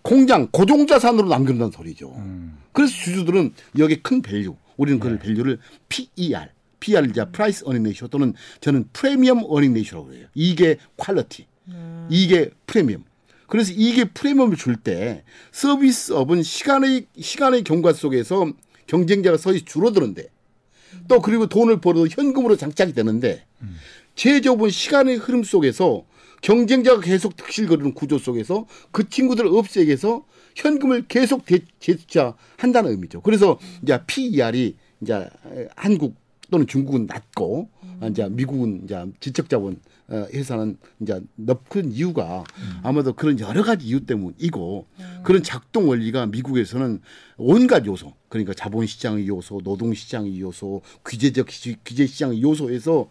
공장 0.02 0.48
고정 0.50 0.86
자산으로 0.86 1.28
남겨놓는 1.28 1.70
소리죠. 1.70 2.12
음. 2.16 2.58
그래서 2.72 2.92
주주들은 2.92 3.54
여기에 3.78 4.00
큰 4.02 4.20
value, 4.20 4.56
우리는 4.76 4.98
그 5.00 5.18
value를 5.18 5.58
PER, 5.88 6.48
PER 6.80 7.06
이제 7.10 7.24
price 7.32 7.64
earning 7.66 7.82
ratio 7.82 8.08
또는 8.08 8.34
저는 8.60 8.88
premium 8.92 9.44
earning 9.48 9.74
ratio라고 9.74 10.12
해요. 10.14 10.26
이게 10.34 10.78
quality, 10.96 11.46
이게 12.10 12.50
프리미엄. 12.66 13.04
그래서 13.46 13.72
이게 13.74 14.04
프리미엄을 14.04 14.56
줄 14.56 14.76
때 14.76 15.22
서비스업은 15.52 16.42
시간의 16.42 17.06
시간의 17.20 17.62
경과 17.64 17.92
속에서 17.92 18.52
경쟁자가 18.86 19.36
서서히 19.36 19.62
줄어드는데 19.62 20.28
또 21.08 21.20
그리고 21.20 21.46
돈을 21.46 21.80
벌어도 21.80 22.06
현금으로 22.08 22.56
장착이 22.56 22.92
되는데 22.92 23.46
제조업은 24.16 24.70
시간의 24.70 25.16
흐름 25.16 25.42
속에서 25.42 26.04
경쟁자가 26.42 27.00
계속 27.00 27.36
득실거리는 27.36 27.94
구조 27.94 28.18
속에서 28.18 28.66
그 28.90 29.08
친구들을 29.08 29.50
위해서 29.86 30.24
현금을 30.54 31.06
계속 31.08 31.44
대- 31.44 31.64
재투자한다는 31.80 32.90
의미죠. 32.92 33.20
그래서 33.22 33.58
이제 33.82 33.98
PER이 34.06 34.76
이제 35.00 35.28
한국 35.76 36.14
또는 36.50 36.66
중국은 36.66 37.06
낮고 37.06 37.68
이제 38.10 38.28
미국은 38.28 38.82
이제 38.84 39.04
지적자본 39.20 39.80
어, 40.08 40.26
회사는 40.34 40.76
이제 41.00 41.18
높은 41.36 41.90
이유가 41.90 42.44
아마도 42.82 43.14
그런 43.14 43.40
여러 43.40 43.62
가지 43.62 43.86
이유 43.86 44.04
때문이고 44.04 44.86
그런 45.22 45.42
작동 45.42 45.88
원리가 45.88 46.26
미국에서는 46.26 47.00
온갖 47.38 47.86
요소 47.86 48.12
그러니까 48.28 48.52
자본시장의 48.52 49.26
요소, 49.26 49.62
노동시장의 49.64 50.38
요소, 50.40 50.82
규제적 51.06 51.50
시- 51.50 51.76
규제시장의 51.86 52.42
요소에서 52.42 53.08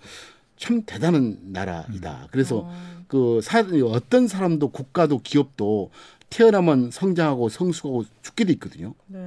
참 0.56 0.84
대단한 0.86 1.40
나라이다. 1.46 2.28
그래서 2.32 2.70
그 3.08 3.40
사, 3.42 3.66
어떤 3.86 4.28
사람도 4.28 4.70
국가도 4.70 5.22
기업도 5.24 5.90
태어나면 6.38 6.90
성장하고 6.92 7.48
성숙하고 7.50 8.06
죽게 8.24 8.46
돼 8.46 8.54
있거든요. 8.54 8.96
네. 9.06 9.20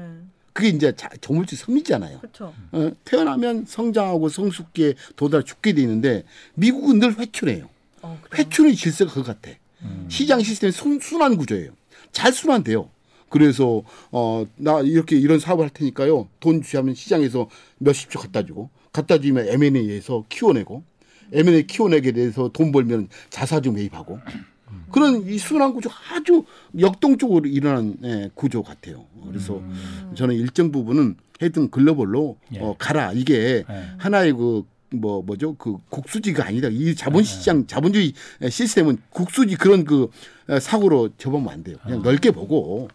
그게 0.53 0.69
이제 0.71 0.93
자, 0.97 1.09
조물주 1.21 1.55
섬이잖아요. 1.55 2.19
그렇죠. 2.19 2.53
어, 2.73 2.91
태어나면 3.05 3.67
성장하고 3.67 4.29
성숙기에 4.29 4.95
도달 5.15 5.45
죽게 5.45 5.75
돼 5.75 5.83
있는데 5.83 6.25
미국은 6.55 6.99
늘 6.99 7.17
회춘해요. 7.19 7.69
어? 8.03 8.21
회춘의 8.37 8.75
질서가 8.75 9.13
그거 9.13 9.27
같아. 9.33 9.51
시장 10.09 10.43
시스템이 10.43 10.73
순, 10.73 10.99
순환 10.99 11.37
구조예요. 11.37 11.73
잘 12.11 12.33
순환돼요. 12.33 12.91
그래서 13.29 13.83
어 14.11 14.47
나 14.57 14.81
이렇게 14.81 15.17
이런 15.17 15.39
사업을 15.39 15.65
할 15.65 15.71
테니까요. 15.71 16.29
돈 16.41 16.63
주시하면 16.63 16.95
시장에서 16.95 17.49
몇십 17.79 18.11
조 18.11 18.19
갖다 18.19 18.45
주고 18.45 18.71
갖다 18.93 19.19
주면 19.19 19.47
M&A에서 19.49 20.25
키워내고 20.29 20.83
M&A 21.33 21.67
키워내게 21.67 22.13
돼서 22.13 22.49
돈 22.53 22.73
벌면 22.73 23.09
자사주 23.31 23.71
매입하고 23.73 24.19
그런 24.91 25.27
이 25.27 25.39
순환 25.39 25.73
구조 25.73 25.91
아주 26.13 26.45
역동적으로 26.79 27.49
일어나는 27.49 27.97
예, 28.05 28.31
구조 28.35 28.63
같아요. 28.63 29.07
그래서 29.27 29.63
저는 30.15 30.35
일정 30.35 30.73
부분은 30.73 31.17
하여튼 31.41 31.71
글로벌로 31.71 32.37
예. 32.55 32.61
어, 32.61 32.75
가라. 32.79 33.13
이게 33.13 33.65
예. 33.69 33.85
하나의 33.99 34.33
그 34.33 34.77
뭐 34.91 35.23
뭐죠? 35.23 35.55
그 35.57 35.77
국수지가 35.89 36.47
아니다. 36.47 36.69
이 36.71 36.95
자본시장 36.95 37.67
자본주의 37.67 38.13
시스템은 38.49 38.99
국수지 39.11 39.57
그런 39.57 39.85
그 39.85 40.09
어, 40.49 40.59
사고로 40.59 41.11
접으면 41.19 41.49
안 41.49 41.63
돼요. 41.63 41.77
그냥 41.83 42.03
넓게 42.03 42.31
보고 42.31 42.89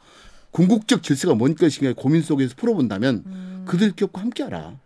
궁극적 0.52 1.04
질서가 1.04 1.36
뭔 1.36 1.56
것인가 1.56 1.94
고민 1.96 2.22
속에서 2.22 2.56
풀어본다면 2.58 3.64
그들 3.66 3.92
기업과 3.92 4.22
함께하라 4.22 4.78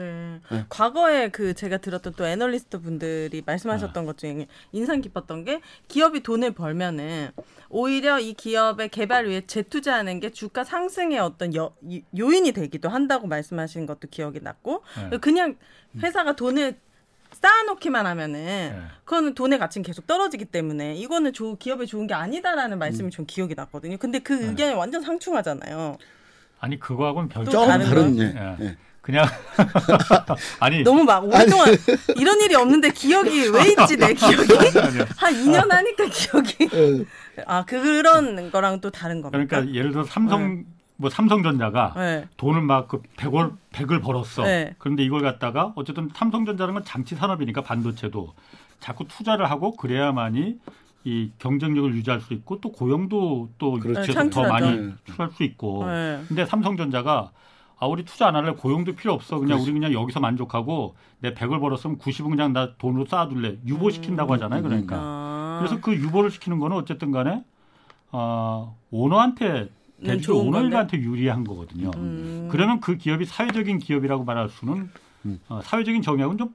네. 0.00 0.40
네. 0.50 0.64
과거에 0.68 1.28
그 1.28 1.52
제가 1.54 1.76
들었던 1.78 2.14
또 2.16 2.26
애널리스트 2.26 2.80
분들이 2.80 3.42
말씀하셨던 3.44 4.06
것 4.06 4.16
중에 4.18 4.46
인상 4.72 5.00
깊었던 5.00 5.44
게 5.44 5.60
기업이 5.88 6.22
돈을 6.22 6.52
벌면은 6.52 7.30
오히려 7.68 8.18
이 8.18 8.32
기업의 8.32 8.88
개발 8.88 9.28
위해 9.28 9.42
재투자하는 9.46 10.20
게 10.20 10.30
주가 10.30 10.64
상승의 10.64 11.18
어떤 11.18 11.54
여, 11.54 11.74
이- 11.82 12.02
요인이 12.16 12.52
되기도 12.52 12.88
한다고 12.88 13.26
말씀하신 13.26 13.86
것도 13.86 14.08
기억이 14.10 14.40
났고 14.40 14.82
네. 15.10 15.18
그냥 15.18 15.56
회사가 15.98 16.34
돈을 16.34 16.78
쌓아놓기만 17.32 18.06
하면은 18.06 18.40
네. 18.44 18.82
그거는 19.04 19.34
돈의 19.34 19.58
가치는 19.58 19.84
계속 19.84 20.06
떨어지기 20.06 20.46
때문에 20.46 20.94
이거는 20.96 21.32
조, 21.32 21.56
기업에 21.56 21.86
좋은 21.86 22.06
게 22.06 22.14
아니다라는 22.14 22.78
말씀이 22.78 23.10
좀 23.10 23.24
기억이 23.26 23.54
났거든요. 23.54 23.96
근데 23.98 24.18
그 24.18 24.46
의견이 24.48 24.74
완전 24.74 25.02
상충하잖아요. 25.02 25.96
아니 26.58 26.78
그거하고는 26.78 27.28
별또 27.28 27.50
조금 27.50 27.68
다른 27.68 27.86
다른 27.86 28.16
거? 28.16 28.22
예. 28.22 28.26
예. 28.60 28.64
예. 28.66 28.76
그냥 29.00 29.24
아니 30.60 30.82
너무 30.82 31.04
막 31.04 31.24
오랫동안 31.24 31.74
이런 32.16 32.40
일이 32.40 32.54
없는데 32.54 32.90
기억이 32.90 33.48
왜 33.48 33.70
있지 33.70 33.96
내 33.96 34.12
기억이 34.14 34.78
아니요. 34.78 35.04
한 35.16 35.32
2년 35.34 35.70
하니까 35.70 36.04
기억이 36.06 36.68
예. 36.72 37.04
아 37.46 37.64
그런 37.64 38.50
거랑 38.50 38.80
또 38.80 38.90
다른 38.90 39.22
겁니까? 39.22 39.46
그러니까 39.46 39.74
예를 39.74 39.92
들어 39.92 40.04
삼성 40.04 40.64
뭐 40.96 41.08
삼성전자가 41.08 41.94
네. 41.96 42.28
돈을 42.36 42.60
막그 42.60 43.00
100월 43.16 43.56
100을 43.72 44.02
벌었어. 44.02 44.42
네. 44.42 44.74
그런데 44.78 45.02
이걸 45.02 45.22
갖다가 45.22 45.72
어쨌든 45.76 46.10
삼성전자는 46.14 46.74
건 46.74 46.84
장치 46.84 47.14
산업이니까 47.14 47.62
반도체도 47.62 48.34
자꾸 48.80 49.06
투자를 49.08 49.50
하고 49.50 49.76
그래야만이 49.76 50.58
이 51.04 51.30
경쟁력을 51.38 51.94
유지할 51.94 52.20
수 52.20 52.34
있고 52.34 52.60
또 52.60 52.70
고용도 52.70 53.48
또 53.56 53.78
그렇죠. 53.78 54.28
더. 54.28 54.42
많이 54.42 54.76
네. 54.76 54.92
출할 55.06 55.30
수 55.30 55.42
있고. 55.42 55.86
네. 55.86 56.22
근데 56.28 56.44
삼성전자가 56.44 57.30
아 57.80 57.86
우리 57.86 58.04
투자 58.04 58.28
안 58.28 58.36
할래 58.36 58.52
고용도 58.52 58.94
필요 58.94 59.14
없어 59.14 59.38
그냥 59.38 59.56
그렇죠. 59.58 59.64
우리 59.64 59.72
그냥 59.72 59.92
여기서 59.92 60.20
만족하고 60.20 60.94
내 61.20 61.32
100을 61.34 61.60
벌었으면 61.60 61.98
90은 61.98 62.28
그냥 62.30 62.52
나 62.52 62.74
돈으로 62.76 63.06
쌓아둘래 63.06 63.56
유보 63.66 63.88
시킨다고 63.90 64.34
하잖아요 64.34 64.62
그러니까 64.62 64.96
아. 64.98 65.58
그래서 65.60 65.80
그 65.80 65.94
유보를 65.94 66.30
시키는 66.30 66.58
거는 66.58 66.76
어쨌든 66.76 67.10
간에 67.10 67.42
어, 68.12 68.76
오너한테 68.90 69.70
대주 70.04 70.22
좋은 70.26 70.44
건데? 70.50 70.58
오너들한테 70.58 70.98
유리한 70.98 71.44
거거든요. 71.44 71.90
음. 71.96 72.48
그러면 72.50 72.80
그 72.80 72.96
기업이 72.96 73.24
사회적인 73.26 73.78
기업이라고 73.78 74.24
말할 74.24 74.48
수는 74.48 74.90
어, 75.48 75.60
사회적인 75.62 76.02
정의하고는 76.02 76.38
좀 76.38 76.54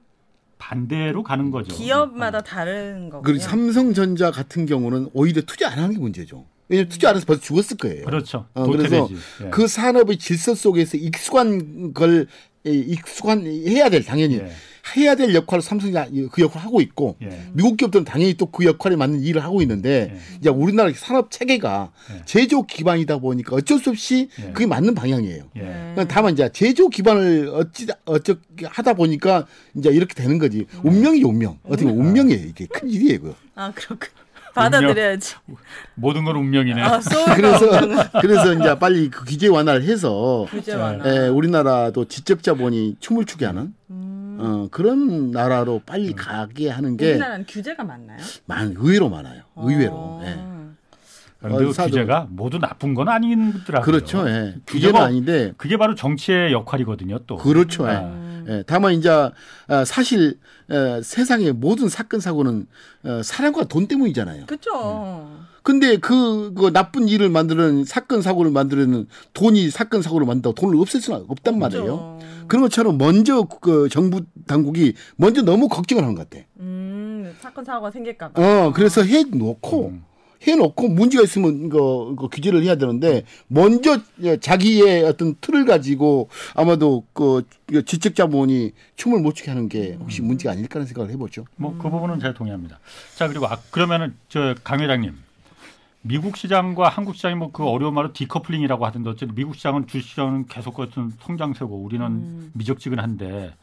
반대로 0.58 1.22
가는 1.22 1.50
거죠. 1.50 1.74
기업마다 1.74 2.40
다른 2.40 3.08
거군요. 3.10 3.22
그리고 3.22 3.38
삼성전자 3.40 4.30
같은 4.30 4.66
경우는 4.66 5.10
오히려 5.12 5.42
투자 5.42 5.70
안 5.70 5.78
하는 5.78 5.94
게 5.94 6.00
문제죠. 6.00 6.44
왜냐면 6.68 6.88
투자 6.88 7.10
안 7.10 7.16
해서 7.16 7.24
벌써 7.26 7.42
죽었을 7.42 7.76
거예요. 7.76 8.04
그렇죠. 8.04 8.46
어, 8.54 8.66
그래서. 8.66 9.08
예. 9.44 9.50
그 9.50 9.66
산업의 9.68 10.18
질서 10.18 10.54
속에서 10.54 10.96
익숙한 10.96 11.92
걸 11.94 12.26
에, 12.66 12.70
익숙한 12.72 13.46
해야 13.46 13.88
될 13.88 14.04
당연히 14.04 14.36
예. 14.38 14.50
해야 14.96 15.16
될 15.16 15.34
역할을 15.34 15.62
삼성이 15.62 15.92
그 16.30 16.42
역할을 16.42 16.64
하고 16.64 16.80
있고 16.80 17.16
예. 17.22 17.42
미국 17.52 17.76
기업들은 17.76 18.04
당연히 18.04 18.34
또 18.34 18.46
그 18.46 18.64
역할에 18.64 18.94
맞는 18.96 19.20
일을 19.22 19.42
하고 19.44 19.60
있는데 19.62 20.12
예. 20.14 20.38
이제 20.40 20.48
우리나라 20.48 20.90
산업 20.94 21.30
체계가 21.30 21.90
예. 22.14 22.22
제조 22.24 22.62
기반이다 22.62 23.18
보니까 23.18 23.56
어쩔 23.56 23.78
수 23.78 23.90
없이 23.90 24.28
예. 24.40 24.52
그게 24.52 24.66
맞는 24.66 24.94
방향이에요. 24.94 25.44
예. 25.56 25.60
네. 25.60 26.04
다만 26.08 26.32
이제 26.32 26.48
제조 26.52 26.88
기반을 26.88 27.48
어찌 27.52 27.86
어떻게 28.04 28.66
하다 28.66 28.94
보니까 28.94 29.46
이제 29.76 29.90
이렇게 29.90 30.14
되는 30.14 30.38
거지. 30.38 30.66
운명이죠, 30.82 31.28
운명. 31.28 31.58
어떻게 31.64 31.84
보면 31.84 32.06
운명이에요. 32.06 32.46
이게 32.46 32.66
큰 32.66 32.88
일이에요, 32.88 33.20
그거. 33.20 33.34
아 33.54 33.72
그렇군. 33.74 34.08
받아들여야지. 34.56 35.34
모든 35.94 36.24
건 36.24 36.36
운명이네. 36.36 36.82
아 36.82 37.00
그래서 37.36 38.10
그래서 38.20 38.52
이제 38.54 38.78
빨리 38.78 39.10
그 39.10 39.24
규제 39.24 39.48
완화를 39.48 39.84
해서 39.84 40.46
규제 40.50 40.72
예. 40.72 40.76
완화. 40.76 41.04
예, 41.08 41.28
우리나라도 41.28 42.06
지적 42.06 42.42
자본이 42.42 42.96
춤을 43.00 43.24
추게 43.26 43.46
하는 43.46 43.74
어, 44.38 44.68
그런 44.70 45.30
나라로 45.30 45.82
빨리 45.86 46.12
가게 46.12 46.68
하는 46.70 46.96
게 46.96 47.12
우리나라는 47.12 47.46
규제가 47.48 47.84
많나요? 47.84 48.18
많, 48.46 48.74
의외로 48.76 49.08
많아요. 49.08 49.42
의외로. 49.56 49.92
어. 49.94 50.22
예. 50.24 50.38
그런데 51.38 51.64
그 51.64 51.70
어, 51.70 51.84
규제가 51.86 52.26
모두 52.30 52.58
나쁜 52.58 52.94
건 52.94 53.08
아니더라고요. 53.08 53.84
그렇죠. 53.84 54.28
예. 54.28 54.54
규제가 54.66 55.04
아닌데 55.04 55.52
그게 55.56 55.76
바로 55.76 55.94
정치의 55.94 56.52
역할이거든요. 56.52 57.20
또. 57.26 57.36
그렇죠. 57.36 57.86
예. 57.88 57.92
아. 57.92 58.26
예, 58.48 58.64
다만 58.66 58.94
이제 58.94 59.10
아, 59.10 59.84
사실 59.84 60.38
어, 60.68 61.00
세상의 61.02 61.52
모든 61.52 61.88
사건 61.88 62.20
사고는 62.20 62.66
어, 63.04 63.22
사람과 63.22 63.64
돈 63.64 63.86
때문이잖아요. 63.86 64.46
그렇죠. 64.46 65.46
근데 65.62 65.96
그, 65.96 66.54
그 66.54 66.72
나쁜 66.72 67.08
일을 67.08 67.28
만드는 67.28 67.84
사건 67.84 68.22
사고를 68.22 68.52
만드는 68.52 69.08
돈이 69.32 69.70
사건 69.70 70.00
사고를 70.00 70.24
만든다고 70.26 70.54
돈을 70.54 70.80
없앨 70.80 71.00
수는 71.00 71.24
없단 71.26 71.58
말이에요. 71.58 72.20
그런 72.46 72.62
것처럼 72.62 72.98
먼저 72.98 73.42
그 73.42 73.88
정부 73.88 74.22
당국이 74.46 74.94
먼저 75.16 75.42
너무 75.42 75.68
걱정을 75.68 76.04
하는 76.04 76.14
것 76.14 76.30
같아. 76.30 76.44
음 76.60 77.34
사건 77.40 77.64
사고가 77.64 77.90
생길까 77.90 78.30
봐. 78.30 78.40
어, 78.40 78.72
그래서 78.72 79.02
해 79.02 79.24
놓고 79.24 79.88
음. 79.88 80.04
해 80.46 80.54
놓고 80.56 80.88
문제가 80.88 81.24
있으면 81.24 81.66
이거, 81.66 82.10
이거 82.12 82.28
규제를 82.28 82.62
해야 82.62 82.76
되는데 82.76 83.24
먼저 83.48 84.00
자기의 84.40 85.04
어떤 85.04 85.34
틀을 85.40 85.64
가지고 85.64 86.28
아마도 86.54 87.04
그 87.12 87.42
지적 87.84 88.14
자본이 88.14 88.72
춤을 88.96 89.20
못 89.20 89.34
추게 89.34 89.50
하는 89.50 89.68
게 89.68 89.96
혹시 90.00 90.22
문제가 90.22 90.52
아닐까 90.52 90.76
하는 90.78 90.86
생각을 90.86 91.10
해보죠. 91.12 91.44
뭐 91.56 91.76
그 91.78 91.90
부분은 91.90 92.20
제가 92.20 92.34
동의합니다. 92.34 92.78
자 93.16 93.28
그리고 93.28 93.46
아, 93.46 93.58
그러면은 93.70 94.14
저 94.28 94.54
강 94.64 94.80
회장님 94.80 95.14
미국 96.02 96.36
시장과 96.36 96.88
한국 96.88 97.16
시장이 97.16 97.34
뭐 97.34 97.50
그 97.52 97.64
어려운 97.64 97.94
말로 97.94 98.12
decoupling이라고 98.12 98.86
하던데 98.86 99.10
어쨌든 99.10 99.34
미국 99.34 99.56
시장은 99.56 99.86
주시장은 99.88 100.46
계속 100.46 100.78
어떤 100.78 101.12
성장세고 101.22 101.76
우리는 101.82 102.50
미적지근한데 102.54 103.54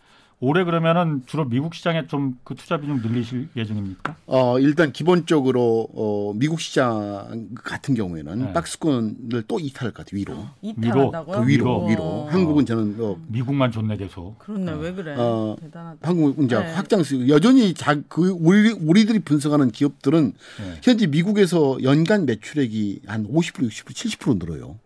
올해 0.43 0.63
그러면은 0.65 1.23
주로 1.25 1.45
미국 1.45 1.73
시장에 1.73 2.05
좀 2.07 2.33
그 2.43 2.55
투자 2.55 2.77
비중 2.77 3.01
늘리실 3.01 3.49
예정입니까? 3.55 4.15
어, 4.25 4.59
일단 4.59 4.91
기본적으로 4.91 5.87
어, 5.93 6.33
미국 6.35 6.59
시장 6.59 7.49
같은 7.55 7.95
경우에는 7.95 8.39
네. 8.39 8.53
박스권을 8.53 9.43
또 9.47 9.59
이탈할 9.59 9.93
것 9.93 10.05
같아요. 10.05 10.19
위로. 10.19 10.45
이탈한다고요? 10.61 11.35
더 11.35 11.41
위로, 11.41 11.85
위로. 11.85 11.87
위로. 11.87 12.03
어. 12.03 12.27
한국은 12.29 12.65
저는 12.65 12.95
어, 12.99 13.17
미국만 13.27 13.71
좋네 13.71 13.97
계속. 13.97 14.37
그렇네 14.39 14.73
왜 14.73 14.93
그래? 14.93 15.15
어, 15.17 15.55
대단하다. 15.61 15.99
한국 16.01 16.43
이제 16.43 16.57
네. 16.59 16.73
확장수 16.73 17.29
여전히 17.29 17.73
자, 17.73 17.95
그 18.09 18.29
우리 18.29 18.71
우리들이 18.71 19.19
분석하는 19.19 19.71
기업들은 19.71 20.33
네. 20.59 20.79
현재 20.83 21.07
미국에서 21.07 21.77
연간 21.83 22.25
매출액이 22.25 23.01
한 23.07 23.27
50% 23.27 23.69
60% 23.69 24.17
70% 24.17 24.39
늘어요. 24.39 24.77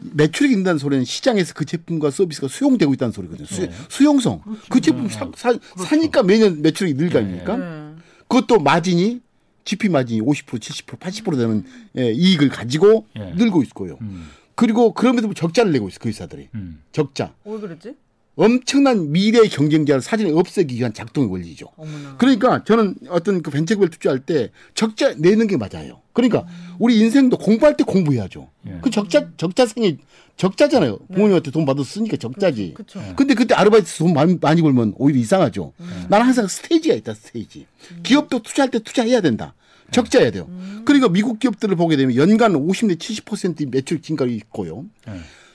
매출액이 0.00 0.54
는다는 0.56 0.78
소리는 0.78 1.04
시장에서 1.04 1.54
그 1.54 1.64
제품과 1.64 2.10
서비스가 2.10 2.48
수용되고 2.48 2.92
있다는 2.94 3.12
소리거든요. 3.12 3.46
수, 3.46 3.62
네. 3.62 3.72
수 3.88 4.04
용성. 4.04 4.42
그 4.68 4.80
제품 4.80 5.08
사, 5.08 5.30
사, 5.34 5.52
사니까 5.76 6.22
매년 6.22 6.62
매출액이 6.62 6.94
늘거 6.96 7.18
아닙니까? 7.18 7.56
네. 7.56 7.94
그것도 8.28 8.60
마진이 8.60 9.20
GP 9.64 9.88
마진이 9.90 10.22
50% 10.22 10.58
70% 10.60 10.98
80% 10.98 11.36
되는 11.36 11.64
예, 11.98 12.10
이익을 12.10 12.48
가지고 12.48 13.06
예. 13.16 13.32
늘고 13.34 13.62
있을 13.62 13.74
거예요. 13.74 13.98
음, 14.00 14.30
그리고 14.54 14.94
그럼에도 14.94 15.32
적자를 15.34 15.72
내고 15.72 15.88
있어 15.88 15.98
그 16.00 16.08
회사들이 16.08 16.48
음. 16.54 16.82
적자. 16.90 17.34
왜 17.44 17.60
그랬지? 17.60 17.94
엄청난 18.38 19.10
미래의 19.10 19.48
경쟁자를 19.48 20.00
사전에 20.00 20.30
없애기 20.30 20.76
위한 20.76 20.94
작동의 20.94 21.28
원리죠. 21.28 21.66
어머나. 21.76 22.16
그러니까 22.18 22.62
저는 22.62 22.94
어떤 23.08 23.42
그 23.42 23.50
벤처기업을 23.50 23.90
투자할 23.90 24.20
때 24.20 24.52
적자 24.74 25.12
내는 25.14 25.48
게 25.48 25.56
맞아요. 25.56 26.02
그러니까 26.12 26.46
우리 26.78 27.00
인생도 27.00 27.36
공부할 27.36 27.76
때 27.76 27.82
공부해야죠. 27.82 28.48
예. 28.68 28.78
그 28.80 28.90
적자 28.90 29.28
적자생이 29.36 29.98
적자잖아요. 30.36 30.98
부모님한테 31.12 31.50
돈 31.50 31.66
받아 31.66 31.82
쓰니까 31.82 32.16
적자지. 32.16 32.74
그렇죠. 32.74 33.02
근데 33.16 33.34
그때 33.34 33.54
아르바이트 33.56 33.92
돈 33.98 34.14
많이, 34.14 34.38
많이 34.40 34.62
벌면 34.62 34.94
오히려 34.98 35.18
이상하죠. 35.18 35.72
나는 36.08 36.26
항상 36.26 36.46
스테이지가 36.46 36.94
있다 36.94 37.14
스테이지. 37.14 37.66
기업도 38.04 38.42
투자할 38.42 38.70
때 38.70 38.78
투자해야 38.78 39.20
된다. 39.20 39.54
적자해야 39.90 40.30
돼요. 40.30 40.48
그러니까 40.84 41.08
미국 41.08 41.40
기업들을 41.40 41.74
보게 41.74 41.96
되면 41.96 42.14
연간 42.14 42.52
50내 42.52 42.98
70% 42.98 43.68
매출 43.68 44.00
증가가 44.00 44.30
있고요. 44.30 44.84
예. 45.08 45.12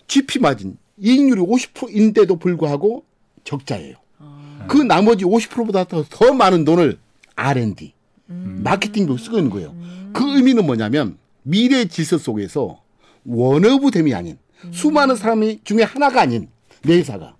GP 0.07 0.39
마진 0.39 0.75
이익률이 0.97 1.41
50%인데도 1.41 2.35
불구하고 2.37 3.03
적자예요. 3.43 3.95
그 4.67 4.77
나머지 4.77 5.25
50%보다 5.25 5.83
더, 5.85 6.03
더 6.09 6.33
많은 6.33 6.63
돈을 6.65 6.97
R&D, 7.35 7.93
마케팅도 8.63 9.17
쓰고 9.17 9.37
있는 9.37 9.49
거예요. 9.49 9.75
그 10.13 10.23
의미는 10.37 10.65
뭐냐면 10.65 11.17
미래의 11.43 11.89
질서 11.89 12.17
속에서 12.17 12.81
원어브 13.25 13.91
댐이 13.91 14.13
아닌 14.13 14.37
수많은 14.71 15.15
사람이 15.15 15.59
중에 15.63 15.83
하나가 15.83 16.21
아닌 16.21 16.47
내 16.83 16.97
회사가 16.97 17.35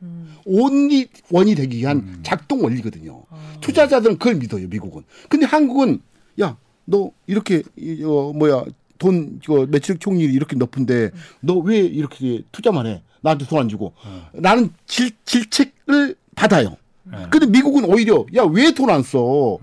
온리 0.45 1.07
원이 1.31 1.55
되기 1.55 1.77
위한 1.77 2.19
작동 2.23 2.63
원리거든요. 2.63 3.23
투자자들은 3.61 4.17
그걸 4.17 4.35
믿어요, 4.35 4.67
미국은. 4.67 5.03
근데 5.29 5.45
한국은 5.45 6.01
야, 6.41 6.57
너 6.85 7.11
이렇게 7.27 7.63
이, 7.77 8.03
어, 8.03 8.33
뭐야 8.33 8.65
돈 8.97 9.39
이거 9.41 9.65
매출액 9.67 10.01
총률이 10.01 10.33
이렇게 10.33 10.55
높은데 10.57 11.11
너 11.39 11.59
왜 11.59 11.79
이렇게 11.79 12.43
투자만 12.51 12.87
해? 12.87 13.03
나한테 13.23 13.45
돈 13.47 13.59
안 13.59 13.69
주고 13.69 13.93
나는 14.33 14.69
질, 14.85 15.11
질책을 15.25 16.15
받아요. 16.35 16.77
네. 17.03 17.17
근데 17.29 17.45
미국은 17.47 17.85
오히려 17.85 18.25
야 18.35 18.43
왜 18.45 18.71
돈 18.73 18.89
안 18.89 19.01
써? 19.03 19.57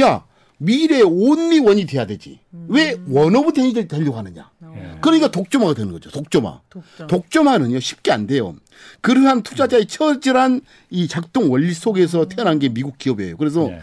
야 0.00 0.24
미래의 0.58 1.02
only 1.02 1.58
one이 1.58 1.86
돼야 1.86 2.06
되지. 2.06 2.38
왜 2.68 2.96
one 3.08 3.34
of 3.34 3.52
ten이 3.52 3.72
되려고 3.74 4.16
하느냐? 4.16 4.48
예. 4.76 4.92
그러니까 5.00 5.28
독점화가 5.30 5.74
되는 5.74 5.90
거죠. 5.92 6.08
독점화. 6.10 6.60
독점. 6.70 7.06
독점 7.08 7.48
화는요 7.48 7.80
쉽게 7.80 8.12
안 8.12 8.28
돼요. 8.28 8.54
그러한 9.00 9.42
투자자의 9.42 9.86
처절한 9.86 10.60
이 10.90 11.08
작동 11.08 11.50
원리 11.50 11.74
속에서 11.74 12.26
태어난 12.28 12.60
게 12.60 12.68
미국 12.68 12.96
기업이에요. 12.96 13.36
그래서 13.38 13.70
예. 13.70 13.80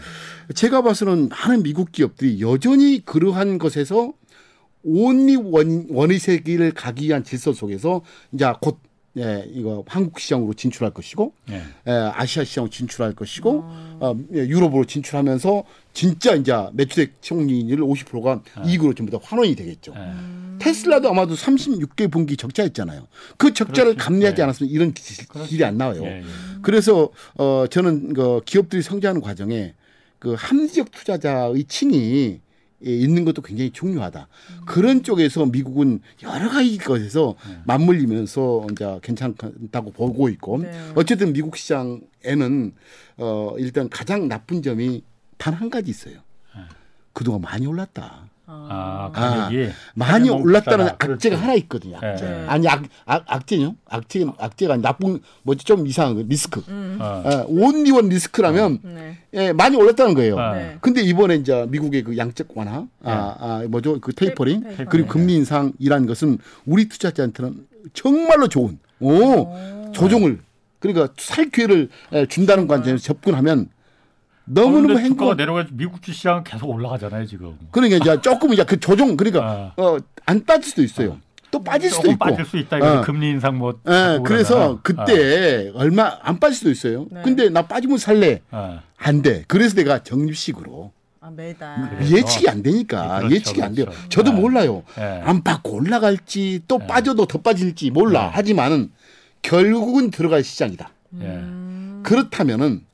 제가 0.54 0.80
봐서는 0.82 1.28
많은 1.28 1.62
미국 1.62 1.92
기업들이 1.92 2.40
여전히 2.40 3.02
그러한 3.04 3.58
것에서 3.58 4.14
only 4.82 5.36
one, 5.36 5.86
one의 5.90 6.18
세계를 6.18 6.72
가기 6.72 7.08
위한 7.08 7.22
질서 7.24 7.52
속에서 7.52 8.00
이제 8.32 8.50
곧 8.62 8.78
예, 9.18 9.44
이거 9.52 9.82
한국 9.88 10.20
시장으로 10.20 10.54
진출할 10.54 10.94
것이고 10.94 11.32
예. 11.50 11.62
예, 11.88 11.90
아시아 12.14 12.44
시장으로 12.44 12.70
진출할 12.70 13.14
것이고 13.14 13.64
어, 13.64 14.14
예, 14.34 14.38
유럽으로 14.46 14.84
진출하면서 14.84 15.64
진짜 15.92 16.34
이제 16.34 16.52
매출액 16.74 17.20
총리율 17.20 17.80
50%가 17.80 18.40
이익으로 18.64 18.94
전부 18.94 19.10
다 19.10 19.18
환원이 19.20 19.56
되겠죠. 19.56 19.94
예. 19.96 20.58
테슬라도 20.60 21.10
아마도 21.10 21.34
36개 21.34 22.08
분기 22.10 22.36
적자였잖아요. 22.36 23.08
그 23.36 23.52
적자를 23.52 23.94
그렇죠. 23.94 24.04
감내하지 24.04 24.36
네. 24.36 24.42
않았으면 24.44 24.70
이런 24.70 24.92
기- 24.94 25.02
길이 25.48 25.64
안 25.64 25.76
나와요. 25.76 26.02
예, 26.04 26.18
예. 26.18 26.22
그래서 26.62 27.10
어 27.36 27.64
저는 27.68 28.12
그 28.14 28.40
기업들이 28.44 28.80
성장하는 28.82 29.22
과정에 29.22 29.74
그 30.20 30.34
합리적 30.38 30.92
투자자의 30.92 31.64
층이 31.64 31.96
예, 32.34 32.40
있는 32.82 33.24
것도 33.26 33.42
굉장히 33.42 33.70
중요하다. 33.70 34.26
그런 34.66 35.02
쪽에서 35.02 35.44
미국은 35.46 36.00
여러 36.22 36.48
가지 36.48 36.78
것에서 36.78 37.34
맞물리면서 37.64 38.66
이제 38.72 38.98
괜찮다고 39.02 39.90
보고 39.92 40.28
있고 40.30 40.58
네. 40.62 40.70
어쨌든 40.94 41.32
미국 41.34 41.56
시장에는 41.58 42.72
어 43.18 43.54
일단 43.58 43.88
가장 43.90 44.28
나쁜 44.28 44.62
점이 44.62 45.02
단 45.36 45.54
한 45.54 45.68
가지 45.68 45.90
있어요. 45.90 46.20
그동안 47.12 47.40
많이 47.42 47.66
올랐다. 47.66 48.29
아, 48.52 49.10
가격이 49.12 49.70
많이 49.94 50.28
너무 50.28 50.42
올랐다는 50.42 50.86
비싸다. 50.86 50.94
악재가 50.94 51.06
그렇지. 51.06 51.30
하나 51.30 51.54
있거든요. 51.54 51.96
악재. 51.96 52.24
네. 52.24 52.44
아니 52.48 52.68
악, 52.68 52.82
악 53.06 53.24
악재요? 53.26 53.76
악재 53.88 54.26
악재가 54.38 54.74
아니 54.74 54.82
나쁜 54.82 55.20
뭐지 55.42 55.64
좀 55.64 55.86
이상한 55.86 56.14
거 56.16 56.22
리스크. 56.26 56.62
어. 56.68 57.22
예, 57.26 57.44
only 57.46 57.81
one 57.81 58.08
리스크라면 58.08 58.78
네. 58.82 59.18
예, 59.34 59.52
많이 59.52 59.76
올랐다는 59.76 60.14
거예요. 60.14 60.38
아. 60.38 60.54
네. 60.54 60.78
근데 60.80 61.02
이번에 61.02 61.36
이제 61.36 61.66
미국의 61.68 62.02
그 62.02 62.16
양적 62.16 62.48
완화, 62.54 62.86
아, 63.02 63.36
아 63.38 63.64
뭐죠 63.68 64.00
그 64.00 64.12
tapering 64.12 64.62
tapering. 64.62 64.88
그리고 64.90 65.08
금리 65.08 65.34
인상이라는 65.34 66.06
것은 66.06 66.38
우리 66.66 66.88
투자자한테는 66.88 67.66
정말로 67.94 68.48
좋은 68.48 68.78
오, 69.00 69.92
조정을 69.92 70.40
그러니까 70.80 71.08
살 71.18 71.50
기회를 71.50 71.88
예, 72.12 72.26
준다는 72.26 72.66
관점에서 72.66 73.02
접근하면 73.02 73.68
너무너무 74.52 74.94
어, 74.94 74.98
행복한. 74.98 75.36
내려가 75.36 75.64
미국 75.70 76.02
주식 76.02 76.18
시장은 76.18 76.44
계속 76.44 76.68
올라가잖아요 76.68 77.26
지금. 77.26 77.56
그러니까 77.70 77.96
이제 77.98 78.20
조금 78.20 78.52
이제 78.52 78.64
그 78.64 78.78
조정 78.80 79.16
그러니까 79.16 79.72
어, 79.76 79.96
안 80.26 80.44
빠질 80.44 80.64
수도 80.70 80.82
있어요. 80.82 81.18
또 81.50 81.62
빠질 81.62 81.90
수도 81.90 82.10
있고. 82.10 82.18
빠질 82.18 82.44
수 82.44 82.56
있다. 82.58 82.78
이거 82.78 82.98
어. 82.98 83.00
금리 83.02 83.30
인상 83.30 83.58
뭐. 83.58 83.78
예, 83.88 83.92
하고 83.92 84.22
그래서. 84.22 84.78
그때 84.82 85.70
얼마 85.74 86.18
안 86.22 86.38
빠질 86.38 86.56
수도 86.56 86.70
있어요. 86.70 87.06
네. 87.10 87.22
근데 87.24 87.48
나 87.48 87.62
빠지면 87.62 87.98
살래. 87.98 88.40
어. 88.50 88.78
어. 88.78 88.82
안 88.98 89.22
돼. 89.22 89.44
그래서 89.48 89.74
내가 89.76 90.02
적립식으로 90.02 90.92
아 91.20 91.30
매달. 91.30 91.98
예측이 92.10 92.48
안 92.48 92.62
되니까 92.62 93.18
그렇죠, 93.18 93.34
예측이 93.34 93.62
안 93.62 93.74
돼요. 93.74 93.86
그렇죠. 93.86 94.08
저도 94.08 94.32
네. 94.32 94.40
몰라요. 94.40 94.82
예. 94.98 95.22
안 95.24 95.42
받고 95.42 95.72
올라갈지 95.72 96.62
또 96.68 96.78
빠져도 96.78 97.26
더 97.26 97.38
빠질지 97.38 97.90
몰라. 97.90 98.26
네. 98.26 98.30
하지만은 98.32 98.90
결국은 99.42 100.10
들어갈 100.10 100.42
시장이다. 100.44 100.90
예. 101.20 101.24
음. 101.24 102.00
그렇다면은 102.04 102.84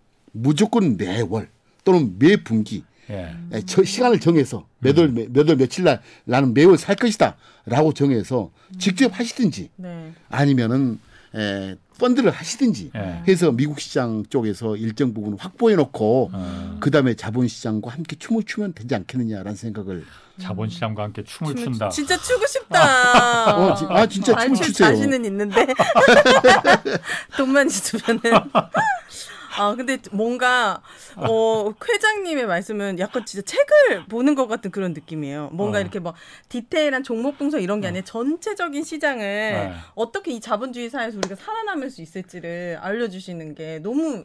무조건 0.40 0.96
매월 0.96 1.48
또는 1.84 2.16
매 2.18 2.36
분기 2.36 2.84
예. 3.10 3.34
에, 3.52 3.62
저 3.66 3.84
시간을 3.84 4.18
정해서 4.20 4.66
몇월 4.80 5.08
몇월 5.30 5.56
며칠 5.56 5.84
날 5.84 6.02
나는 6.24 6.52
매월 6.54 6.76
살 6.76 6.96
것이다라고 6.96 7.92
정해서 7.94 8.50
직접 8.78 9.16
하시든지 9.18 9.70
네. 9.76 10.12
아니면은 10.28 10.98
에, 11.34 11.76
펀드를 11.98 12.30
하시든지 12.30 12.90
예. 12.94 13.22
해서 13.28 13.52
미국 13.52 13.80
시장 13.80 14.24
쪽에서 14.28 14.76
일정 14.76 15.14
부분 15.14 15.36
확보해 15.38 15.76
놓고 15.76 16.30
어. 16.32 16.76
그다음에 16.80 17.14
자본 17.14 17.46
시장과 17.48 17.90
함께 17.92 18.16
춤을 18.18 18.42
추면 18.44 18.72
되지 18.74 18.94
않겠느냐라는 18.94 19.54
생각을 19.54 20.04
자본 20.40 20.68
시장과 20.68 21.04
함께 21.04 21.22
춤을 21.24 21.54
춤을 21.54 21.72
춘다. 21.72 21.88
추- 21.88 21.96
진짜 21.96 22.16
추고 22.20 22.46
싶다. 22.46 23.56
어, 23.56 23.74
지- 23.74 23.84
아, 23.88 24.06
진짜 24.06 24.34
춤을 24.36 24.56
출 24.56 24.66
추세요. 24.66 24.88
자신은 24.88 25.24
있는데 25.24 25.66
돈만 27.38 27.66
있으면은. 27.68 28.20
아 29.56 29.74
근데 29.74 29.98
뭔가 30.12 30.82
어 31.16 31.74
회장님의 31.88 32.46
말씀은 32.46 32.98
약간 32.98 33.24
진짜 33.24 33.44
책을 33.44 34.06
보는 34.06 34.34
것 34.34 34.46
같은 34.46 34.70
그런 34.70 34.92
느낌이에요. 34.92 35.50
뭔가 35.52 35.78
어. 35.78 35.80
이렇게 35.80 35.98
뭐 35.98 36.14
디테일한 36.48 37.02
종목 37.02 37.38
분석 37.38 37.62
이런 37.62 37.80
게 37.80 37.88
아니라 37.88 38.04
전체적인 38.04 38.84
시장을 38.84 39.24
네. 39.24 39.72
어떻게 39.94 40.32
이 40.32 40.40
자본주의 40.40 40.90
사회에서 40.90 41.18
우리가 41.18 41.36
살아남을 41.36 41.90
수 41.90 42.02
있을지를 42.02 42.78
알려주시는 42.80 43.54
게 43.54 43.78
너무 43.82 44.24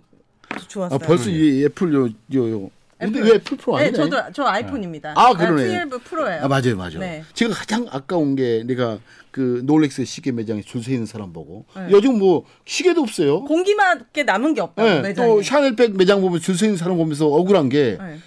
좋았어요. 0.67 0.99
아, 1.01 1.07
벌써 1.07 1.29
이 1.29 1.63
애플 1.65 1.93
요, 1.93 2.07
요, 2.33 2.51
요. 2.51 2.71
근데 3.01 3.19
애플. 3.19 3.29
왜 3.29 3.35
애플 3.35 3.57
프로 3.57 3.77
네, 3.77 3.83
아니네? 3.87 3.97
저도 3.97 4.17
저 4.33 4.43
아이폰입니다. 4.45 5.13
아, 5.17 5.33
그러네. 5.33 5.69
12 5.69 5.99
프로예요. 6.03 6.43
아, 6.43 6.47
맞아요, 6.47 6.75
맞아요. 6.77 6.99
네. 6.99 7.23
제가 7.33 7.53
가장 7.53 7.87
아까운 7.91 8.35
게 8.35 8.63
내가 8.65 8.99
그 9.31 9.63
롤렉스 9.65 10.05
시계 10.05 10.31
매장에 10.31 10.61
줄 10.61 10.83
서 10.83 10.91
있는 10.91 11.05
사람 11.05 11.31
보고 11.33 11.65
네. 11.75 11.87
요즘 11.91 12.17
뭐 12.19 12.45
시계도 12.65 13.01
없어요. 13.01 13.43
공기밖에 13.45 14.23
남은 14.23 14.53
게 14.53 14.61
없다고 14.61 14.87
네, 14.87 15.01
매장에. 15.01 15.27
또 15.27 15.41
샤넬백 15.41 15.95
매장 15.95 16.21
보면 16.21 16.39
줄 16.39 16.55
서 16.55 16.65
있는 16.65 16.77
사람 16.77 16.97
보면서 16.97 17.27
억울한 17.27 17.69
게그 17.69 18.01
네. 18.03 18.19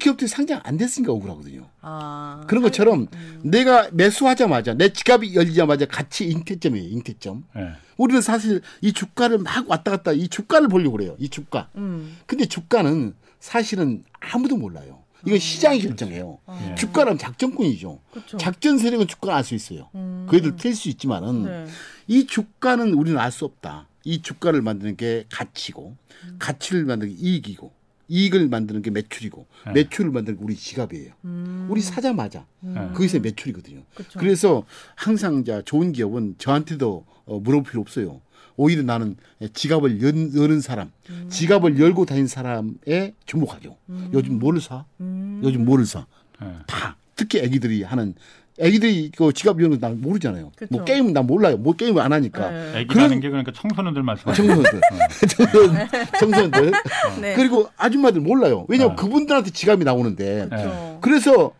기업들이 0.00 0.26
상장 0.28 0.60
안 0.64 0.76
됐으니까 0.76 1.12
억울하거든요. 1.12 1.68
아, 1.82 2.42
그런 2.48 2.62
것처럼 2.62 3.06
내가 3.42 3.88
매수하자마자 3.92 4.74
내 4.74 4.92
지갑이 4.92 5.34
열리자마자 5.36 5.86
같이 5.86 6.26
잉태점이에요. 6.28 6.88
잉태점. 6.90 7.44
예. 7.56 7.68
우리는 7.96 8.20
사실 8.20 8.60
이 8.80 8.92
주가를 8.92 9.38
막 9.38 9.68
왔다 9.70 9.90
갔다 9.92 10.12
이 10.12 10.28
주가를 10.28 10.68
보려고 10.68 10.96
그래요. 10.96 11.14
이 11.18 11.28
주가. 11.28 11.68
음. 11.76 12.16
근데 12.26 12.46
주가는 12.46 13.14
사실은 13.40 14.04
아무도 14.20 14.56
몰라요. 14.56 15.02
이건 15.26 15.38
시장이 15.38 15.80
결정해요. 15.80 16.38
예. 16.70 16.74
주가는 16.76 17.18
작전꾼이죠. 17.18 18.00
그쵸. 18.12 18.36
작전 18.36 18.78
세력은 18.78 19.08
주가를 19.08 19.34
알수 19.34 19.54
있어요. 19.54 19.88
음. 19.94 20.26
그 20.30 20.36
애들 20.36 20.56
틀 20.56 20.74
수 20.74 20.88
있지만은 20.88 21.44
네. 21.44 21.66
이 22.06 22.26
주가는 22.26 22.94
우리는 22.94 23.18
알 23.18 23.32
수 23.32 23.44
없다. 23.44 23.88
이 24.04 24.22
주가를 24.22 24.62
만드는 24.62 24.96
게 24.96 25.24
가치고 25.32 25.96
가치를 26.38 26.84
만드는 26.84 27.16
게 27.16 27.20
이익이고 27.20 27.72
이익을 28.08 28.48
만드는 28.48 28.82
게 28.82 28.90
매출이고 28.90 29.46
네. 29.66 29.72
매출을 29.72 30.12
만드는 30.12 30.38
게 30.38 30.44
우리 30.44 30.54
지갑이에요. 30.54 31.12
음. 31.24 31.66
우리 31.68 31.80
사자마자 31.80 32.46
음. 32.62 32.92
거기서 32.94 33.18
매출이거든요. 33.18 33.82
그쵸. 33.96 34.18
그래서 34.20 34.64
항상 34.94 35.44
자 35.44 35.60
좋은 35.62 35.90
기업은 35.92 36.36
저한테도 36.38 37.04
어, 37.24 37.40
물어볼 37.40 37.68
필요 37.68 37.80
없어요. 37.80 38.20
오히려 38.56 38.82
나는 38.82 39.16
지갑을 39.52 40.02
연, 40.02 40.34
여는 40.34 40.60
사람, 40.60 40.90
음. 41.10 41.26
지갑을 41.28 41.78
열고 41.78 42.06
다니는 42.06 42.26
사람에 42.26 43.14
주목하죠. 43.26 43.76
요즘 44.12 44.38
뭐를 44.38 44.60
사? 44.60 44.84
음. 45.00 45.40
요즘 45.44 45.64
뭐를 45.64 45.84
사? 45.86 46.06
예. 46.42 46.46
다 46.66 46.96
특히 47.14 47.38
애기들이 47.38 47.82
하는 47.82 48.14
애기들이 48.58 49.10
그 49.14 49.32
지갑 49.34 49.60
여는 49.60 49.78
거난 49.80 50.00
모르잖아요. 50.00 50.50
그쵸. 50.56 50.74
뭐 50.74 50.84
게임은 50.84 51.12
난 51.12 51.26
몰라요. 51.26 51.58
뭐 51.58 51.74
게임을 51.74 52.00
안 52.00 52.12
하니까. 52.14 52.50
네. 52.50 52.80
애기라는 52.80 53.20
게 53.20 53.28
그러니까 53.28 53.52
청소년들 53.52 54.02
말씀하시는 54.02 54.48
청소년들, 54.48 54.80
청소년, 55.28 55.88
청소년들. 56.18 56.72
네. 57.20 57.34
그리고 57.34 57.68
아줌마들 57.76 58.22
몰라요. 58.22 58.64
왜냐면 58.68 58.92
어. 58.92 58.96
그분들한테 58.96 59.50
지갑이 59.50 59.84
나오는데. 59.84 60.48
네. 60.50 60.56
그쵸. 60.56 60.98
그래서 61.02 61.52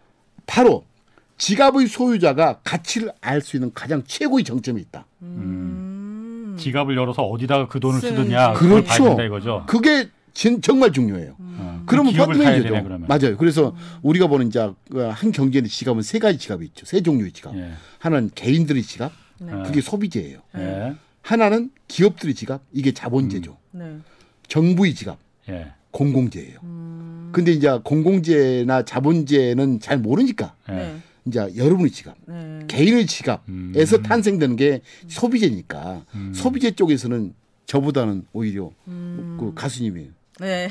바로 0.46 0.84
지갑의 1.36 1.86
소유자가 1.88 2.60
가치를 2.64 3.12
알 3.20 3.42
수 3.42 3.56
있는 3.56 3.70
가장 3.74 4.02
최고의 4.06 4.44
정점이 4.44 4.80
있다. 4.80 5.04
음. 5.20 5.95
지갑을 6.56 6.96
열어서 6.96 7.22
어디다가 7.22 7.68
그 7.68 7.80
돈을. 7.80 8.00
쓰느냐 8.00 8.52
그걸 8.54 8.82
봐야 8.84 8.96
그렇죠. 8.96 9.04
된다 9.10 9.22
이거죠. 9.24 9.64
그게 9.66 10.08
진- 10.34 10.60
정말 10.60 10.92
중요해요. 10.92 11.34
어. 11.38 11.82
그러면 11.86 12.12
기업을 12.12 12.34
사야 12.34 12.44
펀드매니저죠. 12.44 12.74
되네 12.74 12.82
그러면. 12.84 13.08
맞아요. 13.08 13.36
그래서 13.38 13.74
우리가 14.02 14.26
보는 14.26 14.48
이제 14.48 14.70
그한 14.90 15.32
경제의 15.32 15.64
지갑은 15.68 16.02
세 16.02 16.18
가지 16.18 16.38
지갑이 16.38 16.64
있죠. 16.66 16.84
세 16.84 17.00
종류의 17.00 17.32
지갑. 17.32 17.56
예. 17.56 17.70
하나는 17.98 18.30
개인들의 18.34 18.82
지갑, 18.82 19.12
네. 19.40 19.52
그게 19.64 19.80
소비재예요. 19.80 20.40
예. 20.58 20.94
하나는 21.22 21.70
기업들의 21.88 22.34
지갑, 22.34 22.60
이게 22.72 22.92
자본재죠. 22.92 23.56
네. 23.72 23.96
정부의 24.48 24.94
지갑, 24.94 25.16
예. 25.48 25.68
공공재예요. 25.90 26.58
음. 26.64 27.30
근데 27.32 27.52
이제 27.52 27.80
공공재나 27.82 28.84
자본재는 28.84 29.80
잘 29.80 29.98
모르니까 29.98 30.54
예. 30.68 30.72
네. 30.74 30.96
이제 31.26 31.40
여러분의 31.56 31.90
지갑, 31.90 32.14
네. 32.26 32.60
개인의 32.68 33.06
지갑에서 33.06 33.96
음. 33.96 34.02
탄생되는 34.02 34.56
게 34.56 34.80
소비재니까 35.08 36.02
음. 36.14 36.32
소비재 36.34 36.72
쪽에서는 36.72 37.34
저보다는 37.66 38.26
오히려 38.32 38.70
음. 38.86 39.36
그 39.40 39.52
가수님이 39.54 40.10
네. 40.38 40.68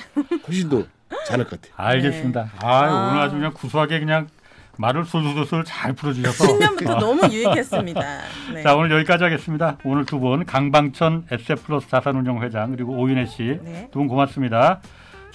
훨씬 0.47 0.69
더 0.69 0.83
잘할 1.27 1.45
것 1.47 1.59
같아요. 1.61 1.73
알겠습니다. 1.75 2.51
아, 2.61 2.67
아. 2.85 3.09
오늘 3.11 3.21
아주 3.21 3.35
그냥 3.35 3.51
구수하게 3.53 3.99
그냥 3.99 4.27
말을 4.77 5.05
술술술 5.05 5.63
잘 5.65 5.93
풀어주셔서. 5.93 6.45
신년부터 6.47 6.95
너무 6.99 7.21
유익했습니다. 7.31 8.01
네. 8.53 8.63
자 8.63 8.75
오늘 8.75 8.91
여기까지 8.91 9.23
하겠습니다. 9.23 9.77
오늘 9.85 10.05
두 10.05 10.19
분 10.19 10.45
강방천 10.45 11.27
에셋플러스 11.31 11.89
자산운용 11.89 12.43
회장 12.43 12.71
그리고 12.71 12.93
오윤혜 12.97 13.25
씨두 13.25 13.59
네. 13.63 13.89
분 13.91 14.07
고맙습니다. 14.07 14.81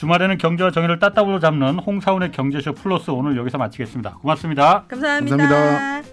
주말에는 0.01 0.39
경제와 0.39 0.71
정의를 0.71 0.99
따따블로 0.99 1.41
잡는 1.41 1.79
홍사운의 1.79 2.33
경제쇼 2.33 2.73
플러스 2.73 3.11
오늘 3.11 3.37
여기서 3.37 3.59
마치겠습니다. 3.59 4.17
고맙습니다. 4.23 4.85
감사합니다. 4.89 5.37
감사합니다. 5.37 6.11